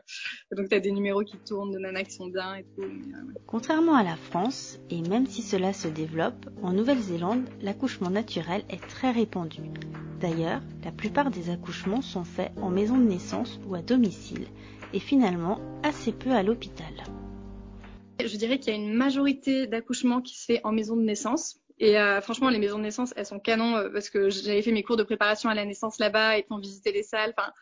donc 0.57 0.69
t'as 0.69 0.81
des 0.81 0.93
numéros 0.93 1.23
qui 1.23 1.37
tournent 1.39 1.73
de 1.73 1.79
nanas 1.79 2.05
qui 2.05 2.13
sont 2.13 2.27
bien 2.27 2.57
et 2.57 2.65
tout. 2.65 2.83
Euh, 2.83 3.33
Contrairement 3.47 3.95
à 3.95 4.03
la 4.03 4.17
France, 4.17 4.79
et 4.91 5.03
même 5.03 5.27
si 5.27 5.43
cela 5.43 5.73
se 5.73 5.89
développe, 5.89 6.47
en 6.63 6.73
Nouvelle-Zélande, 6.73 7.45
l'accouchement 7.61 8.11
naturel 8.11 8.65
est 8.71 8.87
très 8.87 9.11
répandu. 9.11 9.63
D'ailleurs, 10.21 10.61
la 10.85 10.91
plupart 10.91 11.31
des 11.31 11.51
accouchements 11.51 12.03
sont 12.03 12.25
faits 12.25 12.51
en 12.61 12.71
maison 12.71 12.99
de 12.99 13.05
naissance 13.05 13.61
ou 13.69 13.75
à 13.75 13.83
domicile, 13.83 14.47
et 14.93 15.01
finalement 15.01 15.61
assez 15.83 16.13
peu 16.13 16.31
à 16.31 16.43
l'hôpital. 16.43 16.93
Je 18.25 18.37
dirais 18.37 18.59
qu'il 18.59 18.73
y 18.73 18.77
a 18.77 18.81
une 18.81 18.95
majorité 18.95 19.69
d'accouchements 19.69 20.21
qui 20.21 20.37
se 20.37 20.45
fait 20.47 20.61
en 20.65 20.73
maison 20.73 20.97
de 20.97 21.03
naissance. 21.03 21.61
Et 21.81 21.99
euh, 21.99 22.21
franchement, 22.21 22.51
les 22.51 22.59
maisons 22.59 22.79
de 22.79 22.83
naissance, 22.83 23.13
elles 23.17 23.27
sont 23.27 23.39
canons 23.39 23.77
euh, 23.77 23.91
parce 23.91 24.11
que 24.11 24.31
j'avais 24.31 24.63
fait 24.63 24.73
mes 24.73 24.83
cours 24.83 24.97
de 24.97 25.05
préparation 25.05 25.49
à 25.49 25.55
la 25.55 25.65
naissance 25.65 25.99
là-bas 25.99 26.39
et 26.39 26.47
ont 26.51 26.59
visité 26.59 26.91
les 26.91 27.05
salles. 27.05 27.33
Enfin, 27.37 27.53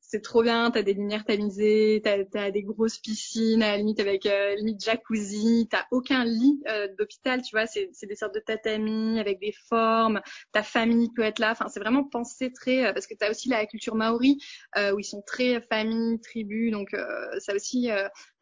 c'est 0.00 0.22
trop 0.22 0.42
bien. 0.42 0.72
T'as 0.72 0.82
des 0.82 0.94
lumières 0.94 1.24
tamisées, 1.24 2.00
t'as 2.02 2.18
as 2.34 2.50
des 2.50 2.62
grosses 2.62 2.98
piscines, 2.98 3.62
à 3.62 3.72
la 3.72 3.76
limite 3.76 4.00
avec 4.00 4.26
euh, 4.26 4.56
limite 4.56 4.84
jacuzzi. 4.84 5.68
T'as 5.70 5.84
aucun 5.92 6.24
lit 6.24 6.60
euh, 6.68 6.88
d'hôpital, 6.98 7.42
tu 7.42 7.54
vois. 7.54 7.66
C'est 7.66 8.06
des 8.06 8.16
sortes 8.16 8.34
de 8.34 8.40
tatamis 8.40 9.20
avec 9.20 9.38
des 9.38 9.52
formes. 9.68 10.20
Ta 10.52 10.64
famille 10.64 11.10
peut 11.14 11.22
être 11.22 11.38
là. 11.38 11.52
Enfin, 11.52 11.68
c'est 11.68 11.80
vraiment 11.80 12.02
pensé 12.04 12.52
très 12.52 12.92
parce 12.92 13.06
que 13.06 13.14
t'as 13.14 13.30
aussi 13.30 13.48
la 13.48 13.66
culture 13.66 13.94
maori 13.94 14.38
où 14.76 14.98
ils 14.98 15.04
sont 15.04 15.22
très 15.22 15.60
famille, 15.60 16.20
tribu. 16.20 16.70
Donc 16.70 16.90
ça 17.38 17.52
a 17.52 17.54
aussi 17.54 17.88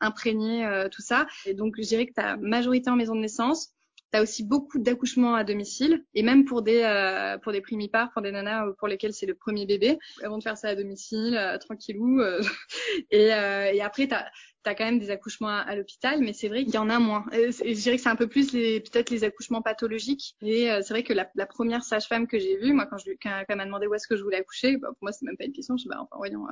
imprégné 0.01 0.87
tout 0.91 1.03
ça. 1.03 1.27
Et 1.47 1.55
donc 1.55 1.75
je 1.79 1.87
dirais 1.87 2.07
que 2.07 2.15
ta 2.15 2.37
majorité 2.37 2.91
en 2.91 2.97
maison 2.97 3.15
de 3.15 3.21
naissance. 3.21 3.75
Tu 4.13 4.19
as 4.19 4.23
aussi 4.23 4.45
beaucoup 4.45 4.79
d'accouchements 4.79 5.35
à 5.35 5.45
domicile 5.45 6.05
et 6.15 6.23
même 6.23 6.45
pour 6.45 6.63
des 6.63 6.83
euh, 6.83 7.39
pour 7.39 7.53
des 7.53 7.61
primipares, 7.61 8.11
pour 8.13 8.23
des 8.23 8.33
nanas 8.33 8.65
pour 8.79 8.89
lesquelles 8.89 9.13
c'est 9.13 9.27
le 9.27 9.35
premier 9.35 9.67
bébé, 9.67 9.99
avant 10.23 10.39
de 10.39 10.43
faire 10.43 10.57
ça 10.57 10.69
à 10.69 10.75
domicile, 10.75 11.37
euh, 11.37 11.59
tranquillou. 11.59 12.21
Euh, 12.21 12.41
et, 13.11 13.33
euh, 13.33 13.73
et 13.73 13.81
après, 13.81 14.09
tu 14.09 14.15
as, 14.15 14.31
quand 14.65 14.85
même 14.85 14.99
des 14.99 15.11
accouchements 15.11 15.49
à, 15.49 15.75
l'hôpital, 15.75 16.21
mais 16.21 16.35
c'est 16.35 16.49
vrai 16.49 16.65
qu'il 16.65 16.75
y 16.75 16.79
en 16.79 16.91
a 16.91 16.99
moins. 16.99 17.25
Je 17.33 17.81
dirais 17.81 17.97
que 17.97 18.03
c'est 18.03 18.11
un 18.11 18.17
peu 18.17 18.29
plus 18.29 18.51
peut-être 18.51 19.09
les 19.09 19.25
accouchements 19.25 19.63
pathologiques. 19.63 20.35
Et 20.43 20.69
c'est 20.83 20.91
vrai 20.91 21.03
que 21.03 21.15
la, 21.15 21.27
la 21.37 21.47
première 21.47 21.83
sage-femme 21.83 22.27
que 22.27 22.39
j'ai 22.39 22.59
vue, 22.59 22.75
moi 22.75 22.85
quand 22.85 22.99
je 22.99 23.13
quand, 23.23 23.45
elle 23.49 23.57
m'a 23.57 23.65
demandé 23.65 23.87
où 23.87 23.95
est-ce 23.95 24.07
que 24.07 24.15
je 24.15 24.23
voulais 24.23 24.37
accoucher, 24.37 24.77
bah, 24.77 24.89
pour 24.89 24.99
moi 25.01 25.13
c'est 25.13 25.25
même 25.25 25.39
pas 25.39 25.47
une 25.47 25.55
question. 25.55 25.79
Je 25.79 25.85
dis 25.85 25.89
bah 25.89 25.97
enfin 26.01 26.17
voyons 26.19 26.47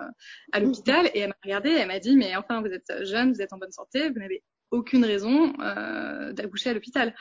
à 0.53 0.61
l'hôpital. 0.61 1.11
Et 1.13 1.19
elle 1.19 1.29
m'a 1.29 1.37
regardé, 1.45 1.69
elle 1.69 1.89
m'a 1.89 1.99
dit 1.99 2.17
mais 2.17 2.35
enfin 2.37 2.63
vous 2.63 2.69
êtes 2.69 3.05
jeune, 3.05 3.35
vous 3.35 3.43
êtes 3.43 3.53
en 3.53 3.59
bonne 3.59 3.71
santé, 3.73 4.09
vous 4.09 4.19
n'avez 4.19 4.43
aucune 4.71 5.05
raison 5.05 5.53
d'accoucher 6.33 6.71
à 6.71 6.73
l'hôpital. 6.73 7.15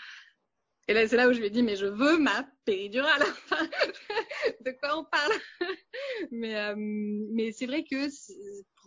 Et 0.87 0.93
là, 0.93 1.07
c'est 1.07 1.17
là 1.17 1.27
où 1.27 1.33
je 1.33 1.39
lui 1.39 1.47
ai 1.47 1.49
dit, 1.49 1.63
mais 1.63 1.75
je 1.75 1.87
veux 1.87 2.19
ma 2.19 2.45
péridurale. 2.63 3.23
de 4.65 4.71
quoi 4.79 4.99
on 4.99 5.03
parle? 5.05 5.31
Mais, 6.31 6.55
euh, 6.55 6.75
mais 6.77 7.51
c'est 7.51 7.65
vrai 7.65 7.83
que 7.83 8.09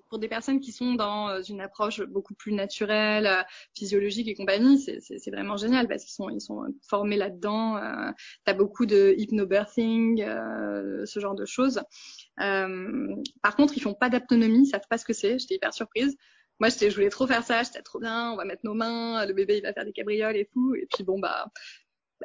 pour 0.09 0.19
des 0.19 0.29
personnes 0.29 0.61
qui 0.61 0.73
sont 0.73 0.95
dans 0.95 1.29
euh, 1.29 1.43
une 1.43 1.61
approche 1.61 2.01
beaucoup 2.03 2.35
plus 2.35 2.53
naturelle, 2.53 3.27
euh, 3.27 3.43
physiologique 3.77 4.29
et 4.29 4.35
compagnie, 4.35 4.79
c'est 4.81 5.31
vraiment 5.31 5.57
génial 5.57 5.89
parce 5.89 6.05
qu'ils 6.05 6.13
sont, 6.13 6.31
ils 6.31 6.41
sont 6.41 6.65
formés 6.89 7.17
là-dedans. 7.17 7.77
Euh, 7.77 8.11
tu 8.45 8.51
as 8.51 8.55
beaucoup 8.55 8.87
de 8.87 9.15
hypnobirthing, 9.19 10.23
euh, 10.23 11.05
ce 11.05 11.21
genre 11.21 11.35
de 11.35 11.45
choses. 11.45 11.81
par 12.37 13.57
contre, 13.57 13.77
ils 13.77 13.83
font 13.83 13.95
pas 13.95 14.09
d'autonomie, 14.09 14.63
ils 14.63 14.71
savent 14.71 14.81
pas 14.89 14.99
ce 14.99 15.05
que 15.05 15.13
c'est. 15.13 15.39
J'étais 15.39 15.57
hyper 15.57 15.75
surprise 15.75 16.17
moi 16.61 16.71
je 16.71 16.93
voulais 16.93 17.09
trop 17.09 17.29
faire 17.29 17.45
ça 17.45 17.63
j'étais 17.63 17.83
trop 17.83 18.01
bien 18.01 18.33
on 18.33 18.37
va 18.37 18.45
mettre 18.45 18.63
nos 18.65 18.75
mains 18.75 19.25
le 19.27 19.33
bébé 19.33 19.59
il 19.59 19.63
va 19.63 19.73
faire 19.73 19.85
des 19.85 19.93
cabrioles 19.93 20.37
et 20.37 20.49
tout 20.53 20.75
et 20.75 20.89
puis 20.93 21.05
bon 21.05 21.21
bah 21.21 21.47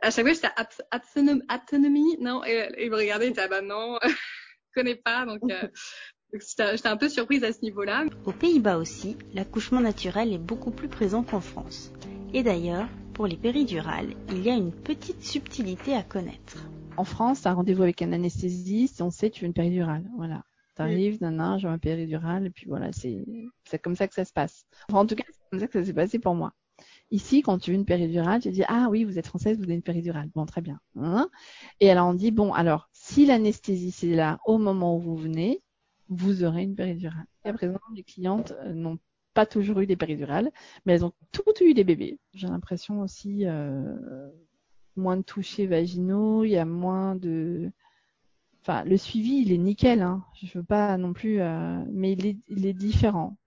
à 0.01 0.11
chaque 0.11 0.25
fois, 0.25 0.33
j'étais 0.33 1.33
autonomie, 1.53 2.17
non, 2.19 2.43
et, 2.43 2.69
il 2.79 2.89
me 2.89 2.95
regardait, 2.95 3.27
il 3.27 3.31
était, 3.31 3.41
ah 3.41 3.47
bah 3.47 3.61
non, 3.61 3.99
je 4.03 4.13
connais 4.73 4.95
pas, 4.95 5.25
donc, 5.25 5.41
euh, 5.49 5.67
j'étais 6.33 6.87
un 6.87 6.97
peu 6.97 7.09
surprise 7.09 7.43
à 7.43 7.53
ce 7.53 7.61
niveau-là. 7.61 8.05
Aux 8.25 8.31
Pays-Bas 8.31 8.77
aussi, 8.77 9.17
l'accouchement 9.33 9.81
naturel 9.81 10.33
est 10.33 10.39
beaucoup 10.39 10.71
plus 10.71 10.87
présent 10.87 11.23
qu'en 11.23 11.41
France. 11.41 11.91
Et 12.33 12.43
d'ailleurs, 12.43 12.87
pour 13.13 13.27
les 13.27 13.37
péridurales, 13.37 14.15
il 14.29 14.41
y 14.43 14.49
a 14.49 14.55
une 14.55 14.71
petite 14.71 15.23
subtilité 15.23 15.93
à 15.95 16.01
connaître. 16.01 16.57
En 16.97 17.03
France, 17.03 17.45
un 17.45 17.53
rendez-vous 17.53 17.83
avec 17.83 18.01
un 18.01 18.11
anesthésiste, 18.11 19.01
on 19.01 19.11
sait 19.11 19.29
tu 19.29 19.41
veux 19.41 19.47
une 19.47 19.53
péridurale, 19.53 20.03
voilà. 20.17 20.43
T'arrives, 20.75 21.19
oui. 21.21 21.27
nan, 21.29 21.59
j'ai 21.59 21.67
un 21.67 21.77
péridurale, 21.77 22.47
et 22.47 22.49
puis 22.49 22.65
voilà, 22.67 22.91
c'est, 22.91 23.23
c'est 23.65 23.77
comme 23.77 23.95
ça 23.95 24.07
que 24.07 24.15
ça 24.15 24.25
se 24.25 24.33
passe. 24.33 24.65
Enfin, 24.89 25.01
en 25.01 25.05
tout 25.05 25.15
cas, 25.15 25.23
c'est 25.27 25.49
comme 25.51 25.59
ça 25.59 25.67
que 25.67 25.79
ça 25.79 25.85
s'est 25.85 25.93
passé 25.93 26.17
pour 26.17 26.33
moi. 26.33 26.53
Ici, 27.13 27.43
quand 27.43 27.59
tu 27.59 27.69
veux 27.69 27.75
une 27.75 27.85
péridurale, 27.85 28.41
tu 28.41 28.49
dis 28.49 28.63
ah 28.67 28.87
oui, 28.89 29.03
vous 29.03 29.19
êtes 29.19 29.27
française, 29.27 29.57
vous 29.59 29.65
avez 29.65 29.75
une 29.75 29.83
péridurale. 29.83 30.31
Bon, 30.33 30.47
très 30.47 30.61
bien. 30.61 30.79
Hein 30.99 31.29
et 31.79 31.91
alors 31.91 32.07
on 32.07 32.15
dit 32.15 32.31
bon, 32.31 32.51
alors 32.53 32.89
si 32.91 33.27
l'anesthésie 33.27 33.91
c'est 33.91 34.15
là 34.15 34.39
au 34.47 34.57
moment 34.57 34.97
où 34.97 34.99
vous 34.99 35.15
venez, 35.15 35.61
vous 36.09 36.43
aurez 36.43 36.63
une 36.63 36.75
péridurale. 36.75 37.27
Et 37.45 37.49
à 37.49 37.53
présent, 37.53 37.79
les 37.95 38.03
clientes 38.03 38.53
euh, 38.61 38.73
n'ont 38.73 38.97
pas 39.35 39.45
toujours 39.45 39.79
eu 39.81 39.85
des 39.85 39.95
péridurales, 39.95 40.51
mais 40.85 40.93
elles 40.93 41.05
ont 41.05 41.13
toutes 41.31 41.61
eu 41.61 41.75
des 41.75 41.83
bébés. 41.83 42.17
J'ai 42.33 42.47
l'impression 42.47 43.01
aussi 43.01 43.45
euh, 43.45 44.29
moins 44.95 45.17
de 45.17 45.21
touchés 45.21 45.67
vaginaux, 45.67 46.43
il 46.43 46.49
y 46.51 46.57
a 46.57 46.65
moins 46.65 47.15
de 47.15 47.71
Enfin, 48.61 48.85
le 48.85 48.97
suivi, 48.97 49.41
il 49.41 49.51
est 49.51 49.57
nickel. 49.57 50.01
Hein. 50.01 50.23
Je 50.41 50.57
veux 50.57 50.63
pas 50.63 50.97
non 50.97 51.13
plus, 51.13 51.41
euh... 51.41 51.83
mais 51.91 52.13
il 52.13 52.25
est, 52.25 52.37
il 52.47 52.65
est 52.65 52.73
différent 52.73 53.37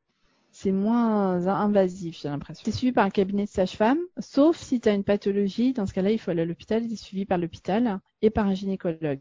c'est 0.56 0.72
moins 0.72 1.46
invasif, 1.46 2.18
j'ai 2.22 2.30
l'impression. 2.30 2.62
C'est 2.64 2.72
suivi 2.72 2.90
par 2.90 3.04
un 3.04 3.10
cabinet 3.10 3.44
de 3.44 3.50
sage-femme, 3.50 3.98
sauf 4.18 4.56
si 4.56 4.80
tu 4.80 4.88
as 4.88 4.94
une 4.94 5.04
pathologie. 5.04 5.74
Dans 5.74 5.84
ce 5.84 5.92
cas-là, 5.92 6.10
il 6.10 6.18
faut 6.18 6.30
aller 6.30 6.42
à 6.42 6.44
l'hôpital, 6.46 6.82
il 6.82 6.94
est 6.94 6.96
suivi 6.96 7.26
par 7.26 7.36
l'hôpital 7.36 8.00
et 8.22 8.30
par 8.30 8.46
un 8.46 8.54
gynécologue. 8.54 9.20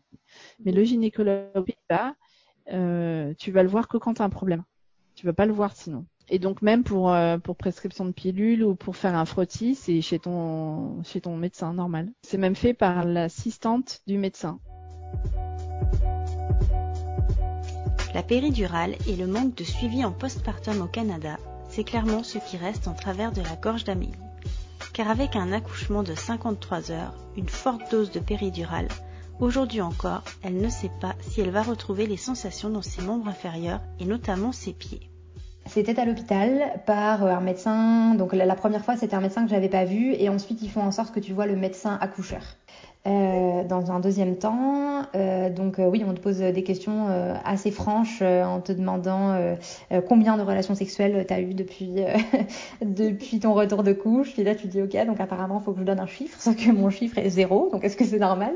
Mais 0.64 0.72
le 0.72 0.86
gynécologue 0.86 1.52
euh, 2.72 3.34
tu 3.38 3.52
vas 3.52 3.64
le 3.64 3.70
voir 3.70 3.90
que 3.90 3.98
quand 3.98 4.14
tu 4.14 4.22
as 4.22 4.26
un 4.26 4.30
problème. 4.30 4.64
Tu 5.16 5.26
vas 5.26 5.34
pas 5.34 5.46
le 5.46 5.52
voir 5.52 5.76
sinon. 5.76 6.06
Et 6.30 6.40
donc 6.40 6.62
même 6.62 6.86
pour 6.86 7.12
euh, 7.12 7.38
pour 7.38 7.58
prescription 7.58 8.06
de 8.06 8.12
pilules 8.12 8.64
ou 8.64 8.76
pour 8.76 8.96
faire 8.96 9.16
un 9.16 9.26
frottis, 9.26 9.76
c'est 9.76 10.00
chez 10.02 10.20
ton 10.20 11.04
médecin 11.38 11.74
normal. 11.74 12.14
C'est 12.22 12.38
même 12.38 12.56
fait 12.56 12.74
par 12.74 13.04
l'assistante 13.04 14.00
du 14.08 14.18
médecin. 14.18 14.60
La 18.16 18.24
péridurale 18.24 18.96
et 19.10 19.18
le 19.18 19.28
manque 19.28 19.56
de 19.56 19.66
suivi 19.66 20.06
en 20.06 20.14
postpartum 20.14 20.82
au 20.82 20.88
Canada, 20.88 21.36
c'est 21.68 21.84
clairement 21.84 22.24
ce 22.24 22.38
qui 22.38 22.56
reste 22.56 22.88
en 22.88 22.94
travers 22.94 23.34
de 23.34 23.42
la 23.42 23.58
gorge 23.62 23.84
d'Amélie. 23.84 24.14
Car 24.94 25.10
avec 25.10 25.36
un 25.36 25.52
accouchement 25.52 26.02
de 26.02 26.16
53 26.16 26.92
heures, 26.92 27.14
une 27.36 27.50
forte 27.50 27.92
dose 27.92 28.12
de 28.12 28.22
péridurale, 28.22 28.88
Aujourd'hui 29.42 29.82
encore, 29.82 30.24
elle 30.44 30.56
ne 30.56 30.70
sait 30.70 30.92
pas 31.02 31.14
si 31.20 31.42
elle 31.42 31.50
va 31.50 31.62
retrouver 31.62 32.08
les 32.08 32.16
sensations 32.16 32.70
dans 32.70 32.82
ses 32.82 33.02
membres 33.02 33.28
inférieurs 33.28 33.82
et 34.00 34.06
notamment 34.06 34.54
ses 34.54 34.72
pieds. 34.72 35.10
C'était 35.66 36.00
à 36.00 36.06
l'hôpital 36.06 36.82
par 36.86 37.22
un 37.22 37.42
médecin. 37.42 38.16
Donc 38.16 38.32
la, 38.32 38.56
première 38.56 38.86
fois, 38.86 38.96
c'était 38.96 39.16
un 39.16 39.20
médecin 39.20 39.44
que 39.44 39.50
j'avais 39.50 39.68
pas 39.68 39.84
vu, 39.84 40.14
et 40.14 40.30
ensuite 40.30 40.62
ils 40.62 40.70
font 40.70 40.84
en 40.84 40.92
sorte 40.92 41.14
que 41.14 41.20
tu 41.20 41.34
vois 41.34 41.48
le 41.48 41.58
médecin 41.58 41.98
accoucheur. 42.00 42.44
Euh, 43.08 43.64
dans 43.64 43.92
un 43.92 44.00
deuxième 44.00 44.36
temps, 44.36 45.04
euh, 45.16 45.52
donc 45.52 45.78
euh, 45.78 45.86
oui, 45.86 46.04
on 46.08 46.14
te 46.16 46.20
pose 46.20 46.40
des 46.40 46.64
questions 46.64 47.08
assez 47.44 47.70
franches 47.70 48.24
en 48.24 48.62
te 48.62 48.72
demandant 48.72 49.38
combien 50.08 50.38
de 50.38 50.42
relations 50.42 50.74
sexuelles 50.74 51.26
tu 51.28 51.34
as 51.34 51.40
eu 51.40 51.54
depuis 51.54 52.04
depuis 52.82 53.40
ton 53.40 53.54
retour 53.54 53.84
de 53.84 53.94
couche. 53.94 54.34
Puis 54.34 54.44
là, 54.44 54.56
tu 54.56 54.68
dis 54.68 54.82
ok, 54.82 55.06
donc 55.06 55.20
apparemment, 55.20 55.60
faut 55.60 55.74
que 55.74 55.80
je 55.80 55.86
donne 55.86 56.00
un 56.00 56.08
chiffre, 56.08 56.42
sauf 56.42 56.56
que 56.56 56.72
mon 56.72 56.90
chiffre 56.90 57.18
est 57.20 57.30
zéro. 57.30 57.70
Donc 57.72 57.84
est-ce 57.84 57.96
que 57.96 58.06
c'est 58.06 58.20
normal? 58.20 58.54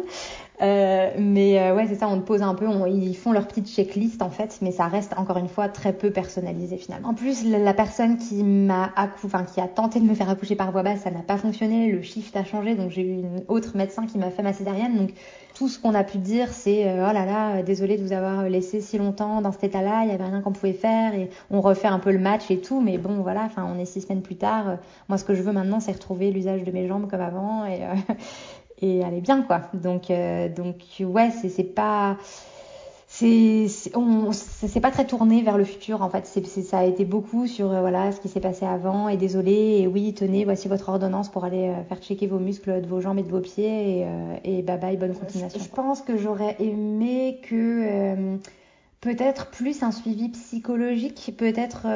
Mais 0.61 1.71
ouais, 1.71 1.85
c'est 1.87 1.95
ça, 1.95 2.07
on 2.07 2.19
te 2.19 2.25
pose 2.25 2.41
un 2.41 2.55
peu, 2.55 2.67
ils 2.89 3.15
font 3.15 3.31
leur 3.31 3.47
petite 3.47 3.67
checklist 3.67 4.21
en 4.21 4.29
fait, 4.29 4.59
mais 4.61 4.71
ça 4.71 4.87
reste 4.87 5.13
encore 5.17 5.37
une 5.37 5.47
fois 5.47 5.69
très 5.69 5.93
peu 5.93 6.11
personnalisé 6.11 6.77
finalement. 6.77 7.09
En 7.09 7.13
plus, 7.13 7.45
la, 7.45 7.73
personne 7.73 8.17
qui 8.17 8.43
m'a 8.43 8.91
enfin 9.23 9.43
qui 9.43 9.61
a 9.61 9.67
tenté 9.67 9.99
de 9.99 10.05
me 10.05 10.13
faire 10.13 10.29
accoucher 10.29 10.55
par 10.55 10.71
voie 10.71 10.83
basse, 10.83 11.01
ça 11.01 11.11
n'a 11.11 11.21
pas 11.21 11.37
fonctionné, 11.37 11.91
le 11.91 12.01
shift 12.01 12.35
a 12.35 12.43
changé, 12.43 12.75
donc 12.75 12.91
j'ai 12.91 13.01
eu 13.01 13.13
une 13.13 13.43
autre 13.47 13.77
médecin 13.77 14.05
qui 14.05 14.17
m'a 14.17 14.31
fait 14.31 14.43
ma 14.43 14.53
césarienne, 14.53 14.97
donc 14.97 15.13
tout 15.59 15.67
ce 15.67 15.79
qu'on 15.79 15.93
a 15.93 16.03
pu 16.03 16.17
dire, 16.19 16.49
c'est 16.53 16.87
euh, 16.87 17.07
oh 17.09 17.13
là 17.13 17.25
là, 17.25 17.57
euh, 17.57 17.63
désolé 17.63 17.97
de 17.97 18.03
vous 18.03 18.13
avoir 18.13 18.43
laissé 18.43 18.81
si 18.81 18.97
longtemps 18.97 19.41
dans 19.41 19.51
cet 19.51 19.65
état-là, 19.65 20.03
il 20.03 20.07
n'y 20.07 20.13
avait 20.13 20.23
rien 20.23 20.41
qu'on 20.41 20.51
pouvait 20.51 20.73
faire 20.73 21.13
et 21.13 21.29
on 21.51 21.61
refait 21.61 21.87
un 21.87 21.99
peu 21.99 22.11
le 22.11 22.19
match 22.19 22.49
et 22.49 22.61
tout, 22.61 22.81
mais 22.81 22.97
bon 22.97 23.21
voilà, 23.21 23.43
enfin 23.43 23.67
on 23.69 23.77
est 23.79 23.85
six 23.85 24.01
semaines 24.01 24.21
plus 24.21 24.37
tard. 24.37 24.69
Euh, 24.69 24.75
moi, 25.09 25.17
ce 25.17 25.25
que 25.25 25.33
je 25.33 25.41
veux 25.41 25.51
maintenant, 25.51 25.79
c'est 25.79 25.91
retrouver 25.91 26.31
l'usage 26.31 26.63
de 26.63 26.71
mes 26.71 26.87
jambes 26.87 27.09
comme 27.09 27.21
avant 27.21 27.65
et 27.65 27.79
et 28.81 29.03
aller 29.03 29.21
bien 29.21 29.41
quoi. 29.43 29.61
Donc 29.73 30.11
donc 30.55 30.75
ouais, 30.99 31.31
c'est 31.31 31.49
c'est 31.49 31.63
pas 31.63 32.17
c'est 33.11 33.67
c'est 33.67 34.79
pas 34.79 34.91
très 34.91 35.05
tourné 35.05 35.41
vers 35.41 35.57
le 35.57 35.63
futur 35.63 36.03
en 36.03 36.09
fait 36.11 36.27
c'est 36.27 36.45
ça 36.45 36.77
a 36.77 36.83
été 36.83 37.05
beaucoup 37.05 37.47
sur 37.47 37.71
euh, 37.71 37.81
voilà 37.81 38.11
ce 38.11 38.21
qui 38.21 38.29
s'est 38.29 38.39
passé 38.39 38.67
avant 38.67 39.09
et 39.09 39.17
désolé 39.17 39.79
et 39.79 39.87
oui 39.87 40.13
tenez 40.13 40.45
voici 40.45 40.67
votre 40.67 40.89
ordonnance 40.89 41.27
pour 41.27 41.43
aller 41.43 41.69
euh, 41.69 41.83
faire 41.85 41.99
checker 42.03 42.27
vos 42.27 42.37
muscles 42.37 42.81
de 42.81 42.87
vos 42.87 43.01
jambes 43.01 43.17
et 43.17 43.23
de 43.23 43.27
vos 43.27 43.39
pieds 43.39 44.01
et, 44.01 44.05
euh, 44.05 44.35
et 44.43 44.61
bye 44.61 44.77
bye 44.77 44.95
bonne 44.95 45.15
continuation 45.15 45.59
je 45.59 45.69
pense 45.69 46.03
que 46.03 46.17
j'aurais 46.17 46.55
aimé 46.59 47.39
que 47.49 48.37
peut-être 49.01 49.47
plus 49.47 49.81
un 49.81 49.91
suivi 49.91 50.29
psychologique 50.29 51.33
peut-être 51.35 51.87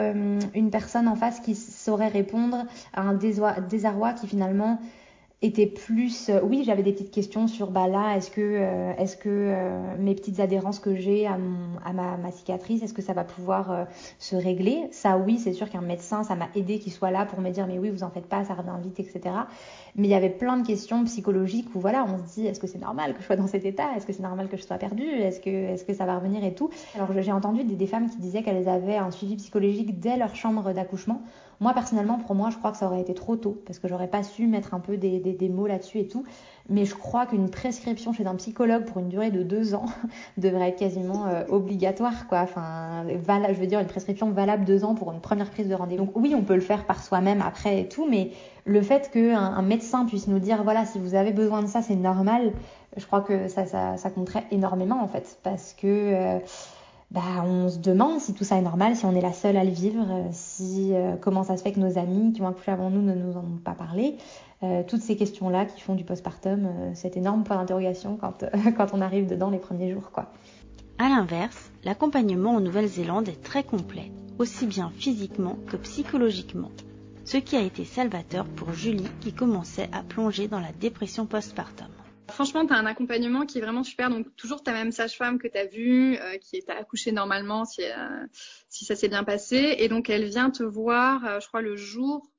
une 0.55 0.71
personne 0.71 1.07
en 1.07 1.15
face 1.15 1.41
qui 1.41 1.53
saurait 1.53 2.07
répondre 2.07 2.65
à 2.91 3.01
un 3.01 3.13
désarroi 3.13 4.13
qui 4.13 4.25
finalement 4.25 4.79
était 5.45 5.67
plus 5.67 6.29
euh, 6.29 6.39
oui 6.43 6.63
j'avais 6.65 6.83
des 6.83 6.93
petites 6.93 7.11
questions 7.11 7.47
sur 7.47 7.69
bah 7.69 7.87
là 7.87 8.15
est-ce 8.15 8.31
que 8.31 8.41
euh, 8.41 8.93
est-ce 8.97 9.17
que 9.17 9.29
euh, 9.29 9.95
mes 9.99 10.15
petites 10.15 10.39
adhérences 10.39 10.79
que 10.79 10.95
j'ai 10.95 11.27
à 11.27 11.37
mon 11.37 11.77
à 11.85 11.93
ma, 11.93 12.17
ma 12.17 12.31
cicatrice 12.31 12.81
est-ce 12.81 12.93
que 12.93 13.01
ça 13.01 13.13
va 13.13 13.23
pouvoir 13.23 13.87
se 14.19 14.35
régler? 14.35 14.87
Ça 14.91 15.17
oui 15.17 15.37
c'est 15.39 15.53
sûr 15.53 15.69
qu'un 15.69 15.81
médecin 15.81 16.23
ça 16.23 16.35
m'a 16.35 16.47
aidé 16.55 16.79
qu'il 16.79 16.93
soit 16.93 17.11
là 17.11 17.25
pour 17.25 17.41
me 17.41 17.49
dire 17.49 17.67
mais 17.67 17.77
oui 17.77 17.89
vous 17.89 18.03
en 18.03 18.09
faites 18.09 18.27
pas 18.27 18.43
ça 18.45 18.53
revient 18.53 18.75
vite 18.81 18.99
etc 18.99 19.35
mais 19.95 20.07
il 20.07 20.11
y 20.11 20.15
avait 20.15 20.29
plein 20.29 20.57
de 20.57 20.65
questions 20.65 21.03
psychologiques 21.05 21.69
où 21.75 21.79
voilà 21.79 22.05
on 22.05 22.17
se 22.17 22.33
dit 22.33 22.47
est-ce 22.47 22.59
que 22.59 22.67
c'est 22.67 22.79
normal 22.79 23.13
que 23.13 23.21
je 23.21 23.25
sois 23.25 23.35
dans 23.35 23.47
cet 23.47 23.65
état? 23.65 23.95
Est-ce 23.95 24.05
que 24.07 24.13
c'est 24.13 24.23
normal 24.23 24.49
que 24.49 24.57
je 24.57 24.63
sois 24.63 24.77
perdue? 24.77 25.07
Est-ce 25.07 25.39
que 25.39 25.49
est-ce 25.49 25.85
que 25.85 25.93
ça 25.93 26.05
va 26.05 26.17
revenir 26.17 26.43
et 26.43 26.53
tout? 26.53 26.69
Alors 26.95 27.09
j'ai 27.21 27.31
entendu 27.31 27.63
des, 27.63 27.75
des 27.75 27.87
femmes 27.87 28.09
qui 28.09 28.17
disaient 28.17 28.41
qu'elles 28.41 28.67
avaient 28.67 28.97
un 28.97 29.11
suivi 29.11 29.35
psychologique 29.35 29.99
dès 29.99 30.17
leur 30.17 30.35
chambre 30.35 30.73
d'accouchement 30.73 31.21
moi, 31.63 31.73
personnellement, 31.73 32.17
pour 32.17 32.35
moi, 32.35 32.49
je 32.49 32.57
crois 32.57 32.71
que 32.71 32.77
ça 32.77 32.85
aurait 32.85 32.99
été 32.99 33.13
trop 33.13 33.37
tôt 33.37 33.61
parce 33.65 33.79
que 33.79 33.87
j'aurais 33.87 34.09
pas 34.09 34.21
su 34.21 34.47
mettre 34.47 34.73
un 34.73 34.81
peu 34.81 34.97
des, 34.97 35.49
mots 35.49 35.65
là-dessus 35.65 35.99
et 35.99 36.07
tout. 36.07 36.25
Mais 36.69 36.83
je 36.83 36.93
crois 36.93 37.25
qu'une 37.25 37.49
prescription 37.49 38.11
chez 38.11 38.25
un 38.25 38.35
psychologue 38.35 38.83
pour 38.83 38.99
une 38.99 39.07
durée 39.07 39.31
de 39.31 39.43
deux 39.43 39.73
ans 39.73 39.85
devrait 40.37 40.69
être 40.69 40.79
quasiment 40.79 41.25
euh, 41.27 41.43
obligatoire, 41.47 42.27
quoi. 42.27 42.39
Enfin, 42.41 43.05
je 43.07 43.59
veux 43.59 43.67
dire, 43.67 43.79
une 43.79 43.87
prescription 43.87 44.29
valable 44.31 44.65
deux 44.65 44.83
ans 44.83 44.93
pour 44.93 45.11
une 45.13 45.21
première 45.21 45.49
prise 45.49 45.69
de 45.69 45.73
rendez-vous. 45.73 46.05
Donc 46.05 46.15
oui, 46.15 46.35
on 46.35 46.43
peut 46.43 46.55
le 46.55 46.61
faire 46.61 46.85
par 46.85 47.01
soi-même 47.01 47.41
après 47.41 47.79
et 47.79 47.87
tout, 47.87 48.05
mais 48.09 48.31
le 48.65 48.81
fait 48.81 49.09
qu'un 49.11 49.37
un 49.37 49.61
médecin 49.61 50.05
puisse 50.05 50.27
nous 50.27 50.39
dire, 50.39 50.63
voilà, 50.63 50.85
si 50.85 50.99
vous 50.99 51.15
avez 51.15 51.31
besoin 51.31 51.61
de 51.61 51.67
ça, 51.67 51.81
c'est 51.81 51.95
normal, 51.95 52.51
je 52.97 53.05
crois 53.05 53.21
que 53.21 53.47
ça, 53.47 53.65
ça, 53.65 53.97
ça 53.97 54.09
compterait 54.09 54.43
énormément 54.51 55.01
en 55.01 55.07
fait, 55.07 55.37
parce 55.43 55.73
que 55.73 55.87
euh, 55.87 56.39
bah, 57.13 57.43
on 57.45 57.69
se 57.69 57.77
demande 57.77 58.19
si 58.19 58.33
tout 58.33 58.43
ça 58.43 58.57
est 58.57 58.61
normal, 58.63 58.95
si 58.95 59.05
on 59.05 59.15
est 59.15 59.21
la 59.21 59.33
seule 59.33 59.55
à 59.55 59.63
le 59.63 59.69
vivre, 59.69 60.03
euh, 60.09 60.27
si 60.31 60.93
euh, 60.93 61.15
comment 61.15 61.43
ça 61.43 61.57
se 61.57 61.61
fait 61.61 61.71
que 61.71 61.79
nos 61.79 61.99
amis 61.99 62.33
qui 62.33 62.41
ont 62.41 62.47
accouché 62.47 62.71
avant 62.71 62.89
nous 62.89 63.03
ne 63.03 63.13
nous 63.13 63.37
en 63.37 63.41
ont 63.41 63.59
pas 63.63 63.75
parlé. 63.75 64.17
Euh, 64.63 64.81
toutes 64.87 65.01
ces 65.01 65.15
questions-là 65.15 65.65
qui 65.65 65.79
font 65.81 65.93
du 65.93 66.03
postpartum, 66.03 66.67
cet 66.95 67.15
énorme 67.15 67.43
point 67.43 67.57
d'interrogation 67.57 68.17
quand, 68.77 68.93
on 68.93 69.01
arrive 69.01 69.27
dedans 69.27 69.51
les 69.51 69.59
premiers 69.59 69.91
jours. 69.91 70.09
Quoi. 70.11 70.31
À 70.97 71.07
l'inverse, 71.09 71.71
l'accompagnement 71.83 72.55
en 72.55 72.61
Nouvelle-Zélande 72.61 73.27
est 73.27 73.43
très 73.43 73.63
complet, 73.63 74.11
aussi 74.39 74.65
bien 74.65 74.91
physiquement 74.95 75.57
que 75.67 75.77
psychologiquement. 75.77 76.71
Ce 77.25 77.37
qui 77.37 77.55
a 77.55 77.61
été 77.61 77.85
salvateur 77.85 78.45
pour 78.45 78.73
Julie 78.73 79.07
qui 79.21 79.33
commençait 79.33 79.89
à 79.91 80.01
plonger 80.01 80.47
dans 80.47 80.59
la 80.59 80.71
dépression 80.79 81.27
postpartum. 81.27 81.87
Franchement, 82.29 82.65
tu 82.65 82.73
as 82.73 82.77
un 82.77 82.85
accompagnement 82.85 83.45
qui 83.45 83.57
est 83.57 83.61
vraiment 83.61 83.83
super. 83.83 84.09
Donc, 84.09 84.35
toujours 84.35 84.63
ta 84.63 84.71
même 84.71 84.91
sage-femme 84.91 85.37
que 85.37 85.47
tu 85.47 85.57
as 85.57 85.67
vue, 85.67 86.17
euh, 86.17 86.37
qui 86.37 86.55
est 86.55 86.69
accouchée 86.69 87.11
normalement 87.11 87.65
si, 87.65 87.83
euh, 87.83 88.25
si 88.69 88.85
ça 88.85 88.95
s'est 88.95 89.09
bien 89.09 89.23
passé. 89.23 89.75
Et 89.79 89.89
donc, 89.89 90.09
elle 90.09 90.25
vient 90.25 90.49
te 90.49 90.63
voir, 90.63 91.25
euh, 91.25 91.39
je 91.39 91.47
crois, 91.47 91.61
le 91.61 91.75
jour 91.75 92.29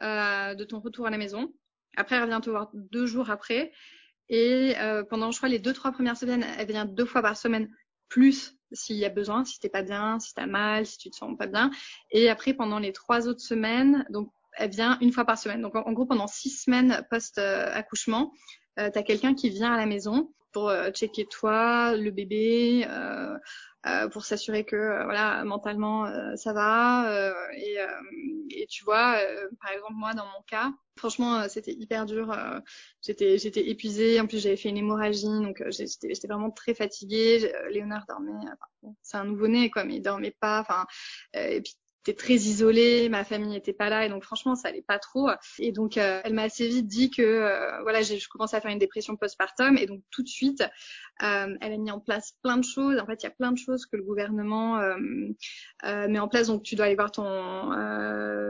de 0.00 0.64
ton 0.64 0.80
retour 0.80 1.06
à 1.06 1.10
la 1.10 1.16
maison. 1.16 1.54
Après, 1.96 2.16
elle 2.16 2.26
vient 2.26 2.40
te 2.40 2.50
voir 2.50 2.68
deux 2.74 3.06
jours 3.06 3.30
après. 3.30 3.72
Et 4.28 4.74
pendant, 5.08 5.30
je 5.30 5.38
crois, 5.38 5.48
les 5.48 5.60
deux, 5.60 5.72
trois 5.72 5.92
premières 5.92 6.16
semaines, 6.16 6.44
elle 6.58 6.66
vient 6.66 6.84
deux 6.84 7.06
fois 7.06 7.22
par 7.22 7.38
semaine, 7.38 7.70
plus 8.08 8.58
s'il 8.72 8.96
y 8.96 9.06
a 9.06 9.08
besoin, 9.08 9.44
si 9.44 9.60
t'es 9.60 9.70
pas 9.70 9.82
bien, 9.82 10.18
si 10.18 10.34
t'as 10.34 10.46
mal, 10.46 10.84
si 10.84 10.98
tu 10.98 11.08
te 11.10 11.16
sens 11.16 11.38
pas 11.38 11.46
bien. 11.46 11.70
Et 12.10 12.28
après, 12.28 12.52
pendant 12.52 12.80
les 12.80 12.92
trois 12.92 13.28
autres 13.28 13.40
semaines, 13.40 14.04
donc, 14.10 14.30
elle 14.56 14.70
vient 14.70 14.98
une 15.00 15.12
fois 15.12 15.24
par 15.24 15.38
semaine. 15.38 15.62
Donc, 15.62 15.74
en, 15.74 15.92
gros, 15.92 16.06
pendant 16.06 16.26
six 16.26 16.50
semaines 16.50 17.06
post-accouchement, 17.08 18.32
euh, 18.78 18.90
tu 18.90 19.02
quelqu'un 19.04 19.34
qui 19.34 19.50
vient 19.50 19.72
à 19.72 19.76
la 19.76 19.86
maison 19.86 20.32
pour 20.52 20.68
euh, 20.68 20.90
checker 20.90 21.26
toi, 21.26 21.96
le 21.96 22.10
bébé, 22.10 22.86
euh, 22.88 23.36
euh 23.86 24.08
pour 24.08 24.24
s'assurer 24.24 24.64
que 24.64 25.04
voilà 25.04 25.44
mentalement 25.44 26.06
ça 26.36 26.52
va. 26.52 27.34
Et, 27.56 27.76
et, 28.50 28.66
tu 28.66 28.84
vois, 28.84 29.18
par 29.60 29.72
exemple 29.72 29.92
moi 29.94 30.14
dans 30.14 30.24
mon 30.24 30.42
cas, 30.46 30.72
franchement 30.96 31.48
c'était 31.48 31.74
hyper 31.74 32.06
dur. 32.06 32.34
j'étais 33.02 33.36
j'étais 33.36 33.68
épuisée. 33.68 34.20
En 34.20 34.26
plus 34.26 34.42
j'avais 34.42 34.56
fait 34.56 34.70
une 34.70 34.78
hémorragie, 34.78 35.26
donc 35.26 35.62
j'étais 35.68 36.08
j'étais 36.14 36.28
vraiment 36.28 36.50
très 36.50 36.74
fatiguée. 36.74 37.52
Léonard 37.70 38.06
dormait. 38.08 38.32
Enfin, 38.32 38.94
c'est 39.02 39.16
un 39.18 39.24
nouveau-né 39.24 39.70
quoi, 39.70 39.84
mais 39.84 39.96
il 39.96 40.02
dormait 40.02 40.36
pas. 40.40 40.60
Enfin 40.60 40.86
et 41.34 41.60
puis 41.60 41.74
j'étais 42.04 42.16
très 42.16 42.34
isolée, 42.34 43.08
ma 43.08 43.24
famille 43.24 43.50
n'était 43.50 43.72
pas 43.72 43.88
là 43.88 44.04
et 44.04 44.08
donc 44.08 44.24
franchement 44.24 44.54
ça 44.54 44.68
allait 44.68 44.82
pas 44.82 44.98
trop. 44.98 45.28
Et 45.58 45.72
donc 45.72 45.96
euh, 45.96 46.20
elle 46.24 46.34
m'a 46.34 46.42
assez 46.42 46.68
vite 46.68 46.86
dit 46.86 47.10
que 47.10 47.22
euh, 47.22 47.82
voilà 47.82 48.02
je 48.02 48.28
commençais 48.28 48.56
à 48.56 48.60
faire 48.60 48.70
une 48.70 48.78
dépression 48.78 49.16
postpartum 49.16 49.78
et 49.78 49.86
donc 49.86 50.02
tout 50.10 50.22
de 50.22 50.28
suite 50.28 50.62
euh, 51.22 51.56
elle 51.60 51.72
a 51.72 51.76
mis 51.76 51.90
en 51.90 52.00
place 52.00 52.34
plein 52.42 52.56
de 52.56 52.64
choses. 52.64 52.98
En 52.98 53.06
fait 53.06 53.22
il 53.22 53.24
y 53.24 53.26
a 53.26 53.30
plein 53.30 53.52
de 53.52 53.58
choses 53.58 53.86
que 53.86 53.96
le 53.96 54.02
gouvernement 54.02 54.80
met 55.84 56.18
en 56.18 56.28
place 56.28 56.48
donc 56.48 56.62
tu 56.62 56.74
dois 56.74 56.86
aller 56.86 56.94
voir 56.94 57.10
ton 57.10 57.70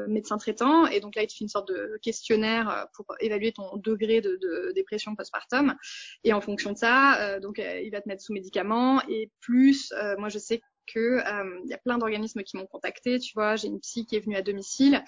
médecin 0.09 0.38
traitant 0.38 0.87
et 0.87 1.01
donc 1.01 1.14
là 1.14 1.23
il 1.23 1.27
te 1.27 1.33
fait 1.33 1.45
une 1.45 1.49
sorte 1.49 1.69
de 1.69 1.99
questionnaire 2.03 2.88
pour 2.95 3.07
évaluer 3.21 3.53
ton 3.53 3.77
degré 3.77 4.21
de, 4.21 4.38
de 4.40 4.73
dépression 4.75 5.14
postpartum 5.14 5.75
et 6.25 6.33
en 6.33 6.40
fonction 6.40 6.73
de 6.73 6.79
ça 6.79 7.38
donc 7.40 7.59
il 7.59 7.90
va 7.90 8.01
te 8.01 8.09
mettre 8.09 8.23
sous 8.23 8.33
médicaments 8.33 9.01
et 9.09 9.31
plus 9.40 9.93
moi 10.19 10.29
je 10.29 10.38
sais 10.38 10.59
que 10.59 10.64
euh, 10.97 11.61
il 11.64 11.70
y 11.70 11.75
a 11.75 11.79
plein 11.79 11.99
d'organismes 11.99 12.42
qui 12.42 12.57
m'ont 12.57 12.66
contacté. 12.66 13.18
Tu 13.18 13.33
vois, 13.35 13.57
j'ai 13.57 13.68
une 13.68 13.81
psy 13.81 14.07
qui 14.07 14.16
est 14.16 14.20
venue 14.20 14.37
à 14.37 14.42
domicile 14.42 15.03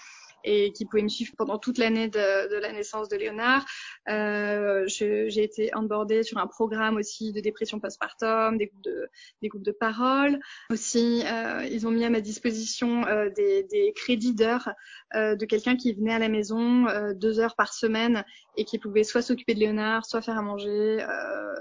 et 0.47 0.73
qui 0.73 0.87
pouvait 0.87 1.03
me 1.03 1.09
suivre 1.09 1.33
pendant 1.37 1.59
toute 1.59 1.77
l'année 1.77 2.09
de, 2.09 2.49
de, 2.49 2.57
la 2.57 2.73
naissance 2.73 3.09
de 3.09 3.17
Léonard. 3.17 3.67
Euh, 4.09 4.85
j'ai 4.87 5.43
été 5.43 5.71
onboardée 5.75 6.23
sur 6.23 6.39
un 6.39 6.47
programme 6.47 6.97
aussi 6.97 7.33
de 7.33 7.41
dépression 7.41 7.81
postpartum, 7.81 8.57
des 8.57 8.69
groupes 8.69 8.85
de, 8.85 9.09
des 9.43 9.49
groupes 9.49 9.65
de 9.65 9.73
parole. 9.73 10.39
Aussi, 10.71 11.23
euh, 11.27 11.67
ils 11.71 11.87
ont 11.87 11.91
mis 11.91 12.05
à 12.05 12.11
ma 12.11 12.21
disposition 12.21 13.05
euh, 13.07 13.29
des, 13.31 13.65
des, 13.65 13.93
crédits 13.95 14.35
d'heures 14.35 14.71
euh, 15.15 15.35
de 15.35 15.45
quelqu'un 15.45 15.77
qui 15.77 15.93
venait 15.93 16.15
à 16.15 16.19
la 16.19 16.29
maison 16.29 16.87
euh, 16.87 17.13
deux 17.13 17.41
heures 17.41 17.57
par 17.57 17.73
semaine 17.75 18.25
et 18.57 18.65
qui 18.65 18.79
pouvait 18.79 19.05
soit 19.05 19.23
s'occuper 19.23 19.55
de 19.55 19.61
Léonard, 19.61 20.07
soit 20.07 20.23
faire 20.23 20.39
à 20.39 20.43
manger, 20.43 21.05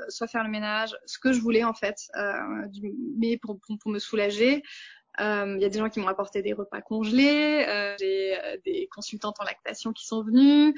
soit 0.08 0.28
faire 0.28 0.44
le 0.44 0.50
ménage, 0.50 0.96
ce 1.06 1.20
que 1.20 1.34
je 1.34 1.42
voulais 1.42 1.64
en 1.64 1.74
fait, 1.74 1.98
du, 2.70 2.94
mais 3.18 3.38
pour, 3.38 3.60
pour, 3.60 3.78
pour 3.78 3.92
me 3.92 4.00
soulager. 4.00 4.64
Euh, 5.20 5.54
il 5.56 5.62
y 5.62 5.66
a 5.66 5.70
des 5.70 5.80
gens 5.80 5.90
qui 5.90 6.00
m'ont 6.00 6.08
apporté 6.08 6.42
des 6.42 6.54
repas 6.54 6.82
congelés. 6.82 7.66
Euh, 7.68 7.96
j'ai 8.00 8.38
euh, 8.38 8.58
des 8.66 8.88
consultantes 8.92 9.36
en 9.40 9.44
lactation 9.44 9.94
qui 9.94 10.06
sont 10.06 10.24
venues, 10.24 10.74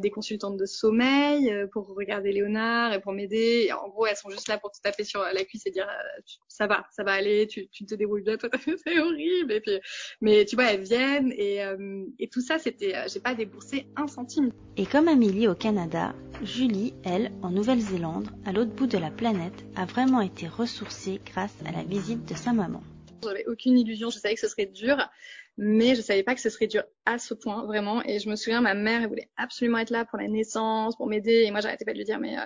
des 0.00 0.10
consultantes 0.10 0.56
de 0.56 0.66
sommeil 0.66 1.52
pour 1.72 1.88
regarder 1.88 2.32
Léonard 2.32 2.92
et 2.92 3.00
pour 3.00 3.12
m'aider. 3.12 3.70
En 3.72 3.88
gros, 3.88 4.06
elles 4.06 4.16
sont 4.16 4.30
juste 4.30 4.48
là 4.48 4.58
pour 4.58 4.70
te 4.70 4.80
taper 4.80 5.04
sur 5.04 5.20
la 5.20 5.44
cuisse 5.44 5.66
et 5.66 5.70
dire 5.70 5.88
ça 6.48 6.66
va, 6.66 6.86
ça 6.92 7.02
va 7.02 7.12
aller, 7.12 7.46
tu, 7.46 7.68
tu 7.68 7.84
te 7.84 7.94
débrouilles 7.94 8.22
bien. 8.22 8.36
Toi, 8.36 8.48
c'est 8.86 8.98
horrible. 8.98 9.52
Et 9.52 9.60
puis, 9.60 9.80
mais 10.20 10.44
tu 10.44 10.56
vois, 10.56 10.72
elles 10.72 10.82
viennent 10.82 11.32
et, 11.32 11.62
et 12.18 12.28
tout 12.28 12.40
ça, 12.40 12.58
c'était, 12.58 12.94
j'ai 13.08 13.20
pas 13.20 13.34
déboursé 13.34 13.86
un 13.96 14.06
centime. 14.06 14.50
Et 14.76 14.86
comme 14.86 15.08
Amélie 15.08 15.48
au 15.48 15.54
Canada, 15.54 16.14
Julie, 16.42 16.94
elle, 17.04 17.32
en 17.42 17.50
Nouvelle-Zélande, 17.50 18.28
à 18.44 18.52
l'autre 18.52 18.72
bout 18.72 18.86
de 18.86 18.98
la 18.98 19.10
planète, 19.10 19.64
a 19.76 19.84
vraiment 19.86 20.20
été 20.20 20.48
ressourcée 20.48 21.20
grâce 21.24 21.54
à 21.66 21.72
la 21.72 21.82
visite 21.84 22.24
de 22.28 22.34
sa 22.34 22.52
maman. 22.52 22.82
J'avais 23.24 23.46
aucune 23.46 23.78
illusion, 23.78 24.10
je 24.10 24.18
savais 24.18 24.34
que 24.34 24.40
ce 24.40 24.48
serait 24.48 24.66
dur, 24.66 24.96
mais 25.56 25.94
je 25.94 26.00
savais 26.00 26.22
pas 26.22 26.34
que 26.34 26.40
ce 26.40 26.50
serait 26.50 26.66
dur 26.66 26.84
à 27.06 27.18
ce 27.18 27.34
point, 27.34 27.64
vraiment. 27.64 28.02
Et 28.04 28.18
je 28.18 28.28
me 28.28 28.36
souviens, 28.36 28.60
ma 28.60 28.74
mère, 28.74 29.02
elle 29.02 29.08
voulait 29.08 29.30
absolument 29.36 29.78
être 29.78 29.90
là 29.90 30.04
pour 30.04 30.18
la 30.18 30.28
naissance, 30.28 30.96
pour 30.96 31.06
m'aider. 31.06 31.44
Et 31.46 31.50
moi, 31.50 31.60
j'arrêtais 31.60 31.84
pas 31.84 31.92
de 31.92 31.98
lui 31.98 32.04
dire, 32.04 32.18
mais 32.18 32.36
euh, 32.38 32.42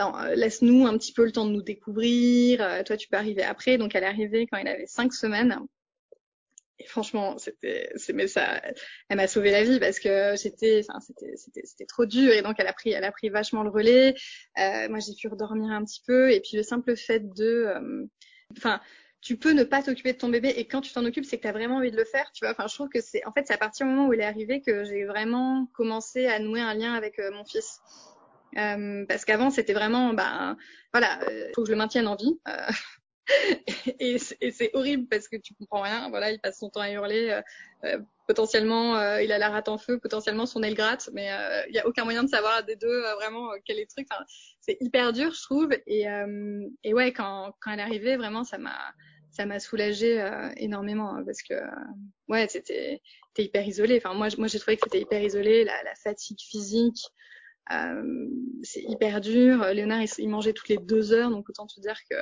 euh, 0.00 0.34
laisse-nous 0.34 0.86
un 0.86 0.98
petit 0.98 1.12
peu 1.12 1.24
le 1.24 1.32
temps 1.32 1.46
de 1.46 1.52
nous 1.52 1.62
découvrir. 1.62 2.60
Euh, 2.60 2.82
toi, 2.82 2.96
tu 2.96 3.08
peux 3.08 3.16
arriver 3.16 3.42
après. 3.42 3.78
Donc, 3.78 3.94
elle 3.94 4.02
est 4.02 4.08
arrivée 4.08 4.46
quand 4.50 4.58
il 4.58 4.66
avait 4.66 4.86
cinq 4.86 5.12
semaines. 5.12 5.56
Et 6.78 6.86
franchement, 6.86 7.38
c'était, 7.38 7.92
mais 8.12 8.26
ça, 8.26 8.60
elle 9.08 9.16
m'a 9.16 9.28
sauvé 9.28 9.52
la 9.52 9.62
vie 9.62 9.78
parce 9.78 10.00
que 10.00 10.34
j'étais, 10.42 10.84
enfin, 10.88 10.98
c'était, 10.98 11.36
c'était, 11.36 11.62
c'était 11.64 11.86
trop 11.86 12.06
dur. 12.06 12.32
Et 12.32 12.42
donc, 12.42 12.56
elle 12.58 12.66
a 12.66 12.72
pris, 12.72 12.90
elle 12.90 13.04
a 13.04 13.12
pris 13.12 13.28
vachement 13.28 13.62
le 13.62 13.70
relais. 13.70 14.14
moi, 14.56 14.98
j'ai 14.98 15.14
pu 15.14 15.28
redormir 15.28 15.70
un 15.70 15.84
petit 15.84 16.02
peu. 16.04 16.32
Et 16.32 16.40
puis, 16.40 16.56
le 16.56 16.64
simple 16.64 16.96
fait 16.96 17.20
de, 17.20 18.08
enfin, 18.56 18.80
tu 19.22 19.36
peux 19.36 19.52
ne 19.52 19.64
pas 19.64 19.82
t'occuper 19.82 20.12
de 20.12 20.18
ton 20.18 20.28
bébé 20.28 20.52
et 20.56 20.66
quand 20.66 20.82
tu 20.82 20.92
t'en 20.92 21.04
occupes, 21.04 21.24
c'est 21.24 21.38
que 21.38 21.42
tu 21.42 21.48
as 21.48 21.52
vraiment 21.52 21.76
envie 21.76 21.90
de 21.90 21.96
le 21.96 22.04
faire, 22.04 22.30
tu 22.34 22.44
vois. 22.44 22.52
Enfin, 22.52 22.66
je 22.66 22.74
trouve 22.74 22.88
que 22.88 23.00
c'est 23.00 23.24
en 23.24 23.32
fait, 23.32 23.46
c'est 23.46 23.54
à 23.54 23.58
partir 23.58 23.86
du 23.86 23.92
moment 23.92 24.08
où 24.08 24.12
il 24.12 24.20
est 24.20 24.24
arrivé 24.24 24.60
que 24.60 24.84
j'ai 24.84 25.04
vraiment 25.04 25.66
commencé 25.72 26.26
à 26.26 26.38
nouer 26.40 26.60
un 26.60 26.74
lien 26.74 26.92
avec 26.92 27.18
euh, 27.18 27.30
mon 27.32 27.44
fils. 27.44 27.80
Euh, 28.58 29.04
parce 29.06 29.24
qu'avant, 29.24 29.50
c'était 29.50 29.72
vraiment 29.72 30.12
bah 30.12 30.56
voilà, 30.92 31.20
euh, 31.28 31.50
faut 31.54 31.62
que 31.62 31.68
je 31.68 31.72
le 31.72 31.78
maintienne 31.78 32.06
en 32.06 32.16
vie. 32.16 32.38
Euh, 32.48 32.70
et, 34.00 34.18
c'est 34.18 34.70
horrible 34.74 35.08
parce 35.08 35.28
que 35.28 35.36
tu 35.36 35.54
comprends 35.54 35.82
rien. 35.82 36.10
Voilà, 36.10 36.30
il 36.30 36.40
passe 36.40 36.58
son 36.58 36.68
temps 36.68 36.80
à 36.80 36.90
hurler. 36.90 37.40
potentiellement, 38.26 39.18
il 39.18 39.32
a 39.32 39.38
la 39.38 39.48
rate 39.48 39.68
en 39.68 39.78
feu. 39.78 39.98
Potentiellement, 39.98 40.46
son 40.46 40.62
aile 40.62 40.74
gratte. 40.74 41.08
Mais 41.12 41.30
il 41.68 41.74
y 41.74 41.78
a 41.78 41.86
aucun 41.86 42.04
moyen 42.04 42.24
de 42.24 42.28
savoir 42.28 42.64
des 42.64 42.76
deux 42.76 43.00
vraiment 43.16 43.50
quel 43.64 43.78
est 43.78 43.82
le 43.82 43.86
truc. 43.86 44.06
Enfin, 44.10 44.24
c'est 44.60 44.76
hyper 44.80 45.12
dur, 45.12 45.32
je 45.32 45.42
trouve. 45.42 45.70
Et, 45.86 46.06
et 46.82 46.94
ouais, 46.94 47.12
quand, 47.12 47.54
quand 47.60 47.70
elle 47.70 47.78
est 47.78 47.82
arrivée, 47.82 48.16
vraiment, 48.16 48.44
ça 48.44 48.58
m'a 48.58 48.92
ça 49.32 49.46
m'a 49.46 49.58
soulagé 49.58 50.20
euh, 50.20 50.50
énormément 50.56 51.14
hein, 51.14 51.24
parce 51.24 51.42
que 51.42 51.54
ouais 52.28 52.46
c'était 52.48 53.00
hyper 53.36 53.66
isolé 53.66 53.96
enfin 53.96 54.14
moi 54.14 54.28
moi 54.38 54.46
j'ai 54.46 54.58
trouvé 54.58 54.76
que 54.76 54.82
c'était 54.84 55.00
hyper 55.00 55.22
isolé 55.22 55.64
la, 55.64 55.82
la 55.82 55.94
fatigue 55.94 56.40
physique 56.40 57.02
euh, 57.72 58.28
c'est 58.62 58.82
hyper 58.82 59.20
dur 59.20 59.64
Léonard 59.72 60.02
il, 60.18 60.28
mangeait 60.28 60.52
toutes 60.52 60.68
les 60.68 60.78
deux 60.78 61.12
heures 61.12 61.30
donc 61.30 61.48
autant 61.48 61.66
te 61.66 61.80
dire 61.80 61.98
que 62.10 62.16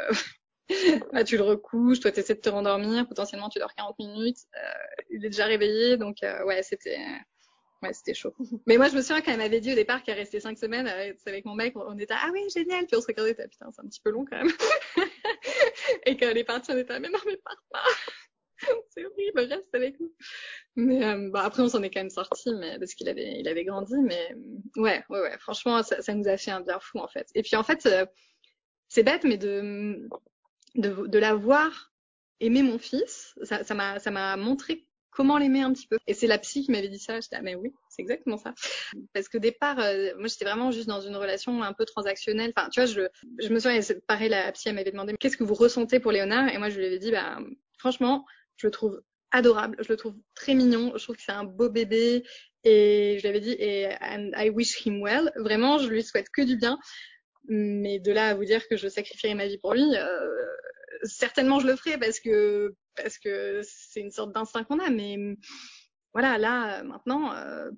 bah, 1.13 1.25
tu 1.25 1.37
le 1.37 1.43
recouches 1.43 2.01
toi 2.01 2.13
t'essaies 2.13 2.37
de 2.37 2.41
te 2.41 2.49
rendormir 2.49 3.07
potentiellement 3.09 3.49
tu 3.49 3.59
dors 3.59 3.75
40 3.75 3.99
minutes 3.99 4.39
euh, 4.57 5.03
il 5.11 5.25
est 5.25 5.31
déjà 5.31 5.47
réveillé 5.47 5.97
donc 5.97 6.23
euh, 6.23 6.45
ouais 6.45 6.63
c'était 6.63 6.99
Ouais, 7.83 7.95
c'était 7.95 8.15
chaud. 8.15 8.35
Mais 8.67 8.77
moi, 8.77 8.89
je 8.89 8.97
me 8.97 9.01
souviens 9.01 9.23
quand 9.23 9.33
elle 9.33 9.39
m'avait 9.39 9.61
dit 9.61 9.73
au 9.73 9.75
départ 9.75 10.03
qu'elle 10.03 10.19
restait 10.19 10.41
cinq 10.41 10.59
semaines 10.59 10.87
euh, 10.87 11.13
avec 11.27 11.45
mon 11.47 11.55
mec, 11.55 11.73
on 11.77 11.99
était 11.99 12.15
ah 12.15 12.29
oui 12.33 12.43
génial, 12.55 12.87
puis 12.87 12.97
on 12.97 13.01
se 13.01 13.07
regardait, 13.07 13.35
putain 13.35 13.71
c'est 13.73 13.81
un 13.81 13.87
petit 13.87 14.01
peu 14.03 14.11
long 14.11 14.25
quand 14.27 14.37
même. 14.37 14.53
Et 16.11 16.17
quand 16.17 16.27
elle 16.29 16.39
est 16.39 16.45
partie, 16.45 16.73
on 16.73 16.79
était 16.79 16.93
ah, 16.95 17.01
mais 17.01 17.09
non 17.09 17.19
mais 17.27 17.37
pars 17.39 17.63
pas, 17.71 17.85
c'est 18.91 19.05
horrible, 19.05 19.41
reste 19.41 19.75
avec 19.75 19.99
nous. 20.01 20.13
Mais 20.77 21.31
bah, 21.31 21.43
après 21.45 21.63
on 21.63 21.69
s'en 21.69 21.83
est 21.83 21.91
quand 21.91 22.01
même 22.01 22.11
sorti, 22.11 22.51
mais 22.55 22.79
parce 22.79 22.95
qu'il 22.95 23.09
avait 23.09 23.39
il 23.41 23.49
avait 23.49 23.65
grandi, 23.65 23.95
mais 24.03 24.35
ouais 24.77 25.03
ouais 25.09 25.21
ouais, 25.21 25.39
franchement 25.39 25.83
ça, 25.83 26.15
nous 26.15 26.29
a 26.29 26.37
fait 26.37 26.51
un 26.51 26.61
bien 26.61 26.81
fou 26.81 26.99
en 26.99 27.09
fait. 27.09 27.29
Et 27.35 27.43
puis 27.43 27.57
en 27.57 27.63
fait 27.63 27.87
euh, 27.87 28.07
c'est 28.89 29.03
bête, 29.03 29.25
mais 29.25 29.39
de 29.39 30.09
de, 30.77 31.07
de 31.07 31.19
la 31.19 31.35
voir 31.35 31.93
mon 32.63 32.79
fils, 32.79 33.35
ça 33.43 33.75
m'a 33.75 33.99
ça 33.99 34.11
m'a 34.11 34.37
montré 34.37 34.87
comment 35.11 35.39
l'aimer 35.39 35.63
un 35.63 35.73
petit 35.73 35.87
peu. 35.87 35.99
Et 36.07 36.15
c'est 36.15 36.27
la 36.27 36.39
psy 36.39 36.65
qui 36.65 36.71
m'avait 36.71 36.89
dit 36.89 36.99
ça. 36.99 37.21
J'étais 37.21 37.37
ah 37.37 37.43
mais 37.43 37.55
oui, 37.55 37.73
c'est 37.89 38.03
exactement 38.03 38.37
ça. 38.37 38.55
Parce 39.13 39.29
que 39.29 39.39
départ, 39.39 39.79
euh, 39.79 40.11
moi 40.19 40.29
j'étais 40.29 40.45
vraiment 40.45 40.71
juste 40.71 40.89
dans 40.89 41.01
une 41.01 41.17
relation 41.17 41.63
un 41.63 41.73
peu 41.73 41.85
transactionnelle. 41.85 42.53
Enfin, 42.57 42.69
tu 42.71 42.81
vois, 42.81 42.87
je, 42.87 43.03
je 43.39 43.49
me 43.49 43.59
souviens, 43.59 43.81
pareil, 44.07 44.29
la 44.29 44.51
psy 44.53 44.69
elle 44.69 44.75
m'avait 44.77 44.91
demandé 44.91 45.15
qu'est-ce 45.19 45.37
que 45.37 45.45
vous 45.45 45.55
ressentez 45.55 46.01
pour 46.01 46.13
Léonard 46.13 46.49
et 46.49 46.59
moi 46.59 46.71
je 46.71 46.79
lui 46.79 46.87
avais 46.87 46.99
dit 46.99 47.11
bah 47.11 47.39
franchement, 47.79 48.25
je 48.57 48.67
le 48.67 48.71
trouve 48.71 49.03
adorable, 49.33 49.77
je 49.81 49.89
le 49.89 49.97
trouve 49.97 50.17
très 50.35 50.55
mignon, 50.55 50.93
je 50.97 51.03
trouve 51.03 51.17
que 51.17 51.23
c'est 51.23 51.33
un 51.33 51.45
beau 51.45 51.69
bébé 51.69 52.25
et 52.65 53.17
je 53.19 53.23
lui 53.23 53.29
avais 53.29 53.41
dit 53.41 53.57
et 53.59 53.89
and 54.01 54.31
I 54.37 54.51
wish 54.51 54.85
him 54.85 55.01
well. 55.01 55.33
Vraiment, 55.37 55.79
je 55.79 55.89
lui 55.89 56.03
souhaite 56.03 56.29
que 56.31 56.43
du 56.43 56.57
bien. 56.57 56.79
Mais 57.49 57.99
de 57.99 58.13
là 58.13 58.29
à 58.29 58.35
vous 58.35 58.45
dire 58.45 58.69
que 58.69 58.77
je 58.77 58.87
sacrifierai 58.87 59.35
ma 59.35 59.47
vie 59.47 59.59
pour 59.59 59.75
lui, 59.75 59.83
euh, 59.97 60.47
certainement 61.03 61.61
je 61.61 61.67
le 61.67 61.77
ferai 61.77 61.99
parce 61.99 62.21
que 62.21 62.75
parce 62.97 63.19
que 63.19 63.61
c'est 63.65 64.01
une 64.01 64.11
sorte 64.11 64.33
d'instinct 64.33 64.65
qu'on 64.65 64.79
a. 64.79 64.91
Mais 64.91 65.17
voilà, 66.13 66.39
là 66.39 66.83
maintenant, 66.83 67.35
euh, 67.35 67.71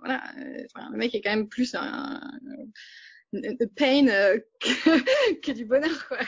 voilà, 0.00 0.22
le 0.36 0.96
mec 0.96 1.14
est 1.14 1.20
quand 1.20 1.30
même 1.30 1.48
plus 1.48 1.74
un, 1.74 2.20
pain 3.76 4.06
euh, 4.08 4.38
que, 5.42 5.52
du 5.52 5.64
bonheur 5.64 6.08
quoi. 6.08 6.18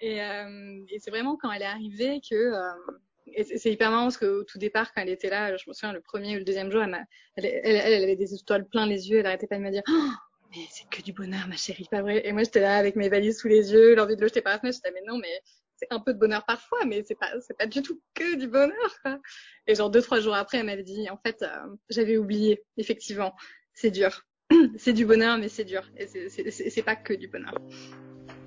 Et, 0.00 0.22
euh, 0.22 0.80
et 0.88 0.98
c'est 0.98 1.10
vraiment 1.10 1.36
quand 1.36 1.52
elle 1.52 1.62
est 1.62 1.66
arrivée 1.66 2.20
que 2.28 2.34
euh, 2.34 3.44
c'est 3.56 3.70
hyper 3.70 3.90
marrant 3.90 4.04
parce 4.04 4.16
qu'au 4.16 4.42
tout 4.44 4.58
départ, 4.58 4.92
quand 4.92 5.02
elle 5.02 5.10
était 5.10 5.28
là, 5.28 5.56
je 5.56 5.68
me 5.68 5.74
souviens 5.74 5.92
le 5.92 6.00
premier 6.00 6.36
ou 6.36 6.38
le 6.38 6.44
deuxième 6.44 6.70
jour, 6.70 6.82
elle, 6.82 7.06
elle, 7.36 7.44
elle, 7.44 7.76
elle, 7.76 8.02
avait 8.04 8.16
des 8.16 8.34
étoiles 8.34 8.66
plein 8.66 8.86
les 8.86 9.10
yeux, 9.10 9.18
elle 9.18 9.26
arrêtait 9.26 9.46
pas 9.46 9.58
de 9.58 9.62
me 9.62 9.70
dire 9.70 9.82
oh, 9.88 10.10
mais 10.50 10.64
c'est 10.70 10.88
que 10.88 11.02
du 11.02 11.12
bonheur, 11.12 11.46
ma 11.48 11.56
chérie, 11.56 11.86
pas 11.90 12.02
vrai. 12.02 12.26
Et 12.26 12.32
moi, 12.32 12.42
j'étais 12.42 12.60
là 12.60 12.76
avec 12.76 12.96
mes 12.96 13.08
valises 13.08 13.38
sous 13.38 13.48
les 13.48 13.72
yeux, 13.72 13.94
l'envie 13.94 14.16
de 14.16 14.20
le 14.20 14.28
jeter 14.28 14.40
par 14.40 14.54
la 14.54 14.58
fenêtre. 14.60 14.78
J'étais, 14.82 14.94
mais 14.94 15.06
non, 15.06 15.18
mais 15.18 15.42
c'est 15.76 15.88
un 15.90 16.00
peu 16.00 16.14
de 16.14 16.18
bonheur 16.18 16.44
parfois, 16.46 16.84
mais 16.84 17.04
c'est 17.06 17.18
pas, 17.18 17.30
c'est 17.40 17.56
pas 17.56 17.66
du 17.66 17.82
tout 17.82 18.00
que 18.14 18.36
du 18.36 18.48
bonheur, 18.48 19.00
quoi. 19.02 19.18
Et 19.66 19.74
genre 19.74 19.90
deux, 19.90 20.02
trois 20.02 20.20
jours 20.20 20.34
après, 20.34 20.58
elle 20.58 20.66
m'avait 20.66 20.82
dit, 20.82 21.08
en 21.10 21.18
fait, 21.18 21.42
euh, 21.42 21.76
j'avais 21.88 22.16
oublié, 22.16 22.64
effectivement, 22.76 23.34
c'est 23.74 23.90
dur. 23.90 24.22
c'est 24.76 24.92
du 24.92 25.04
bonheur, 25.04 25.38
mais 25.38 25.48
c'est 25.48 25.64
dur. 25.64 25.82
Et 25.96 26.06
c'est 26.06 26.82
pas 26.82 26.96
que 26.96 27.12
du 27.12 27.28
bonheur. 27.28 27.54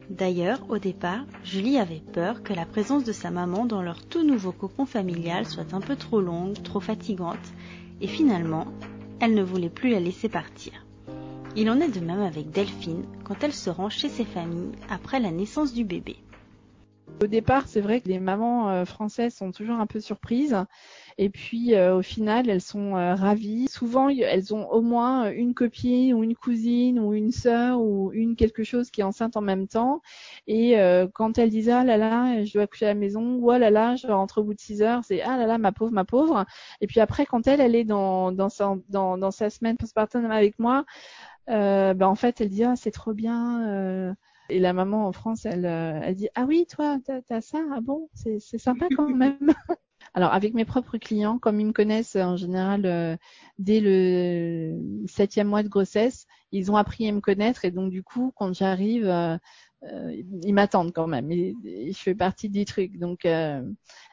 D'ailleurs, 0.09 0.59
au 0.69 0.77
départ, 0.77 1.25
Julie 1.45 1.77
avait 1.77 2.01
peur 2.13 2.43
que 2.43 2.53
la 2.53 2.65
présence 2.65 3.05
de 3.05 3.13
sa 3.13 3.31
maman 3.31 3.65
dans 3.65 3.81
leur 3.81 4.05
tout 4.05 4.23
nouveau 4.23 4.51
cocon 4.51 4.85
familial 4.85 5.45
soit 5.45 5.73
un 5.73 5.79
peu 5.79 5.95
trop 5.95 6.19
longue, 6.19 6.61
trop 6.63 6.81
fatigante, 6.81 7.37
et 8.01 8.07
finalement, 8.07 8.67
elle 9.21 9.35
ne 9.35 9.43
voulait 9.43 9.69
plus 9.69 9.89
la 9.89 10.01
laisser 10.01 10.27
partir. 10.27 10.80
Il 11.57 11.69
en 11.69 11.81
est 11.81 11.89
de 11.89 11.99
même 11.99 12.21
avec 12.21 12.49
Delphine 12.51 13.03
quand 13.25 13.43
elle 13.43 13.53
se 13.53 13.69
rend 13.69 13.89
chez 13.89 14.07
ses 14.07 14.23
familles 14.23 14.71
après 14.89 15.19
la 15.19 15.31
naissance 15.31 15.73
du 15.73 15.83
bébé. 15.83 16.15
Au 17.21 17.27
départ, 17.27 17.67
c'est 17.67 17.81
vrai 17.81 18.01
que 18.01 18.07
les 18.07 18.19
mamans 18.19 18.69
euh, 18.69 18.85
françaises 18.85 19.35
sont 19.35 19.51
toujours 19.51 19.75
un 19.75 19.85
peu 19.85 19.99
surprises. 19.99 20.57
Et 21.17 21.29
puis, 21.29 21.75
euh, 21.75 21.97
au 21.97 22.01
final, 22.01 22.49
elles 22.49 22.61
sont 22.61 22.95
euh, 22.95 23.13
ravies. 23.13 23.67
Souvent, 23.69 24.09
elles 24.09 24.55
ont 24.55 24.67
au 24.71 24.81
moins 24.81 25.29
une 25.29 25.53
copine 25.53 26.15
ou 26.15 26.23
une 26.23 26.35
cousine 26.35 26.99
ou 26.99 27.13
une 27.13 27.31
sœur 27.31 27.79
ou 27.79 28.11
une 28.13 28.35
quelque 28.35 28.63
chose 28.63 28.89
qui 28.89 29.01
est 29.01 29.03
enceinte 29.03 29.37
en 29.37 29.41
même 29.41 29.67
temps. 29.67 30.01
Et 30.47 30.75
quand 31.13 31.37
elles 31.37 31.49
disent 31.49 31.69
ah 31.69 31.83
là 31.83 31.97
là, 31.97 32.43
je 32.43 32.53
dois 32.53 32.65
coucher 32.65 32.85
à 32.85 32.89
la 32.89 32.99
maison 32.99 33.35
ou 33.35 33.51
ah 33.51 33.59
là 33.59 33.69
là, 33.69 33.95
je 33.95 34.07
rentre 34.07 34.39
au 34.39 34.43
bout 34.43 34.53
de 34.53 34.59
6 34.59 34.81
heures, 34.81 35.01
c'est 35.03 35.21
ah 35.21 35.37
là 35.37 35.45
là, 35.45 35.57
ma 35.57 35.71
pauvre, 35.71 35.91
ma 35.91 36.05
pauvre. 36.05 36.45
Et 36.79 36.87
puis 36.87 36.99
après, 36.99 37.25
quand 37.25 37.45
elle, 37.47 37.61
elle 37.61 37.75
est 37.75 37.83
dans 37.83 38.31
dans 38.31 38.49
sa 38.49 38.75
dans, 38.89 39.17
dans 39.17 39.31
sa 39.31 39.49
semaine 39.49 39.77
postpartum 39.77 40.25
avec 40.31 40.57
moi, 40.59 40.85
ben 41.47 42.01
en 42.01 42.15
fait, 42.15 42.41
elle 42.41 42.49
dit 42.49 42.63
ah 42.63 42.75
c'est 42.75 42.91
trop 42.91 43.13
bien 43.13 44.15
et 44.51 44.59
la 44.59 44.73
maman 44.73 45.07
en 45.07 45.11
France, 45.11 45.45
elle, 45.45 45.65
euh, 45.65 45.99
elle 46.03 46.15
dit 46.15 46.29
ah 46.35 46.43
oui, 46.43 46.65
toi, 46.69 46.97
t'as 47.05 47.21
as 47.29 47.41
ça, 47.41 47.59
ah 47.73 47.79
bon, 47.81 48.09
c'est 48.13 48.39
sympa 48.39 48.87
quand 48.95 49.07
même. 49.15 49.37
Alors 50.13 50.33
avec 50.33 50.53
mes 50.53 50.65
propres 50.65 50.97
clients, 50.97 51.39
comme 51.39 51.59
ils 51.59 51.67
me 51.67 51.71
connaissent 51.71 52.17
en 52.17 52.35
général 52.35 52.85
euh, 52.85 53.15
dès 53.59 53.79
le 53.79 54.77
septième 55.07 55.47
mois 55.47 55.63
de 55.63 55.69
grossesse, 55.69 56.25
ils 56.51 56.69
ont 56.69 56.75
appris 56.75 57.07
à 57.07 57.11
me 57.13 57.21
connaître 57.21 57.63
et 57.63 57.71
donc 57.71 57.91
du 57.91 58.03
coup, 58.03 58.33
quand 58.35 58.53
j'arrive, 58.53 59.05
euh, 59.05 59.37
ils 60.43 60.53
m'attendent 60.53 60.91
quand 60.91 61.07
même. 61.07 61.31
Et, 61.31 61.55
je 61.63 61.97
fais 61.97 62.15
partie 62.15 62.49
du 62.49 62.65
truc, 62.65 62.97
donc 62.97 63.25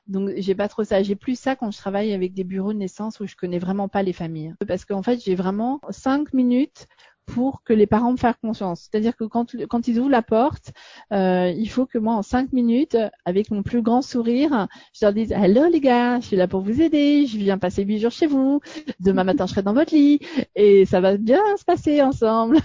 donc 0.07 0.31
j'ai 0.37 0.55
pas 0.55 0.69
trop 0.69 0.85
ça. 0.85 1.03
J'ai 1.03 1.17
plus 1.17 1.39
ça 1.39 1.57
quand 1.57 1.73
je 1.73 1.79
travaille 1.79 2.13
avec 2.13 2.33
des 2.33 2.45
bureaux 2.45 2.73
de 2.73 2.79
naissance 2.79 3.19
où 3.19 3.27
je 3.27 3.35
connais 3.35 3.59
vraiment 3.59 3.89
pas 3.89 4.05
les 4.05 4.13
familles, 4.13 4.55
parce 4.69 4.85
qu'en 4.85 5.03
fait 5.03 5.21
j'ai 5.25 5.35
vraiment 5.35 5.81
cinq 5.91 6.33
minutes 6.33 6.87
pour 7.29 7.63
que 7.63 7.73
les 7.73 7.87
parents 7.87 8.13
me 8.13 8.17
fassent 8.17 8.37
confiance. 8.41 8.89
C'est-à-dire 8.91 9.17
que 9.17 9.25
quand, 9.25 9.55
quand 9.69 9.87
ils 9.87 9.99
ouvrent 10.01 10.11
la 10.11 10.23
porte, 10.23 10.73
euh, 11.13 11.53
il 11.55 11.69
faut 11.69 11.87
que 11.87 11.99
moi, 11.99 12.15
en 12.15 12.23
cinq 12.23 12.53
minutes, 12.53 12.97
avec 13.25 13.51
mon 13.51 13.63
plus 13.63 13.83
grand 13.83 14.03
sourire, 14.03 14.67
je 14.95 15.05
leur 15.05 15.13
dise 15.13 15.33
Hello 15.33 15.69
les 15.71 15.81
gars, 15.81 16.21
je 16.21 16.27
suis 16.27 16.37
là 16.37 16.49
pour 16.49 16.63
vous 16.63 16.81
aider, 16.81 17.27
je 17.27 17.37
viens 17.37 17.59
passer 17.59 17.85
huit 17.85 17.99
jours 18.01 18.11
chez 18.11 18.27
vous, 18.27 18.61
demain 19.01 19.25
matin 19.25 19.47
je 19.47 19.53
serai 19.53 19.63
dans 19.63 19.75
votre 19.75 19.95
lit, 19.95 20.21
et 20.55 20.87
ça 20.87 21.01
va 21.01 21.17
bien 21.17 21.43
se 21.59 21.65
passer 21.65 22.03
ensemble. 22.03 22.59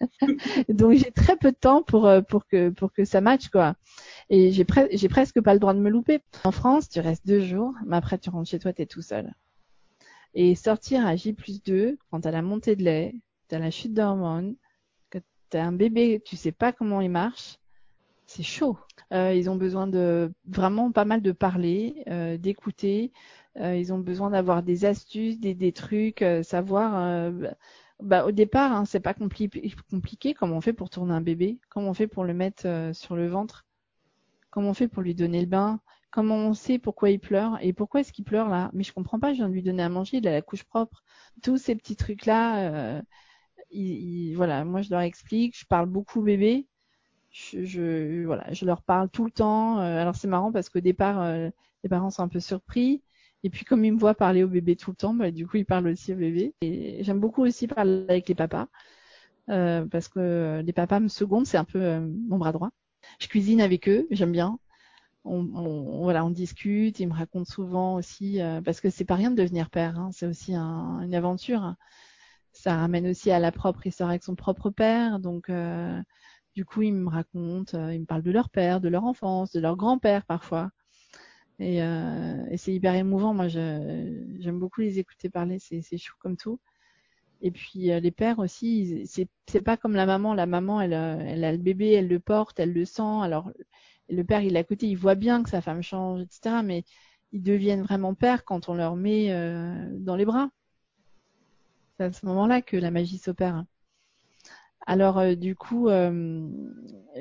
Donc 0.68 0.92
j'ai 0.94 1.10
très 1.10 1.36
peu 1.36 1.50
de 1.50 1.56
temps 1.56 1.82
pour 1.82 2.06
euh, 2.06 2.20
pour 2.20 2.46
que 2.46 2.70
pour 2.70 2.92
que 2.92 3.04
ça 3.04 3.20
matche 3.20 3.48
quoi. 3.48 3.74
Et 4.30 4.52
j'ai, 4.52 4.64
presque 4.64 5.40
pas 5.40 5.54
le 5.54 5.60
droit 5.60 5.74
de 5.74 5.80
me 5.80 5.90
louper. 5.90 6.20
En 6.44 6.52
France, 6.52 6.88
tu 6.88 7.00
restes 7.00 7.26
deux 7.26 7.40
jours, 7.40 7.74
mais 7.86 7.96
après 7.96 8.18
tu 8.18 8.30
rentres 8.30 8.50
chez 8.50 8.58
toi, 8.58 8.72
tu 8.72 8.82
es 8.82 8.86
tout 8.86 9.02
seul. 9.02 9.32
Et 10.34 10.54
sortir 10.54 11.06
à 11.06 11.16
J 11.16 11.32
plus 11.32 11.62
2, 11.62 11.96
quand 12.10 12.20
t'as 12.20 12.30
la 12.30 12.42
montée 12.42 12.76
de 12.76 12.84
lait, 12.84 13.14
t'as 13.48 13.58
la 13.58 13.70
chute 13.70 13.94
d'hormones, 13.94 14.56
que 15.10 15.18
t'as 15.50 15.64
un 15.64 15.72
bébé, 15.72 16.22
tu 16.24 16.36
sais 16.36 16.52
pas 16.52 16.72
comment 16.72 17.00
il 17.00 17.10
marche, 17.10 17.58
c'est 18.28 18.42
chaud. 18.42 18.78
Euh, 19.12 19.32
ils 19.32 19.48
ont 19.48 19.56
besoin 19.56 19.86
de 19.86 20.32
vraiment 20.46 20.92
pas 20.92 21.06
mal 21.06 21.22
de 21.22 21.32
parler, 21.32 22.04
euh, 22.08 22.36
d'écouter. 22.36 23.10
Euh, 23.58 23.74
ils 23.74 23.92
ont 23.92 23.98
besoin 23.98 24.30
d'avoir 24.30 24.62
des 24.62 24.84
astuces, 24.84 25.40
des, 25.40 25.72
trucs, 25.72 26.24
savoir. 26.42 27.32
Bah, 28.00 28.26
au 28.26 28.30
départ, 28.30 28.72
hein, 28.72 28.84
c'est 28.84 29.00
pas 29.00 29.14
compli 29.14 29.50
compliqué. 29.90 30.34
Comment 30.34 30.58
on 30.58 30.60
fait 30.60 30.74
pour 30.74 30.90
tourner 30.90 31.14
un 31.14 31.20
bébé 31.22 31.58
Comment 31.70 31.88
on 31.90 31.94
fait 31.94 32.06
pour 32.06 32.24
le 32.24 32.34
mettre 32.34 32.90
sur 32.92 33.16
le 33.16 33.26
ventre 33.26 33.66
Comment 34.50 34.70
on 34.70 34.74
fait 34.74 34.88
pour 34.88 35.02
lui 35.02 35.14
donner 35.14 35.40
le 35.40 35.46
bain 35.46 35.80
Comment 36.10 36.36
on 36.36 36.54
sait 36.54 36.78
pourquoi 36.78 37.10
il 37.10 37.20
pleure 37.20 37.58
et 37.62 37.72
pourquoi 37.72 38.00
est-ce 38.00 38.12
qu'il 38.12 38.24
pleure 38.24 38.48
là 38.48 38.70
Mais 38.74 38.84
je 38.84 38.92
comprends 38.92 39.18
pas. 39.18 39.32
Je 39.32 39.36
viens 39.36 39.48
de 39.48 39.54
lui 39.54 39.62
donner 39.62 39.82
à 39.82 39.88
manger. 39.88 40.18
Il 40.18 40.28
a 40.28 40.32
la 40.32 40.42
couche 40.42 40.64
propre. 40.64 41.02
Tous 41.42 41.56
ces 41.56 41.74
petits 41.74 41.96
trucs 41.96 42.26
là. 42.26 43.02
Voilà, 44.34 44.64
moi 44.64 44.82
je 44.82 44.90
leur 44.90 45.00
explique. 45.00 45.58
Je 45.58 45.66
parle 45.66 45.88
beaucoup 45.88 46.22
bébé 46.22 46.66
je, 47.30 48.24
voilà, 48.24 48.52
je 48.52 48.64
leur 48.64 48.82
parle 48.82 49.08
tout 49.10 49.24
le 49.24 49.30
temps. 49.30 49.78
Euh, 49.80 50.00
alors 50.00 50.16
c'est 50.16 50.28
marrant 50.28 50.52
parce 50.52 50.68
qu'au 50.68 50.80
départ, 50.80 51.20
euh, 51.22 51.50
les 51.82 51.88
parents 51.88 52.10
sont 52.10 52.22
un 52.22 52.28
peu 52.28 52.40
surpris. 52.40 53.02
Et 53.44 53.50
puis 53.50 53.64
comme 53.64 53.84
ils 53.84 53.92
me 53.92 53.98
voient 53.98 54.14
parler 54.14 54.42
au 54.42 54.48
bébé 54.48 54.76
tout 54.76 54.90
le 54.90 54.96
temps, 54.96 55.14
bah, 55.14 55.30
du 55.30 55.46
coup 55.46 55.58
ils 55.58 55.64
parlent 55.66 55.86
aussi 55.88 56.12
au 56.12 56.16
bébé. 56.16 56.54
J'aime 57.00 57.20
beaucoup 57.20 57.42
aussi 57.44 57.68
parler 57.68 58.04
avec 58.08 58.28
les 58.28 58.34
papas 58.34 58.68
euh, 59.50 59.86
parce 59.86 60.08
que 60.08 60.62
les 60.64 60.72
papas 60.72 61.00
me 61.00 61.08
secondent, 61.08 61.46
c'est 61.46 61.58
un 61.58 61.64
peu 61.64 62.00
mon 62.00 62.38
bras 62.38 62.52
droit. 62.52 62.70
Je 63.20 63.28
cuisine 63.28 63.60
avec 63.60 63.88
eux, 63.88 64.06
j'aime 64.10 64.32
bien. 64.32 64.58
On, 65.24 65.42
voilà, 66.02 66.24
on 66.24 66.30
discute, 66.30 67.00
ils 67.00 67.08
me 67.08 67.14
racontent 67.14 67.44
souvent 67.50 67.96
aussi 67.96 68.40
parce 68.64 68.80
que 68.80 68.90
c'est 68.90 69.04
pas 69.04 69.16
rien 69.16 69.30
de 69.30 69.36
devenir 69.36 69.70
père, 69.70 69.98
hein, 69.98 70.10
c'est 70.12 70.26
aussi 70.26 70.54
un, 70.54 71.00
une 71.02 71.14
aventure. 71.14 71.74
Ça 72.58 72.76
ramène 72.76 73.06
aussi 73.06 73.30
à 73.30 73.38
la 73.38 73.52
propre 73.52 73.86
histoire 73.86 74.10
avec 74.10 74.22
son 74.24 74.34
propre 74.34 74.70
père, 74.70 75.20
donc 75.20 75.48
du 76.58 76.64
coup, 76.64 76.82
ils 76.82 76.92
me 76.92 77.08
racontent, 77.08 77.78
euh, 77.78 77.94
ils 77.94 78.00
me 78.00 78.04
parlent 78.04 78.22
de 78.24 78.32
leur 78.32 78.50
père, 78.50 78.80
de 78.80 78.88
leur 78.88 79.04
enfance, 79.04 79.52
de 79.52 79.60
leur 79.60 79.76
grand-père 79.76 80.26
parfois. 80.26 80.70
Et, 81.60 81.82
euh, 81.84 82.44
et 82.50 82.56
c'est 82.56 82.74
hyper 82.74 82.94
émouvant. 82.96 83.32
Moi, 83.32 83.46
j'aime 83.48 84.58
beaucoup 84.58 84.80
les 84.80 84.98
écouter 84.98 85.30
parler. 85.30 85.58
C'est 85.60 85.98
chou 85.98 86.14
comme 86.18 86.36
tout. 86.36 86.60
Et 87.42 87.52
puis 87.52 87.92
euh, 87.92 88.00
les 88.00 88.10
pères 88.10 88.40
aussi, 88.40 89.06
c'est 89.06 89.62
pas 89.62 89.76
comme 89.76 89.94
la 89.94 90.06
maman. 90.06 90.34
La 90.34 90.46
maman, 90.46 90.80
elle, 90.80 90.94
elle 90.94 91.44
a 91.44 91.52
le 91.52 91.58
bébé, 91.58 91.92
elle 91.92 92.08
le 92.08 92.20
porte, 92.20 92.58
elle 92.60 92.72
le 92.72 92.84
sent. 92.84 93.02
Alors 93.22 93.52
le 94.08 94.24
père, 94.24 94.42
il 94.42 94.56
est 94.56 94.60
à 94.60 94.64
côté, 94.64 94.88
il 94.88 94.96
voit 94.96 95.14
bien 95.14 95.44
que 95.44 95.50
sa 95.50 95.60
femme 95.60 95.82
change, 95.82 96.22
etc. 96.22 96.62
Mais 96.64 96.84
ils 97.32 97.42
deviennent 97.42 97.82
vraiment 97.82 98.14
pères 98.14 98.44
quand 98.44 98.68
on 98.68 98.74
leur 98.74 98.96
met 98.96 99.32
euh, 99.32 99.88
dans 100.00 100.16
les 100.16 100.24
bras. 100.24 100.50
C'est 101.98 102.04
à 102.04 102.12
ce 102.12 102.24
moment-là 102.26 102.62
que 102.62 102.76
la 102.76 102.92
magie 102.92 103.18
s'opère. 103.18 103.64
Alors 104.86 105.18
euh, 105.18 105.34
du 105.34 105.56
coup, 105.56 105.88
euh, 105.88 106.48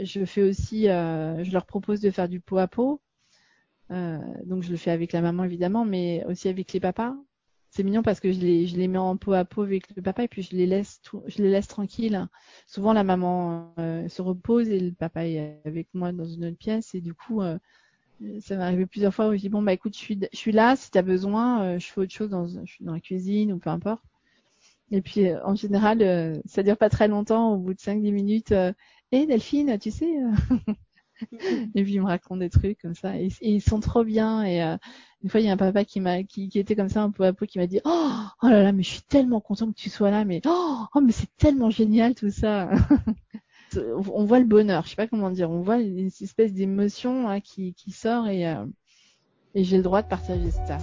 je 0.01 0.23
fais 0.23 0.43
aussi, 0.43 0.87
euh, 0.87 1.43
je 1.43 1.51
leur 1.51 1.65
propose 1.65 1.99
de 1.99 2.11
faire 2.11 2.29
du 2.29 2.39
pot 2.39 2.59
à 2.59 2.67
pot. 2.67 3.01
donc 3.89 4.63
je 4.63 4.71
le 4.71 4.77
fais 4.77 4.91
avec 4.91 5.13
la 5.13 5.21
maman 5.21 5.43
évidemment, 5.43 5.83
mais 5.85 6.23
aussi 6.25 6.47
avec 6.47 6.71
les 6.73 6.79
papas. 6.79 7.15
C'est 7.71 7.83
mignon 7.83 8.03
parce 8.03 8.19
que 8.19 8.31
je 8.31 8.39
les, 8.39 8.87
mets 8.87 8.97
en 8.97 9.17
pot 9.17 9.33
à 9.33 9.45
pot 9.45 9.63
avec 9.63 9.95
le 9.95 10.01
papa 10.01 10.23
et 10.23 10.27
puis 10.27 10.43
je 10.43 10.55
les 10.55 10.67
laisse 10.67 11.67
tranquilles. 11.67 12.27
Souvent 12.67 12.93
la 12.93 13.03
maman 13.03 13.73
se 13.77 14.21
repose 14.21 14.69
et 14.69 14.79
le 14.79 14.93
papa 14.93 15.25
est 15.25 15.59
avec 15.65 15.87
moi 15.93 16.11
dans 16.11 16.25
une 16.25 16.45
autre 16.45 16.57
pièce 16.57 16.95
et 16.95 17.01
du 17.01 17.13
coup 17.13 17.41
ça 17.41 18.55
m'est 18.55 18.63
arrivé 18.63 18.85
plusieurs 18.85 19.13
fois 19.13 19.27
où 19.29 19.33
je 19.33 19.39
dis 19.41 19.49
bon 19.49 19.61
bah 19.61 19.73
écoute 19.73 19.95
je 19.97 20.15
suis, 20.33 20.51
là 20.51 20.75
si 20.75 20.91
tu 20.91 20.97
as 20.97 21.01
besoin, 21.01 21.77
je 21.77 21.85
fais 21.87 22.01
autre 22.01 22.13
chose 22.13 22.61
je 22.63 22.71
suis 22.71 22.85
dans 22.85 22.93
la 22.93 23.01
cuisine 23.01 23.51
ou 23.53 23.59
peu 23.59 23.69
importe. 23.69 24.03
Et 24.91 25.01
puis 25.01 25.27
euh, 25.27 25.39
en 25.43 25.55
général, 25.55 26.01
euh, 26.01 26.39
ça 26.45 26.63
dure 26.63 26.77
pas 26.77 26.89
très 26.89 27.07
longtemps. 27.07 27.53
Au 27.53 27.57
bout 27.57 27.73
de 27.73 27.79
5-10 27.79 28.11
minutes, 28.11 28.51
hé 28.51 28.73
euh, 29.13 29.25
Delphine, 29.25 29.77
tu 29.79 29.91
sais. 29.91 30.09
et 31.75 31.83
puis 31.83 31.93
ils 31.93 32.01
me 32.01 32.05
racontent 32.05 32.37
des 32.37 32.49
trucs 32.49 32.79
comme 32.79 32.95
ça. 32.95 33.17
Et, 33.17 33.29
ils 33.41 33.61
sont 33.61 33.79
trop 33.79 34.03
bien. 34.03 34.45
Et 34.45 34.61
une 34.61 35.29
fois, 35.29 35.39
il 35.39 35.45
y 35.45 35.49
a 35.49 35.53
un 35.53 35.57
papa 35.57 35.83
qui 35.83 35.99
m'a, 35.99 36.23
qui, 36.23 36.47
qui, 36.49 36.59
était 36.59 36.75
comme 36.75 36.89
ça 36.89 37.03
un 37.03 37.11
peu 37.11 37.25
à 37.25 37.33
peu, 37.33 37.45
qui 37.45 37.59
m'a 37.59 37.67
dit, 37.67 37.81
oh, 37.85 38.11
oh 38.43 38.47
là 38.47 38.63
là, 38.63 38.71
mais 38.71 38.83
je 38.83 38.89
suis 38.91 39.01
tellement 39.01 39.41
content 39.41 39.67
que 39.67 39.77
tu 39.77 39.89
sois 39.89 40.11
là, 40.11 40.25
mais 40.25 40.41
oh, 40.45 40.85
oh 40.93 41.01
mais 41.01 41.11
c'est 41.11 41.35
tellement 41.37 41.69
génial 41.69 42.15
tout 42.15 42.29
ça. 42.29 42.69
on 43.75 44.23
voit 44.23 44.39
le 44.39 44.45
bonheur. 44.45 44.83
Je 44.85 44.91
sais 44.91 44.95
pas 44.95 45.07
comment 45.07 45.31
dire. 45.31 45.49
On 45.51 45.61
voit 45.61 45.79
une 45.79 46.07
espèce 46.07 46.53
d'émotion 46.53 47.27
hein, 47.27 47.41
qui, 47.41 47.73
qui 47.73 47.91
sort 47.91 48.27
et, 48.27 48.43
et 49.53 49.63
j'ai 49.63 49.77
le 49.77 49.83
droit 49.83 50.01
de 50.01 50.07
partager 50.07 50.51
ça. 50.51 50.77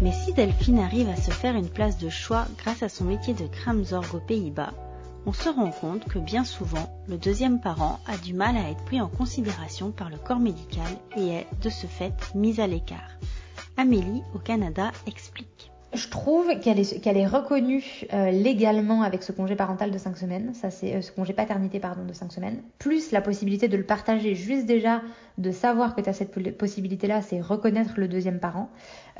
Mais 0.00 0.12
si 0.12 0.32
Delphine 0.32 0.78
arrive 0.78 1.08
à 1.08 1.16
se 1.16 1.32
faire 1.32 1.56
une 1.56 1.68
place 1.68 1.98
de 1.98 2.08
choix 2.08 2.46
grâce 2.58 2.84
à 2.84 2.88
son 2.88 3.04
métier 3.04 3.34
de 3.34 3.46
Kramzorg 3.48 4.14
aux 4.14 4.20
Pays-Bas, 4.20 4.72
on 5.26 5.32
se 5.32 5.48
rend 5.48 5.72
compte 5.72 6.04
que 6.04 6.20
bien 6.20 6.44
souvent, 6.44 6.88
le 7.08 7.18
deuxième 7.18 7.60
parent 7.60 7.98
a 8.06 8.16
du 8.16 8.32
mal 8.32 8.56
à 8.56 8.70
être 8.70 8.84
pris 8.84 9.00
en 9.00 9.08
considération 9.08 9.90
par 9.90 10.08
le 10.08 10.16
corps 10.16 10.38
médical 10.38 10.86
et 11.16 11.28
est, 11.28 11.46
de 11.62 11.68
ce 11.68 11.86
fait, 11.86 12.14
mis 12.34 12.60
à 12.60 12.68
l'écart. 12.68 13.18
Amélie, 13.76 14.22
au 14.34 14.38
Canada, 14.38 14.92
explique. 15.06 15.72
Je 15.94 16.08
trouve 16.08 16.60
qu'elle 16.60 16.78
est, 16.78 17.00
qu'elle 17.00 17.16
est 17.16 17.26
reconnue 17.26 18.04
euh, 18.12 18.30
légalement 18.30 19.02
avec 19.02 19.22
ce 19.22 19.32
congé 19.32 19.56
parental 19.56 19.90
de 19.90 19.96
5 19.96 20.18
semaines, 20.18 20.52
ça 20.52 20.70
c'est 20.70 20.96
euh, 20.96 21.00
ce 21.00 21.10
congé 21.12 21.32
paternité 21.32 21.80
pardon 21.80 22.04
de 22.04 22.12
5 22.12 22.30
semaines, 22.30 22.62
plus 22.78 23.10
la 23.10 23.22
possibilité 23.22 23.68
de 23.68 23.76
le 23.76 23.84
partager 23.84 24.34
juste 24.34 24.66
déjà 24.66 25.00
de 25.38 25.50
savoir 25.50 25.94
que 25.94 26.02
tu 26.02 26.10
as 26.10 26.12
cette 26.12 26.58
possibilité 26.58 27.06
là, 27.06 27.22
c'est 27.22 27.40
reconnaître 27.40 27.94
le 27.96 28.06
deuxième 28.06 28.38
parent. 28.38 28.68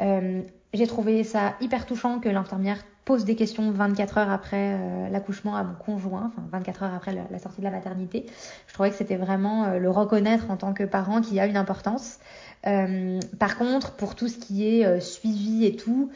Euh, 0.03 0.43
j'ai 0.75 0.87
trouvé 0.87 1.25
ça 1.25 1.55
hyper 1.61 1.87
touchant 1.87 2.21
que 2.21 2.29
l'infirmière 2.29 2.85
pose 3.09 3.25
des 3.25 3.37
questions 3.37 3.71
24 3.71 4.19
heures 4.19 4.31
après 4.31 4.75
euh, 4.75 5.09
l'accouchement 5.09 5.57
à 5.57 5.65
mon 5.65 5.73
conjoint, 5.73 6.31
enfin 6.31 6.47
24 6.53 6.83
heures 6.83 6.95
après 6.95 7.15
la, 7.31 7.39
sortie 7.39 7.61
de 7.61 7.65
la 7.65 7.71
maternité. 7.71 8.27
Je 8.67 8.75
trouvais 8.75 8.91
que 8.91 8.97
c'était 8.97 9.17
vraiment 9.17 9.65
euh, 9.65 9.79
le 9.79 9.89
reconnaître 9.91 10.51
en 10.51 10.59
tant 10.59 10.75
que 10.75 10.85
parent 10.85 11.23
qui 11.23 11.41
a 11.41 11.47
une 11.47 11.57
importance. 11.57 12.19
Euh, 12.67 13.19
par 13.39 13.57
contre, 13.57 13.93
pour 13.93 14.15
tout 14.15 14.29
ce 14.29 14.37
qui 14.37 14.69
est 14.69 15.01
suivi 15.01 15.65
et 15.65 15.75
tout, 15.75 16.11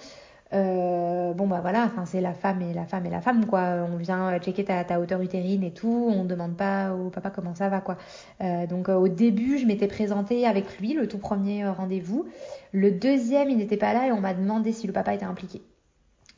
euh, 0.54 1.32
bon 1.32 1.46
bah 1.46 1.60
voilà, 1.60 1.90
c'est 2.04 2.20
la 2.20 2.34
femme 2.34 2.60
et 2.62 2.72
la 2.74 2.84
femme 2.84 3.06
et 3.06 3.10
la 3.10 3.20
femme 3.20 3.46
quoi. 3.46 3.86
On 3.92 3.96
vient 3.96 4.38
checker 4.38 4.64
ta, 4.64 4.84
ta 4.84 5.00
hauteur 5.00 5.20
utérine 5.22 5.64
et 5.64 5.72
tout, 5.72 6.08
on 6.10 6.24
demande 6.24 6.56
pas 6.56 6.94
au 6.94 7.10
papa 7.10 7.30
comment 7.30 7.54
ça 7.54 7.68
va 7.68 7.80
quoi. 7.80 7.96
Euh, 8.42 8.66
donc 8.66 8.88
euh, 8.88 8.94
au 8.94 9.08
début 9.08 9.58
je 9.58 9.66
m'étais 9.66 9.88
présentée 9.88 10.46
avec 10.46 10.78
lui 10.78 10.92
le 10.94 11.08
tout 11.08 11.18
premier 11.18 11.66
rendez-vous. 11.66 12.26
Le 12.72 12.90
deuxième 12.90 13.50
il 13.50 13.56
n'était 13.56 13.76
pas 13.76 13.94
là 13.94 14.06
et 14.08 14.12
on 14.12 14.20
m'a 14.20 14.34
demandé 14.34 14.72
si 14.72 14.86
le 14.86 14.92
papa 14.92 15.14
était 15.14 15.24
impliqué. 15.24 15.62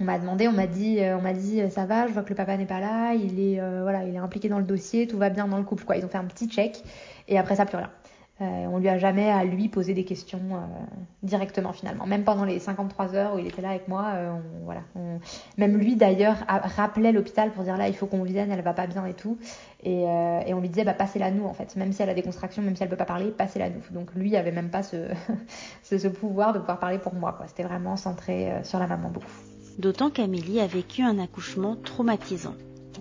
On 0.01 0.05
m'a 0.05 0.19
demandé, 0.19 0.49
on 0.49 0.53
m'a 0.53 0.67
dit, 0.67 0.99
on 1.01 1.23
m'a 1.23 1.33
dit 1.33 1.63
ça 1.71 1.87
va, 1.87 2.09
je 2.09 2.13
vois 2.13 2.23
que 2.23 2.31
le 2.31 2.35
papa 2.35 2.57
n'est 2.57 2.67
pas 2.67 2.81
là, 2.81 3.15
il 3.15 3.39
est 3.41 3.61
voilà, 3.83 4.05
il 4.05 4.15
est 4.15 4.19
impliqué 4.19 4.49
dans 4.49 4.59
le 4.59 4.65
dossier, 4.65 5.07
tout 5.07 5.19
va 5.19 5.31
bien 5.31 5.47
dans 5.47 5.59
le 5.59 5.65
couple 5.65 5.85
quoi. 5.85 5.97
Ils 5.97 6.05
ont 6.05 6.09
fait 6.09 6.19
un 6.19 6.25
petit 6.25 6.49
check 6.49 6.83
et 7.29 7.39
après 7.39 7.57
ça 7.57 7.67
plus 7.67 7.77
rien. 7.77 7.91
Euh, 8.41 8.67
on 8.67 8.79
lui 8.79 8.89
a 8.89 8.99
jamais 8.99 9.31
à 9.31 9.45
lui 9.45 9.69
posé 9.69 9.95
des 9.95 10.05
questions 10.05 10.41
euh, 10.51 10.59
directement 11.23 11.73
finalement. 11.73 12.05
Même 12.05 12.25
pendant 12.25 12.45
les 12.45 12.59
53 12.59 13.15
heures 13.15 13.35
où 13.35 13.39
il 13.39 13.47
était 13.47 13.63
là 13.63 13.71
avec 13.71 13.87
moi, 13.87 14.11
euh, 14.15 14.37
voilà. 14.65 14.81
Même 15.57 15.77
lui 15.77 15.95
d'ailleurs 15.95 16.39
rappelait 16.49 17.13
l'hôpital 17.13 17.53
pour 17.53 17.63
dire 17.63 17.77
là 17.77 17.87
il 17.87 17.95
faut 17.95 18.07
qu'on 18.07 18.25
vienne, 18.25 18.51
elle 18.51 18.63
va 18.63 18.73
pas 18.73 18.89
bien 18.89 19.07
et 19.07 19.15
tout. 19.15 19.39
Et, 19.85 20.03
et 20.03 20.55
on 20.55 20.61
lui 20.61 20.69
disait 20.69 20.85
bah 20.85 20.95
passez-la 20.95 21.31
nous 21.31 21.45
en 21.45 21.55
fait. 21.55 21.77
Même 21.77 21.93
si 21.93 22.03
elle 22.03 22.11
a 22.11 22.15
des 22.15 22.23
contractions, 22.23 22.63
même 22.63 22.75
si 22.75 22.83
elle 22.83 22.89
peut 22.89 22.97
pas 22.97 23.05
parler, 23.05 23.31
passez-la 23.31 23.71
nous. 23.71 23.83
Donc 23.93 24.13
lui 24.17 24.37
avait 24.37 24.53
même 24.53 24.71
pas 24.71 24.83
ce, 24.83 24.97
ce, 25.83 26.09
pouvoir 26.09 26.53
de 26.53 26.59
pouvoir 26.59 26.81
parler 26.81 26.99
pour 26.99 27.15
moi. 27.15 27.39
C'était 27.47 27.63
vraiment 27.63 27.97
centré 27.97 28.53
sur 28.65 28.81
la 28.81 28.89
maman 28.89 29.11
beaucoup. 29.11 29.31
D'autant 29.79 30.11
qu'Amélie 30.11 30.61
a 30.61 30.67
vécu 30.67 31.03
un 31.03 31.21
accouchement 31.21 31.77
traumatisant. 31.77 32.55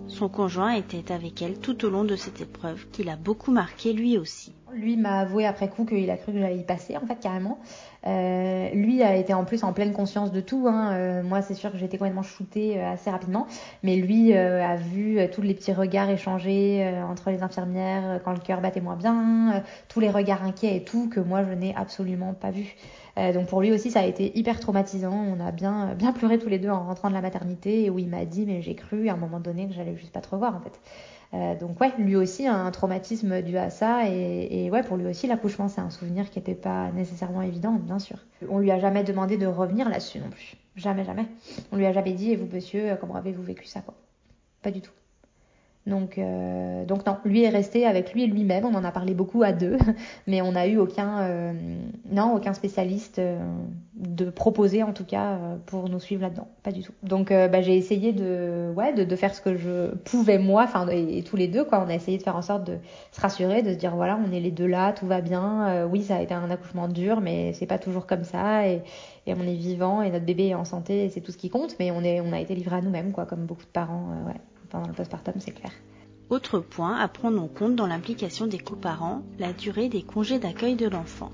Son 0.08 0.28
conjoint 0.28 0.74
était 0.74 1.12
avec 1.12 1.40
elle 1.42 1.58
tout 1.58 1.84
au 1.84 1.90
long 1.90 2.04
de 2.04 2.16
cette 2.16 2.40
épreuve 2.40 2.86
qui 2.92 3.04
l'a 3.04 3.16
beaucoup 3.16 3.50
marqué 3.50 3.92
lui 3.92 4.18
aussi. 4.18 4.52
Lui 4.72 4.96
m'a 4.96 5.20
avoué 5.20 5.46
après 5.46 5.68
coup 5.68 5.84
qu'il 5.84 6.10
a 6.10 6.16
cru 6.16 6.32
que 6.32 6.38
j'allais 6.38 6.58
y 6.58 6.64
passer, 6.64 6.96
en 6.96 7.06
fait, 7.06 7.18
carrément. 7.20 7.58
Euh, 8.06 8.70
lui 8.70 9.02
a 9.02 9.16
été 9.16 9.32
en 9.32 9.44
plus 9.44 9.64
en 9.64 9.72
pleine 9.72 9.92
conscience 9.92 10.30
de 10.32 10.40
tout. 10.40 10.66
Hein. 10.68 10.92
Euh, 10.92 11.22
moi, 11.22 11.42
c'est 11.42 11.54
sûr 11.54 11.72
que 11.72 11.78
j'ai 11.78 11.86
été 11.86 11.96
complètement 11.96 12.22
shootée 12.22 12.78
euh, 12.78 12.92
assez 12.92 13.10
rapidement. 13.10 13.46
Mais 13.82 13.96
lui 13.96 14.34
euh, 14.34 14.64
a 14.64 14.76
vu 14.76 15.18
tous 15.32 15.42
les 15.42 15.54
petits 15.54 15.72
regards 15.72 16.10
échangés 16.10 16.92
entre 17.08 17.30
les 17.30 17.42
infirmières 17.42 18.20
quand 18.24 18.32
le 18.32 18.38
cœur 18.38 18.60
battait 18.60 18.80
moins 18.80 18.96
bien, 18.96 19.62
tous 19.88 20.00
les 20.00 20.10
regards 20.10 20.44
inquiets 20.44 20.76
et 20.76 20.84
tout 20.84 21.08
que 21.08 21.20
moi, 21.20 21.44
je 21.44 21.52
n'ai 21.52 21.74
absolument 21.76 22.34
pas 22.34 22.50
vu. 22.50 22.74
donc 23.16 23.46
pour 23.46 23.60
lui 23.60 23.72
aussi, 23.72 23.90
ça 23.90 24.00
a 24.00 24.04
été 24.04 24.36
hyper 24.38 24.60
traumatisant. 24.60 25.12
On 25.14 25.40
a 25.40 25.50
bien, 25.50 25.94
bien 25.94 26.12
pleuré 26.12 26.38
tous 26.38 26.48
les 26.48 26.58
deux 26.58 26.70
en 26.70 26.84
rentrant 26.84 27.08
de 27.08 27.14
la 27.14 27.20
maternité 27.20 27.90
où 27.90 27.98
il 27.98 28.08
m'a 28.08 28.24
dit, 28.24 28.44
mais 28.46 28.62
j'ai 28.62 28.74
cru 28.74 29.08
à 29.08 29.14
un 29.14 29.16
moment 29.16 29.40
donné 29.40 29.66
que 29.66 29.74
j'allais 29.74 29.96
juste 29.96 30.12
pas 30.12 30.20
te 30.20 30.28
revoir, 30.28 30.56
en 30.56 30.60
fait. 30.60 30.78
Euh, 31.32 31.54
donc 31.56 31.80
ouais, 31.80 31.92
lui 31.98 32.16
aussi 32.16 32.46
a 32.46 32.54
un 32.54 32.70
traumatisme 32.70 33.42
dû 33.42 33.56
à 33.56 33.70
ça 33.70 34.08
et, 34.08 34.70
ouais, 34.70 34.82
pour 34.82 34.96
lui 34.96 35.06
aussi 35.06 35.26
l'accouchement 35.26 35.68
c'est 35.68 35.80
un 35.80 35.90
souvenir 35.90 36.30
qui 36.30 36.38
n'était 36.38 36.54
pas 36.54 36.90
nécessairement 36.92 37.42
évident, 37.42 37.72
bien 37.72 37.98
sûr. 37.98 38.18
On 38.48 38.58
lui 38.58 38.70
a 38.70 38.78
jamais 38.78 39.04
demandé 39.04 39.36
de 39.36 39.46
revenir 39.46 39.88
là-dessus 39.88 40.18
non 40.18 40.30
plus, 40.30 40.54
jamais 40.76 41.04
jamais. 41.04 41.26
On 41.72 41.76
lui 41.76 41.86
a 41.86 41.92
jamais 41.92 42.12
dit 42.12 42.30
et 42.32 42.36
vous 42.36 42.48
monsieur 42.52 42.96
comment 43.00 43.16
avez-vous 43.16 43.42
vécu 43.42 43.64
ça 43.64 43.80
quoi? 43.80 43.94
Pas 44.62 44.70
du 44.70 44.80
tout. 44.80 44.92
Donc, 45.86 46.16
euh, 46.16 46.86
donc 46.86 47.04
non, 47.04 47.18
lui 47.26 47.42
est 47.42 47.50
resté 47.50 47.84
avec 47.84 48.14
lui 48.14 48.24
et 48.24 48.26
lui-même. 48.26 48.64
On 48.64 48.74
en 48.74 48.84
a 48.84 48.90
parlé 48.90 49.12
beaucoup 49.12 49.42
à 49.42 49.52
deux, 49.52 49.76
mais 50.26 50.40
on 50.40 50.52
n'a 50.52 50.66
eu 50.66 50.78
aucun, 50.78 51.20
euh, 51.20 51.52
non, 52.10 52.34
aucun 52.34 52.54
spécialiste 52.54 53.18
euh, 53.18 53.38
de 53.94 54.30
proposer 54.30 54.82
en 54.82 54.92
tout 54.92 55.04
cas 55.04 55.32
euh, 55.32 55.56
pour 55.66 55.90
nous 55.90 56.00
suivre 56.00 56.22
là-dedans, 56.22 56.48
pas 56.62 56.72
du 56.72 56.82
tout. 56.82 56.92
Donc, 57.02 57.30
euh, 57.30 57.48
bah, 57.48 57.60
j'ai 57.60 57.76
essayé 57.76 58.12
de, 58.14 58.72
ouais, 58.74 58.94
de, 58.94 59.04
de, 59.04 59.16
faire 59.16 59.34
ce 59.34 59.42
que 59.42 59.56
je 59.56 59.94
pouvais 60.04 60.38
moi, 60.38 60.62
enfin, 60.64 60.88
et, 60.88 61.22
tous 61.22 61.36
les 61.36 61.48
deux, 61.48 61.64
quoi. 61.64 61.84
On 61.86 61.90
a 61.90 61.94
essayé 61.94 62.16
de 62.16 62.22
faire 62.22 62.36
en 62.36 62.42
sorte 62.42 62.64
de 62.64 62.78
se 63.12 63.20
rassurer, 63.20 63.62
de 63.62 63.72
se 63.72 63.78
dire 63.78 63.94
voilà, 63.94 64.18
on 64.26 64.32
est 64.32 64.40
les 64.40 64.50
deux 64.50 64.66
là, 64.66 64.92
tout 64.92 65.06
va 65.06 65.20
bien. 65.20 65.86
oui, 65.86 66.02
ça 66.02 66.16
a 66.16 66.22
été 66.22 66.32
un 66.32 66.50
accouchement 66.50 66.88
dur, 66.88 67.20
mais 67.20 67.52
c'est 67.52 67.66
pas 67.66 67.78
toujours 67.78 68.06
comme 68.06 68.24
ça, 68.24 68.66
et, 68.66 68.82
on 69.26 69.46
est 69.46 69.54
vivant, 69.54 70.02
et 70.02 70.10
notre 70.10 70.24
bébé 70.24 70.48
est 70.48 70.54
en 70.54 70.64
santé, 70.64 71.04
et 71.04 71.08
c'est 71.10 71.20
tout 71.20 71.32
ce 71.32 71.38
qui 71.38 71.50
compte. 71.50 71.76
Mais 71.78 71.90
on 71.90 72.02
est, 72.02 72.20
on 72.20 72.32
a 72.32 72.40
été 72.40 72.54
livré 72.54 72.76
à 72.76 72.80
nous-mêmes, 72.80 73.12
quoi, 73.12 73.26
comme 73.26 73.44
beaucoup 73.46 73.64
de 73.64 73.68
parents, 73.68 74.08
pendant 74.74 74.88
le 74.88 74.92
postpartum, 74.92 75.34
c'est 75.38 75.52
clair. 75.52 75.70
Autre 76.30 76.58
point 76.58 76.96
à 76.96 77.06
prendre 77.06 77.40
en 77.40 77.46
compte 77.46 77.76
dans 77.76 77.86
l'implication 77.86 78.48
des 78.48 78.58
coparents, 78.58 79.22
la 79.38 79.52
durée 79.52 79.88
des 79.88 80.02
congés 80.02 80.40
d'accueil 80.40 80.74
de 80.74 80.88
l'enfant. 80.88 81.30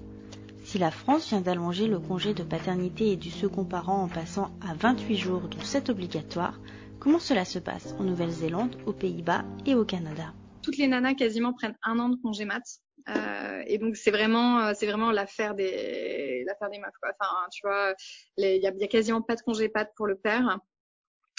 Si 0.62 0.76
la 0.76 0.90
France 0.90 1.30
vient 1.30 1.40
d'allonger 1.40 1.86
le 1.86 1.98
congé 1.98 2.34
de 2.34 2.42
paternité 2.42 3.12
et 3.12 3.16
du 3.16 3.30
second 3.30 3.64
parent 3.64 4.02
en 4.02 4.08
passant 4.08 4.50
à 4.60 4.74
28 4.74 5.16
jours, 5.16 5.40
dont 5.48 5.60
7 5.60 5.88
obligatoires, 5.88 6.60
comment 6.98 7.18
cela 7.18 7.46
se 7.46 7.58
passe 7.58 7.94
en 7.98 8.04
Nouvelle-Zélande, 8.04 8.76
aux 8.84 8.92
Pays-Bas 8.92 9.44
et 9.64 9.74
au 9.74 9.86
Canada? 9.86 10.34
Toutes 10.62 10.76
les 10.76 10.86
nanas 10.86 11.14
quasiment 11.14 11.54
prennent 11.54 11.78
un 11.82 11.98
an 11.98 12.10
de 12.10 12.16
congé 12.16 12.44
mat. 12.44 12.62
Euh, 13.08 13.62
et 13.66 13.78
donc 13.78 13.96
c'est 13.96 14.10
vraiment 14.10 14.74
c'est 14.74 14.84
vraiment 14.84 15.10
l'affaire 15.10 15.54
des 15.54 16.44
l'affaire 16.46 16.68
des 16.68 16.78
meufs 16.78 16.92
quoi. 17.00 17.10
Enfin 17.18 17.34
tu 17.50 17.62
vois 17.66 17.94
il 18.36 18.44
y 18.44 18.66
a, 18.66 18.70
y 18.70 18.84
a, 18.84 18.86
quasiment 18.86 19.22
pas 19.22 19.36
de 19.36 19.40
congé 19.40 19.70
pat 19.70 19.90
pour 19.96 20.06
le 20.06 20.16
père 20.16 20.60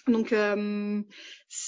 donc, 0.08 0.34
euh, 0.34 1.02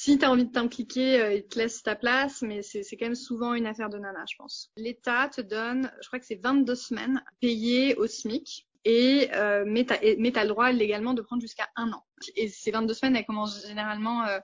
si 0.03 0.17
tu 0.17 0.25
as 0.25 0.31
envie 0.31 0.45
de 0.45 0.51
t'impliquer, 0.51 1.21
euh, 1.21 1.33
il 1.33 1.47
te 1.47 1.57
laisse 1.57 1.81
ta 1.81 1.95
place, 1.95 2.41
mais 2.41 2.61
c'est 2.61 2.83
quand 2.97 3.05
même 3.05 3.15
souvent 3.15 3.53
une 3.53 3.65
affaire 3.65 3.89
de 3.89 3.97
nana, 3.97 4.25
je 4.29 4.35
pense. 4.37 4.71
L'État 4.75 5.29
te 5.29 5.39
donne, 5.39 5.91
je 6.01 6.07
crois 6.07 6.19
que 6.19 6.25
c'est 6.25 6.41
22 6.43 6.75
semaines 6.75 7.23
payées 7.39 7.95
au 7.95 8.05
SMIC, 8.05 8.67
et 8.85 9.29
euh, 9.33 9.63
mais 9.65 9.85
tu 9.85 9.93
as, 9.93 9.97
as, 9.97 10.43
le 10.43 10.49
droit 10.49 10.71
légalement 10.71 11.13
de 11.13 11.21
prendre 11.21 11.41
jusqu'à 11.41 11.69
un 11.77 11.91
an. 11.93 12.03
Et 12.35 12.49
ces 12.49 12.71
22 12.71 12.93
semaines, 12.93 13.15
elles 13.15 13.25
commencent 13.25 13.65
généralement... 13.65 14.25
Euh, 14.25 14.39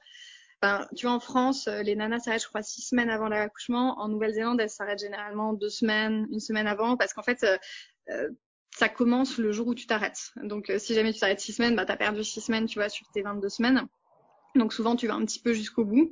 ben, 0.62 0.86
tu 0.94 1.06
vois, 1.06 1.16
en 1.16 1.22
France, 1.22 1.70
euh, 1.70 1.84
les 1.84 1.96
nanas 1.96 2.20
s'arrêtent, 2.20 2.44
je 2.44 2.48
crois, 2.50 2.62
six 2.62 2.82
semaines 2.82 3.10
avant 3.10 3.30
l'accouchement. 3.30 3.98
En 4.00 4.10
Nouvelle-Zélande, 4.10 4.60
elles 4.60 4.70
s'arrêtent 4.70 5.00
généralement 5.00 5.54
deux 5.54 5.70
semaines, 5.70 6.28
une 6.32 6.42
semaine 6.42 6.68
avant, 6.68 6.98
parce 6.98 7.14
qu'en 7.14 7.24
fait, 7.24 7.46
euh, 8.10 8.30
ça 8.72 8.90
commence 8.90 9.38
le 9.38 9.52
jour 9.52 9.68
où 9.68 9.76
tu 9.76 9.88
t'arrêtes. 9.88 10.32
Donc, 10.44 10.70
euh, 10.70 10.80
si 10.80 10.94
jamais 10.94 11.14
tu 11.14 11.20
t'arrêtes 11.20 11.40
six 11.40 11.54
semaines, 11.54 11.76
bah, 11.76 11.86
tu 11.86 11.92
as 11.92 11.98
perdu 11.98 12.24
six 12.24 12.42
semaines, 12.42 12.66
tu 12.66 12.80
vois, 12.80 12.90
sur 12.90 13.08
tes 13.12 13.22
22 13.22 13.50
semaines. 13.50 13.88
Donc, 14.56 14.74
souvent, 14.74 14.96
tu 14.96 15.08
vas 15.08 15.14
un 15.14 15.26
petit 15.26 15.42
peu 15.42 15.54
jusqu'au 15.54 15.86
bout. 15.86 16.12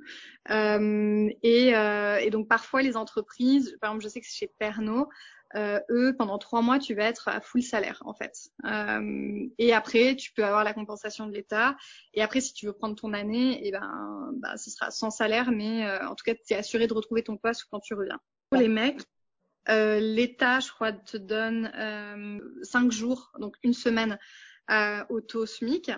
Euh, 0.51 1.29
et, 1.43 1.75
euh, 1.75 2.17
et, 2.17 2.29
donc, 2.29 2.47
parfois, 2.47 2.81
les 2.81 2.95
entreprises, 2.95 3.77
par 3.81 3.91
exemple, 3.91 4.03
je 4.03 4.09
sais 4.09 4.21
que 4.21 4.27
chez 4.27 4.51
Pernod, 4.59 5.07
euh, 5.55 5.79
eux, 5.89 6.15
pendant 6.17 6.37
trois 6.37 6.61
mois, 6.61 6.77
tu 6.77 6.93
vas 6.93 7.05
être 7.05 7.29
à 7.29 7.39
full 7.39 7.63
salaire, 7.63 8.01
en 8.05 8.13
fait. 8.13 8.49
Euh, 8.65 9.47
et 9.57 9.73
après, 9.73 10.15
tu 10.15 10.33
peux 10.33 10.43
avoir 10.43 10.63
la 10.63 10.73
compensation 10.73 11.25
de 11.25 11.33
l'État. 11.33 11.77
Et 12.13 12.21
après, 12.21 12.41
si 12.41 12.53
tu 12.53 12.65
veux 12.65 12.73
prendre 12.73 12.95
ton 12.95 13.13
année, 13.13 13.63
et 13.63 13.69
eh 13.69 13.71
ben, 13.71 14.31
bah, 14.35 14.57
ce 14.57 14.69
sera 14.69 14.91
sans 14.91 15.09
salaire, 15.09 15.51
mais 15.51 15.85
euh, 15.85 16.07
en 16.07 16.15
tout 16.15 16.23
cas, 16.25 16.35
tu 16.35 16.53
es 16.53 16.57
assuré 16.57 16.87
de 16.87 16.93
retrouver 16.93 17.23
ton 17.23 17.37
poste 17.37 17.65
quand 17.71 17.79
tu 17.79 17.93
reviens. 17.93 18.19
Pour 18.49 18.59
les 18.59 18.67
mecs, 18.67 19.01
euh, 19.69 19.99
L'État, 19.99 20.59
je 20.59 20.71
crois, 20.71 20.91
te 20.91 21.17
donne 21.17 21.71
cinq 22.63 22.91
jours, 22.91 23.31
donc 23.39 23.55
une 23.63 23.73
semaine 23.73 24.17
au 25.09 25.21
taux 25.21 25.45
SMIC. 25.45 25.91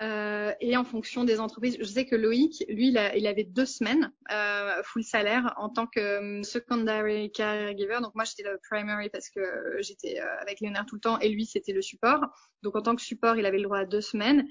Euh, 0.00 0.52
et 0.60 0.76
en 0.76 0.84
fonction 0.84 1.24
des 1.24 1.40
entreprises, 1.40 1.76
je 1.80 1.84
sais 1.84 2.06
que 2.06 2.14
Loïc, 2.14 2.64
lui, 2.68 2.88
il, 2.88 3.26
avait 3.26 3.44
deux 3.44 3.66
semaines 3.66 4.12
euh, 4.30 4.80
full 4.84 5.02
salaire 5.02 5.54
en 5.56 5.68
tant 5.68 5.86
que 5.86 6.40
secondary 6.44 7.32
caregiver. 7.32 7.98
Donc 8.00 8.14
moi, 8.14 8.24
j'étais 8.24 8.48
le 8.48 8.58
primary 8.68 9.10
parce 9.10 9.28
que 9.28 9.40
j'étais 9.80 10.20
avec 10.40 10.60
Léonard 10.60 10.86
tout 10.86 10.94
le 10.94 11.00
temps 11.00 11.18
et 11.18 11.28
lui, 11.28 11.46
c'était 11.46 11.72
le 11.72 11.82
support. 11.82 12.20
Donc 12.62 12.76
en 12.76 12.82
tant 12.82 12.94
que 12.94 13.02
support, 13.02 13.36
il 13.36 13.46
avait 13.46 13.58
le 13.58 13.64
droit 13.64 13.78
à 13.78 13.84
deux 13.84 14.00
semaines. 14.00 14.46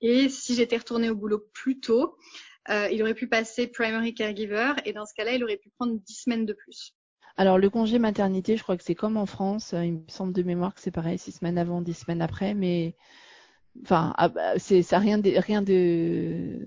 Et 0.00 0.28
si 0.28 0.54
j'étais 0.54 0.76
retournée 0.76 1.10
au 1.10 1.16
boulot 1.16 1.48
plus 1.52 1.80
tôt, 1.80 2.16
euh, 2.68 2.88
il 2.92 3.02
aurait 3.02 3.14
pu 3.14 3.28
passer 3.28 3.66
primary 3.66 4.14
caregiver 4.14 4.72
et 4.84 4.92
dans 4.92 5.06
ce 5.06 5.14
cas-là, 5.14 5.34
il 5.34 5.42
aurait 5.42 5.56
pu 5.56 5.70
prendre 5.70 5.94
dix 5.98 6.22
semaines 6.22 6.46
de 6.46 6.52
plus. 6.52 6.94
Alors 7.36 7.58
le 7.58 7.70
congé 7.70 7.98
maternité, 7.98 8.56
je 8.56 8.62
crois 8.62 8.76
que 8.76 8.84
c'est 8.84 8.94
comme 8.94 9.16
en 9.16 9.26
France. 9.26 9.72
Il 9.72 9.94
me 9.94 10.08
semble 10.08 10.32
de 10.32 10.42
mémoire 10.42 10.74
que 10.74 10.80
c'est 10.80 10.90
pareil, 10.90 11.18
six 11.18 11.32
semaines 11.32 11.58
avant, 11.58 11.80
dix 11.80 11.94
semaines 11.94 12.22
après, 12.22 12.54
mais 12.54 12.94
enfin, 13.82 14.14
ah 14.16 14.28
bah, 14.28 14.58
c'est 14.58 14.82
ça 14.82 14.98
rien 14.98 15.18
de 15.18 15.30
rien 15.38 15.62
de 15.62 16.66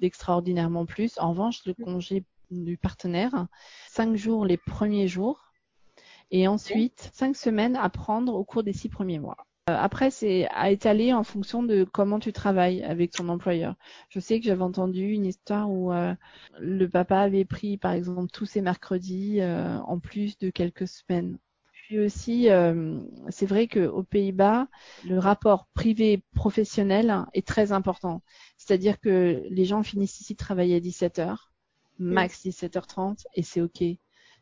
d'extraordinairement 0.00 0.86
plus. 0.86 1.18
En 1.18 1.30
revanche, 1.30 1.64
le 1.66 1.74
congé 1.74 2.24
du 2.50 2.76
partenaire, 2.76 3.46
cinq 3.88 4.16
jours 4.16 4.44
les 4.44 4.56
premiers 4.56 5.08
jours, 5.08 5.52
et 6.30 6.48
ensuite 6.48 7.10
cinq 7.12 7.36
semaines 7.36 7.76
à 7.76 7.88
prendre 7.88 8.34
au 8.34 8.44
cours 8.44 8.62
des 8.62 8.72
six 8.72 8.88
premiers 8.88 9.18
mois. 9.18 9.36
Euh, 9.68 9.74
après, 9.76 10.10
c'est 10.10 10.46
à 10.50 10.70
étaler 10.70 11.12
en 11.12 11.24
fonction 11.24 11.62
de 11.64 11.82
comment 11.82 12.20
tu 12.20 12.32
travailles 12.32 12.84
avec 12.84 13.10
ton 13.10 13.28
employeur. 13.28 13.74
Je 14.10 14.20
sais 14.20 14.38
que 14.38 14.46
j'avais 14.46 14.62
entendu 14.62 15.10
une 15.10 15.26
histoire 15.26 15.68
où 15.70 15.92
euh, 15.92 16.14
le 16.60 16.86
papa 16.88 17.18
avait 17.18 17.44
pris, 17.44 17.76
par 17.76 17.92
exemple, 17.92 18.30
tous 18.32 18.46
ses 18.46 18.60
mercredis 18.60 19.40
euh, 19.40 19.78
en 19.80 19.98
plus 19.98 20.38
de 20.38 20.50
quelques 20.50 20.86
semaines. 20.86 21.38
Puis 21.86 22.00
aussi, 22.00 22.50
euh, 22.50 22.98
c'est 23.28 23.46
vrai 23.46 23.68
qu'aux 23.68 24.02
Pays-Bas, 24.02 24.66
le 25.04 25.20
rapport 25.20 25.68
privé-professionnel 25.72 27.26
est 27.32 27.46
très 27.46 27.70
important. 27.70 28.22
C'est-à-dire 28.56 28.98
que 28.98 29.44
les 29.48 29.64
gens 29.64 29.84
finissent 29.84 30.20
ici 30.20 30.32
de 30.32 30.38
travailler 30.38 30.74
à 30.74 30.80
17h, 30.80 31.36
max 32.00 32.44
17h30, 32.44 33.26
et 33.34 33.44
c'est 33.44 33.60
OK. 33.60 33.84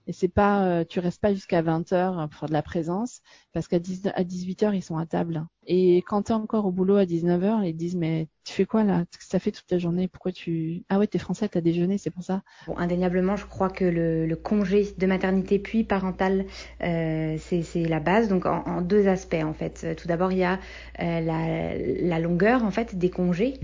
Et 0.07 0.13
c'est 0.13 0.29
pas, 0.29 0.67
euh, 0.67 0.85
tu 0.89 1.01
restes 1.01 1.21
pas 1.21 1.33
jusqu'à 1.33 1.63
20 1.63 1.93
heures 1.93 2.29
pour 2.31 2.49
de 2.49 2.53
la 2.53 2.63
présence, 2.63 3.21
parce 3.53 3.69
qu'à 3.69 3.79
18 3.79 4.63
heures 4.63 4.75
ils 4.75 4.83
sont 4.83 4.99
à 4.99 5.07
table. 5.07 5.47
Et 5.67 5.99
quand 6.07 6.25
tu 6.25 6.33
es 6.33 6.35
encore 6.35 6.67
au 6.67 6.73
boulot 6.73 6.97
à 6.97 7.07
19 7.07 7.43
heures, 7.43 7.65
ils 7.65 7.75
disent 7.75 7.97
mais 7.97 8.29
tu 8.45 8.53
fais 8.53 8.67
quoi 8.67 8.85
là? 8.85 9.05
Ça 9.19 9.39
fait 9.39 9.51
toute 9.51 9.71
la 9.71 9.79
journée. 9.79 10.09
Pourquoi 10.09 10.33
tu 10.33 10.85
Ah 10.91 10.99
ouais, 10.99 11.07
t'es 11.07 11.19
français, 11.19 11.49
t'as 11.49 11.63
déjeuné, 11.63 11.97
c'est 11.97 12.11
pour 12.11 12.23
ça? 12.23 12.43
Indéniablement, 12.77 13.37
je 13.37 13.47
crois 13.47 13.71
que 13.71 13.85
le, 13.85 14.27
le 14.27 14.37
congé 14.37 14.87
de 14.99 15.07
maternité 15.07 15.59
puis 15.59 15.85
parental, 15.85 16.45
euh, 16.83 17.37
c'est 17.39 17.85
la 17.87 18.01
base. 18.01 18.29
Donc 18.29 18.45
en, 18.47 18.63
en, 18.67 18.83
deux 18.83 19.09
aspects 19.09 19.43
en 19.43 19.55
fait. 19.55 19.97
Tout 19.97 20.09
d'abord, 20.09 20.33
il 20.33 20.39
y 20.39 20.45
a 20.45 20.59
euh, 21.01 21.21
la, 21.21 21.77
la 21.77 22.19
longueur 22.19 22.63
en 22.65 22.71
fait 22.71 22.97
des 22.97 23.11
congés. 23.11 23.55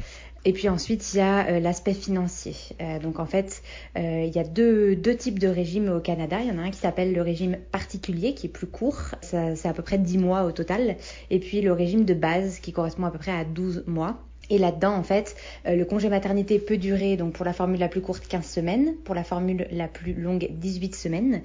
Et 0.44 0.52
puis 0.52 0.68
ensuite, 0.68 1.12
il 1.12 1.18
y 1.18 1.20
a 1.20 1.46
euh, 1.48 1.60
l'aspect 1.60 1.92
financier. 1.92 2.54
Euh, 2.80 2.98
donc 2.98 3.18
en 3.18 3.26
fait, 3.26 3.62
euh, 3.98 4.24
il 4.26 4.34
y 4.34 4.38
a 4.38 4.44
deux, 4.44 4.96
types 5.18 5.38
de 5.38 5.48
régimes 5.48 5.90
au 5.90 6.00
Canada. 6.00 6.38
Il 6.40 6.48
y 6.48 6.50
en 6.50 6.58
a 6.58 6.62
un 6.62 6.70
qui 6.70 6.78
s'appelle 6.78 7.12
le 7.12 7.22
régime 7.22 7.58
particulier, 7.72 8.34
qui 8.34 8.46
est 8.46 8.50
plus 8.50 8.66
court. 8.66 9.14
C'est 9.20 9.66
à 9.66 9.72
peu 9.74 9.82
près 9.82 9.98
10 9.98 10.18
mois 10.18 10.44
au 10.44 10.52
total. 10.52 10.96
Et 11.30 11.40
puis 11.40 11.60
le 11.60 11.72
régime 11.72 12.04
de 12.04 12.14
base, 12.14 12.58
qui 12.60 12.72
correspond 12.72 13.04
à 13.04 13.10
peu 13.10 13.18
près 13.18 13.32
à 13.32 13.44
12 13.44 13.84
mois. 13.86 14.22
Et 14.52 14.58
là-dedans, 14.58 14.94
en 14.94 15.04
fait, 15.04 15.36
le 15.64 15.84
congé 15.84 16.08
maternité 16.08 16.58
peut 16.58 16.76
durer, 16.76 17.16
donc 17.16 17.34
pour 17.34 17.44
la 17.44 17.52
formule 17.52 17.78
la 17.78 17.86
plus 17.86 18.00
courte, 18.00 18.26
15 18.26 18.44
semaines, 18.44 18.94
pour 19.04 19.14
la 19.14 19.22
formule 19.22 19.68
la 19.70 19.86
plus 19.86 20.12
longue, 20.12 20.48
18 20.50 20.96
semaines. 20.96 21.42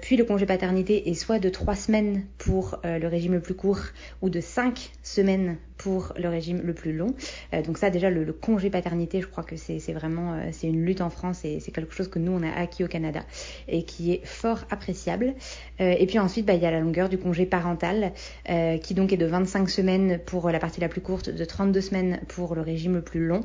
Puis 0.00 0.16
le 0.16 0.24
congé 0.24 0.46
paternité 0.46 1.10
est 1.10 1.14
soit 1.14 1.38
de 1.38 1.50
3 1.50 1.74
semaines 1.74 2.24
pour 2.38 2.80
le 2.82 3.06
régime 3.08 3.34
le 3.34 3.40
plus 3.40 3.52
court 3.52 3.80
ou 4.22 4.30
de 4.30 4.40
5 4.40 4.90
semaines 5.02 5.58
pour 5.80 6.12
le 6.18 6.28
régime 6.28 6.60
le 6.62 6.74
plus 6.74 6.92
long. 6.92 7.14
Euh, 7.54 7.62
donc 7.62 7.78
ça, 7.78 7.88
déjà, 7.88 8.10
le, 8.10 8.22
le, 8.22 8.34
congé 8.34 8.68
paternité, 8.68 9.22
je 9.22 9.26
crois 9.26 9.44
que 9.44 9.56
c'est 9.56 9.78
vraiment 9.92 10.34
euh, 10.34 10.50
c'est 10.52 10.66
une 10.66 10.84
lutte 10.84 11.00
en 11.00 11.08
France 11.08 11.42
et 11.46 11.58
c'est 11.58 11.70
quelque 11.70 11.94
chose 11.94 12.08
que 12.08 12.18
nous, 12.18 12.32
on 12.32 12.42
a 12.42 12.52
acquis 12.52 12.84
au 12.84 12.86
Canada 12.86 13.20
et 13.66 13.84
qui 13.84 14.12
est 14.12 14.20
fort 14.26 14.60
appréciable. 14.70 15.34
Euh, 15.80 15.94
et 15.98 16.06
puis 16.06 16.18
ensuite, 16.18 16.44
bah, 16.44 16.52
il 16.52 16.62
y 16.62 16.66
a 16.66 16.70
la 16.70 16.80
longueur 16.80 17.08
du 17.08 17.16
congé 17.16 17.46
parental 17.46 18.12
qui 18.82 18.94
donc 18.94 19.12
est 19.12 19.16
de 19.16 19.26
25 19.26 19.70
semaines 19.70 20.18
pour 20.26 20.50
la 20.50 20.58
partie 20.58 20.80
la 20.80 20.88
plus 20.88 21.00
courte, 21.00 21.30
de 21.30 21.44
32 21.44 21.80
semaines 21.80 22.20
pour 22.28 22.54
le 22.54 22.60
régime 22.60 22.94
le 22.94 23.02
plus 23.02 23.24
long. 23.24 23.42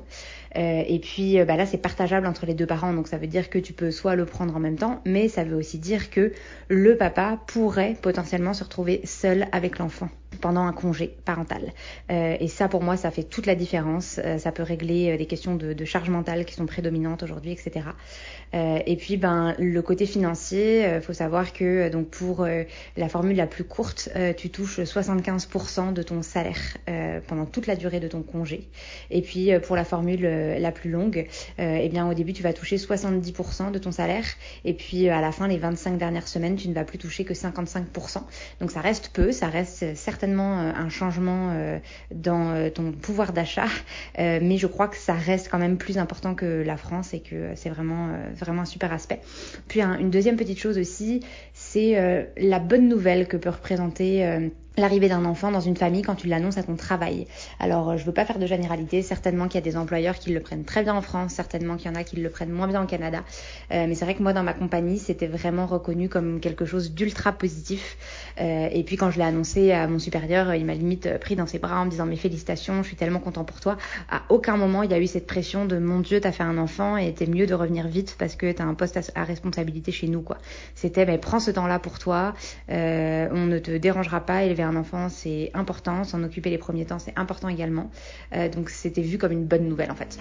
Euh, 0.58 0.84
et 0.88 1.00
puis 1.00 1.44
bah 1.46 1.56
là, 1.56 1.66
c'est 1.66 1.78
partageable 1.78 2.28
entre 2.28 2.46
les 2.46 2.54
deux 2.54 2.66
parents, 2.66 2.94
donc 2.94 3.08
ça 3.08 3.18
veut 3.18 3.28
dire 3.28 3.50
que 3.50 3.60
tu 3.60 3.74
peux 3.74 3.92
soit 3.92 4.16
le 4.16 4.26
prendre 4.26 4.56
en 4.56 4.60
même 4.60 4.78
temps, 4.78 5.02
mais 5.06 5.28
ça 5.28 5.44
veut 5.44 5.56
aussi 5.56 5.78
dire 5.78 6.10
que 6.10 6.32
le 6.70 6.98
papa 6.98 7.40
pourrait 7.48 7.96
potentiellement 8.02 8.54
se 8.54 8.64
retrouver 8.64 9.02
seul 9.04 9.48
avec 9.52 9.80
l'enfant 9.80 10.10
pendant 10.36 10.62
un 10.62 10.74
congé 10.74 11.16
parental. 11.26 11.74
Euh, 12.12 12.38
et 12.40 12.48
ça, 12.48 12.68
pour 12.68 12.84
moi, 12.84 12.98
ça 12.98 13.12
fait 13.12 13.24
toute 13.24 13.46
la 13.46 13.56
différence. 13.56 14.20
Euh, 14.24 14.38
ça 14.38 14.52
peut 14.52 14.64
régler 14.64 15.12
euh, 15.12 15.18
des 15.18 15.26
questions 15.26 15.56
de, 15.56 15.86
charge 15.86 16.10
mentale 16.10 16.46
qui 16.46 16.56
sont 16.56 16.66
prédominantes 16.66 17.22
aujourd'hui, 17.24 17.52
etc. 17.52 17.86
Euh, 18.54 18.80
et 18.86 18.96
puis, 18.96 19.18
ben, 19.18 19.56
le 19.60 19.82
côté 19.82 20.06
financier, 20.06 21.00
faut 21.02 21.14
savoir 21.14 21.54
que 21.54 21.90
donc 21.90 22.10
pour 22.10 22.48
la 22.98 23.10
formule 23.10 23.36
la 23.36 23.46
plus 23.46 23.64
courte, 23.64 24.10
tu 24.38 24.50
touches 24.50 24.80
75% 24.80 25.94
de 25.94 26.02
ton 26.02 26.22
salaire 26.22 26.78
pendant 27.28 27.46
toute 27.46 27.68
la 27.68 27.76
durée 27.76 28.00
de 28.00 28.08
ton 28.08 28.24
congé. 28.24 28.68
Et 29.12 29.22
puis, 29.22 29.52
pour 29.60 29.76
la 29.76 29.86
formule 29.86 30.26
la 30.60 30.72
plus 30.72 30.90
longue, 30.90 31.28
eh 31.60 31.90
bien, 31.90 32.10
au 32.10 32.14
début, 32.14 32.34
tu 32.34 32.44
vas 32.44 32.54
toucher 32.54 32.78
70% 32.78 33.72
de 33.72 33.80
ton 33.80 33.92
salaire. 33.92 34.26
Et 34.64 34.74
puis, 34.74 35.10
à 35.10 35.22
la 35.22 35.32
fin, 35.32 35.48
les 35.48 35.58
25 35.58 35.98
dernières 35.98 36.28
semaines, 36.28 36.56
tu 36.56 36.68
ne 36.68 36.74
vas 36.74 36.84
plus 36.84 36.98
toucher 36.98 37.26
que 37.26 37.34
55%. 37.34 38.22
Donc, 38.60 38.72
ça 38.72 38.82
reste 38.82 39.12
peu, 39.14 39.32
ça 39.32 39.48
reste 39.48 39.96
certainement 39.96 40.16
certainement 40.16 40.60
un 40.60 40.90
changement 40.90 41.54
dans 42.10 42.72
ton 42.72 42.94
pouvoir 42.94 43.34
d'achat, 43.34 43.68
mais 44.18 44.58
je 44.58 44.66
crois 44.66 44.88
que 44.88 44.96
ça 44.96 45.14
reste 45.14 45.50
quand 45.52 45.60
même 45.60 45.78
plus 45.78 45.98
important 45.98 46.36
que 46.36 46.64
la 46.66 46.78
France 46.78 47.14
et 47.14 47.20
que 47.20 47.50
c'est 47.56 47.70
vraiment, 47.70 48.10
vraiment 48.34 48.62
un 48.62 48.66
super 48.66 48.94
aspect. 48.94 49.20
Puis 49.68 49.82
une 49.82 50.10
deuxième 50.10 50.38
petite 50.38 50.58
chose 50.58 50.78
aussi, 50.78 51.20
c'est 51.66 52.30
la 52.38 52.60
bonne 52.60 52.88
nouvelle 52.88 53.28
que 53.28 53.38
peut 53.38 53.50
représenter 53.50 54.52
l'arrivée 54.78 55.10
d'un 55.10 55.26
enfant 55.26 55.52
dans 55.52 55.60
une 55.60 55.78
famille 55.78 56.02
quand 56.02 56.16
tu 56.16 56.28
l'annonces 56.28 56.58
à 56.58 56.64
ton 56.64 56.76
travail. 56.76 57.28
Alors, 57.60 57.92
euh, 57.92 57.98
je 57.98 58.06
veux 58.06 58.12
pas 58.12 58.26
faire 58.26 58.40
de 58.40 58.46
généralité. 58.46 59.02
Certainement 59.02 59.48
qu'il 59.48 59.56
y 59.56 59.64
a 59.64 59.70
des 59.70 59.78
employeurs 59.78 60.16
qui 60.16 60.34
le 60.34 60.40
prennent 60.40 60.66
très 60.66 60.84
bien 60.84 60.94
en 60.94 61.02
France, 61.02 61.34
certainement 61.34 61.78
qu'il 61.78 61.92
y 61.92 61.94
en 61.94 62.00
a 62.00 62.04
qui 62.04 62.18
le 62.18 62.30
prennent 62.30 62.52
moins 62.52 62.68
bien 62.68 62.84
au 62.84 62.86
Canada. 62.86 63.24
Euh, 63.72 63.86
mais 63.88 63.96
c'est 63.96 64.06
vrai 64.06 64.16
que 64.16 64.24
moi, 64.24 64.34
dans 64.34 64.44
ma 64.44 64.54
compagnie, 64.54 65.00
c'était 65.00 65.28
vraiment 65.28 65.66
reconnu 65.66 66.10
comme 66.10 66.40
quelque 66.40 66.66
chose 66.66 66.92
d'ultra 66.92 67.32
positif. 67.32 67.98
Euh, 68.40 68.68
et 68.72 68.84
puis, 68.84 68.98
quand 68.98 69.12
je 69.12 69.18
l'ai 69.18 69.26
annoncé 69.26 69.72
à 69.72 69.88
mon 69.88 70.00
supérieur, 70.00 70.54
il 70.56 70.66
m'a 70.66 70.74
limite 70.74 71.18
pris 71.20 71.36
dans 71.36 71.46
ses 71.48 71.60
bras 71.60 71.80
en 71.80 71.86
me 71.86 71.92
disant 71.92 72.06
mes 72.06 72.18
félicitations, 72.18 72.84
je 72.84 72.88
suis 72.88 72.98
tellement 72.98 73.20
content 73.20 73.46
pour 73.46 73.60
toi. 73.60 73.78
À 74.10 74.24
aucun 74.30 74.58
moment, 74.58 74.84
il 74.84 74.92
y 74.92 74.94
a 74.94 75.00
eu 75.00 75.08
cette 75.08 75.28
pression 75.28 75.66
de 75.66 75.78
mon 75.78 76.00
Dieu, 76.00 76.20
t'as 76.20 76.32
fait 76.32 76.44
un 76.44 76.58
enfant 76.58 76.98
et 76.98 77.14
t'es 77.14 77.28
mieux 77.28 77.48
de 77.48 77.54
revenir 77.54 77.88
vite 77.88 78.16
parce 78.20 78.36
que 78.36 78.52
t'as 78.52 78.66
un 78.66 78.74
poste 78.74 79.00
à, 79.16 79.24
responsabilité 79.24 79.92
chez 79.92 80.08
nous, 80.08 80.22
quoi. 80.22 80.38
C'était, 80.76 81.06
mais 81.06 81.18
prends 81.18 81.40
ce 81.40 81.52
temps-là 81.56 81.80
pour 81.80 82.00
toi. 82.00 82.34
on 82.70 83.46
ne 83.46 83.60
te 83.60 83.72
dérangera 83.72 84.22
pas. 84.22 84.44
Élever 84.44 84.64
un 84.64 84.76
enfant, 84.76 85.10
c'est 85.10 85.52
important. 85.54 86.04
S'en 86.04 86.24
occuper 86.24 86.50
les 86.50 86.58
premiers 86.58 86.86
temps, 86.86 87.00
c'est 87.00 87.18
important 87.18 87.50
également. 87.50 87.90
Euh, 88.34 88.50
donc 88.50 88.70
c'était 88.70 89.02
vu 89.02 89.18
comme 89.18 89.32
une 89.32 89.46
bonne 89.46 89.68
nouvelle 89.68 89.92
en 89.92 89.96
fait. 89.96 90.20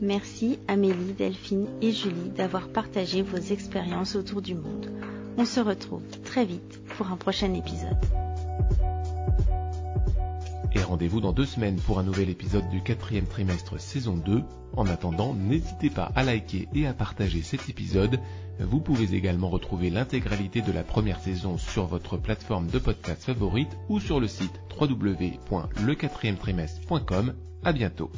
Merci 0.00 0.58
Amélie, 0.68 1.14
Delphine 1.16 1.68
et 1.80 1.92
Julie 1.92 2.30
d'avoir 2.36 2.68
partagé 2.68 3.22
vos 3.22 3.38
expériences 3.38 4.14
autour 4.14 4.42
du 4.42 4.54
monde. 4.54 4.90
On 5.38 5.44
se 5.44 5.60
retrouve 5.60 6.02
très 6.24 6.44
vite 6.44 6.80
pour 6.96 7.10
un 7.10 7.16
prochain 7.16 7.52
épisode. 7.54 7.96
Et 10.76 10.82
rendez-vous 10.82 11.22
dans 11.22 11.32
deux 11.32 11.46
semaines 11.46 11.76
pour 11.76 11.98
un 11.98 12.02
nouvel 12.02 12.28
épisode 12.28 12.68
du 12.68 12.82
quatrième 12.82 13.24
trimestre 13.24 13.80
saison 13.80 14.14
2. 14.14 14.42
En 14.76 14.86
attendant, 14.86 15.32
n'hésitez 15.32 15.88
pas 15.88 16.12
à 16.14 16.22
liker 16.22 16.68
et 16.74 16.86
à 16.86 16.92
partager 16.92 17.40
cet 17.40 17.70
épisode 17.70 18.20
vous 18.60 18.80
pouvez 18.80 19.14
également 19.14 19.48
retrouver 19.48 19.88
l'intégralité 19.90 20.62
de 20.62 20.72
la 20.72 20.82
première 20.82 21.20
saison 21.20 21.58
sur 21.58 21.86
votre 21.86 22.16
plateforme 22.16 22.68
de 22.68 22.78
podcast 22.78 23.24
favorite 23.24 23.76
ou 23.88 24.00
sur 24.00 24.18
le 24.20 24.28
site 24.28 24.60
www.le4trimestre.com. 24.78 27.34
À 27.64 27.72
bientôt. 27.72 28.10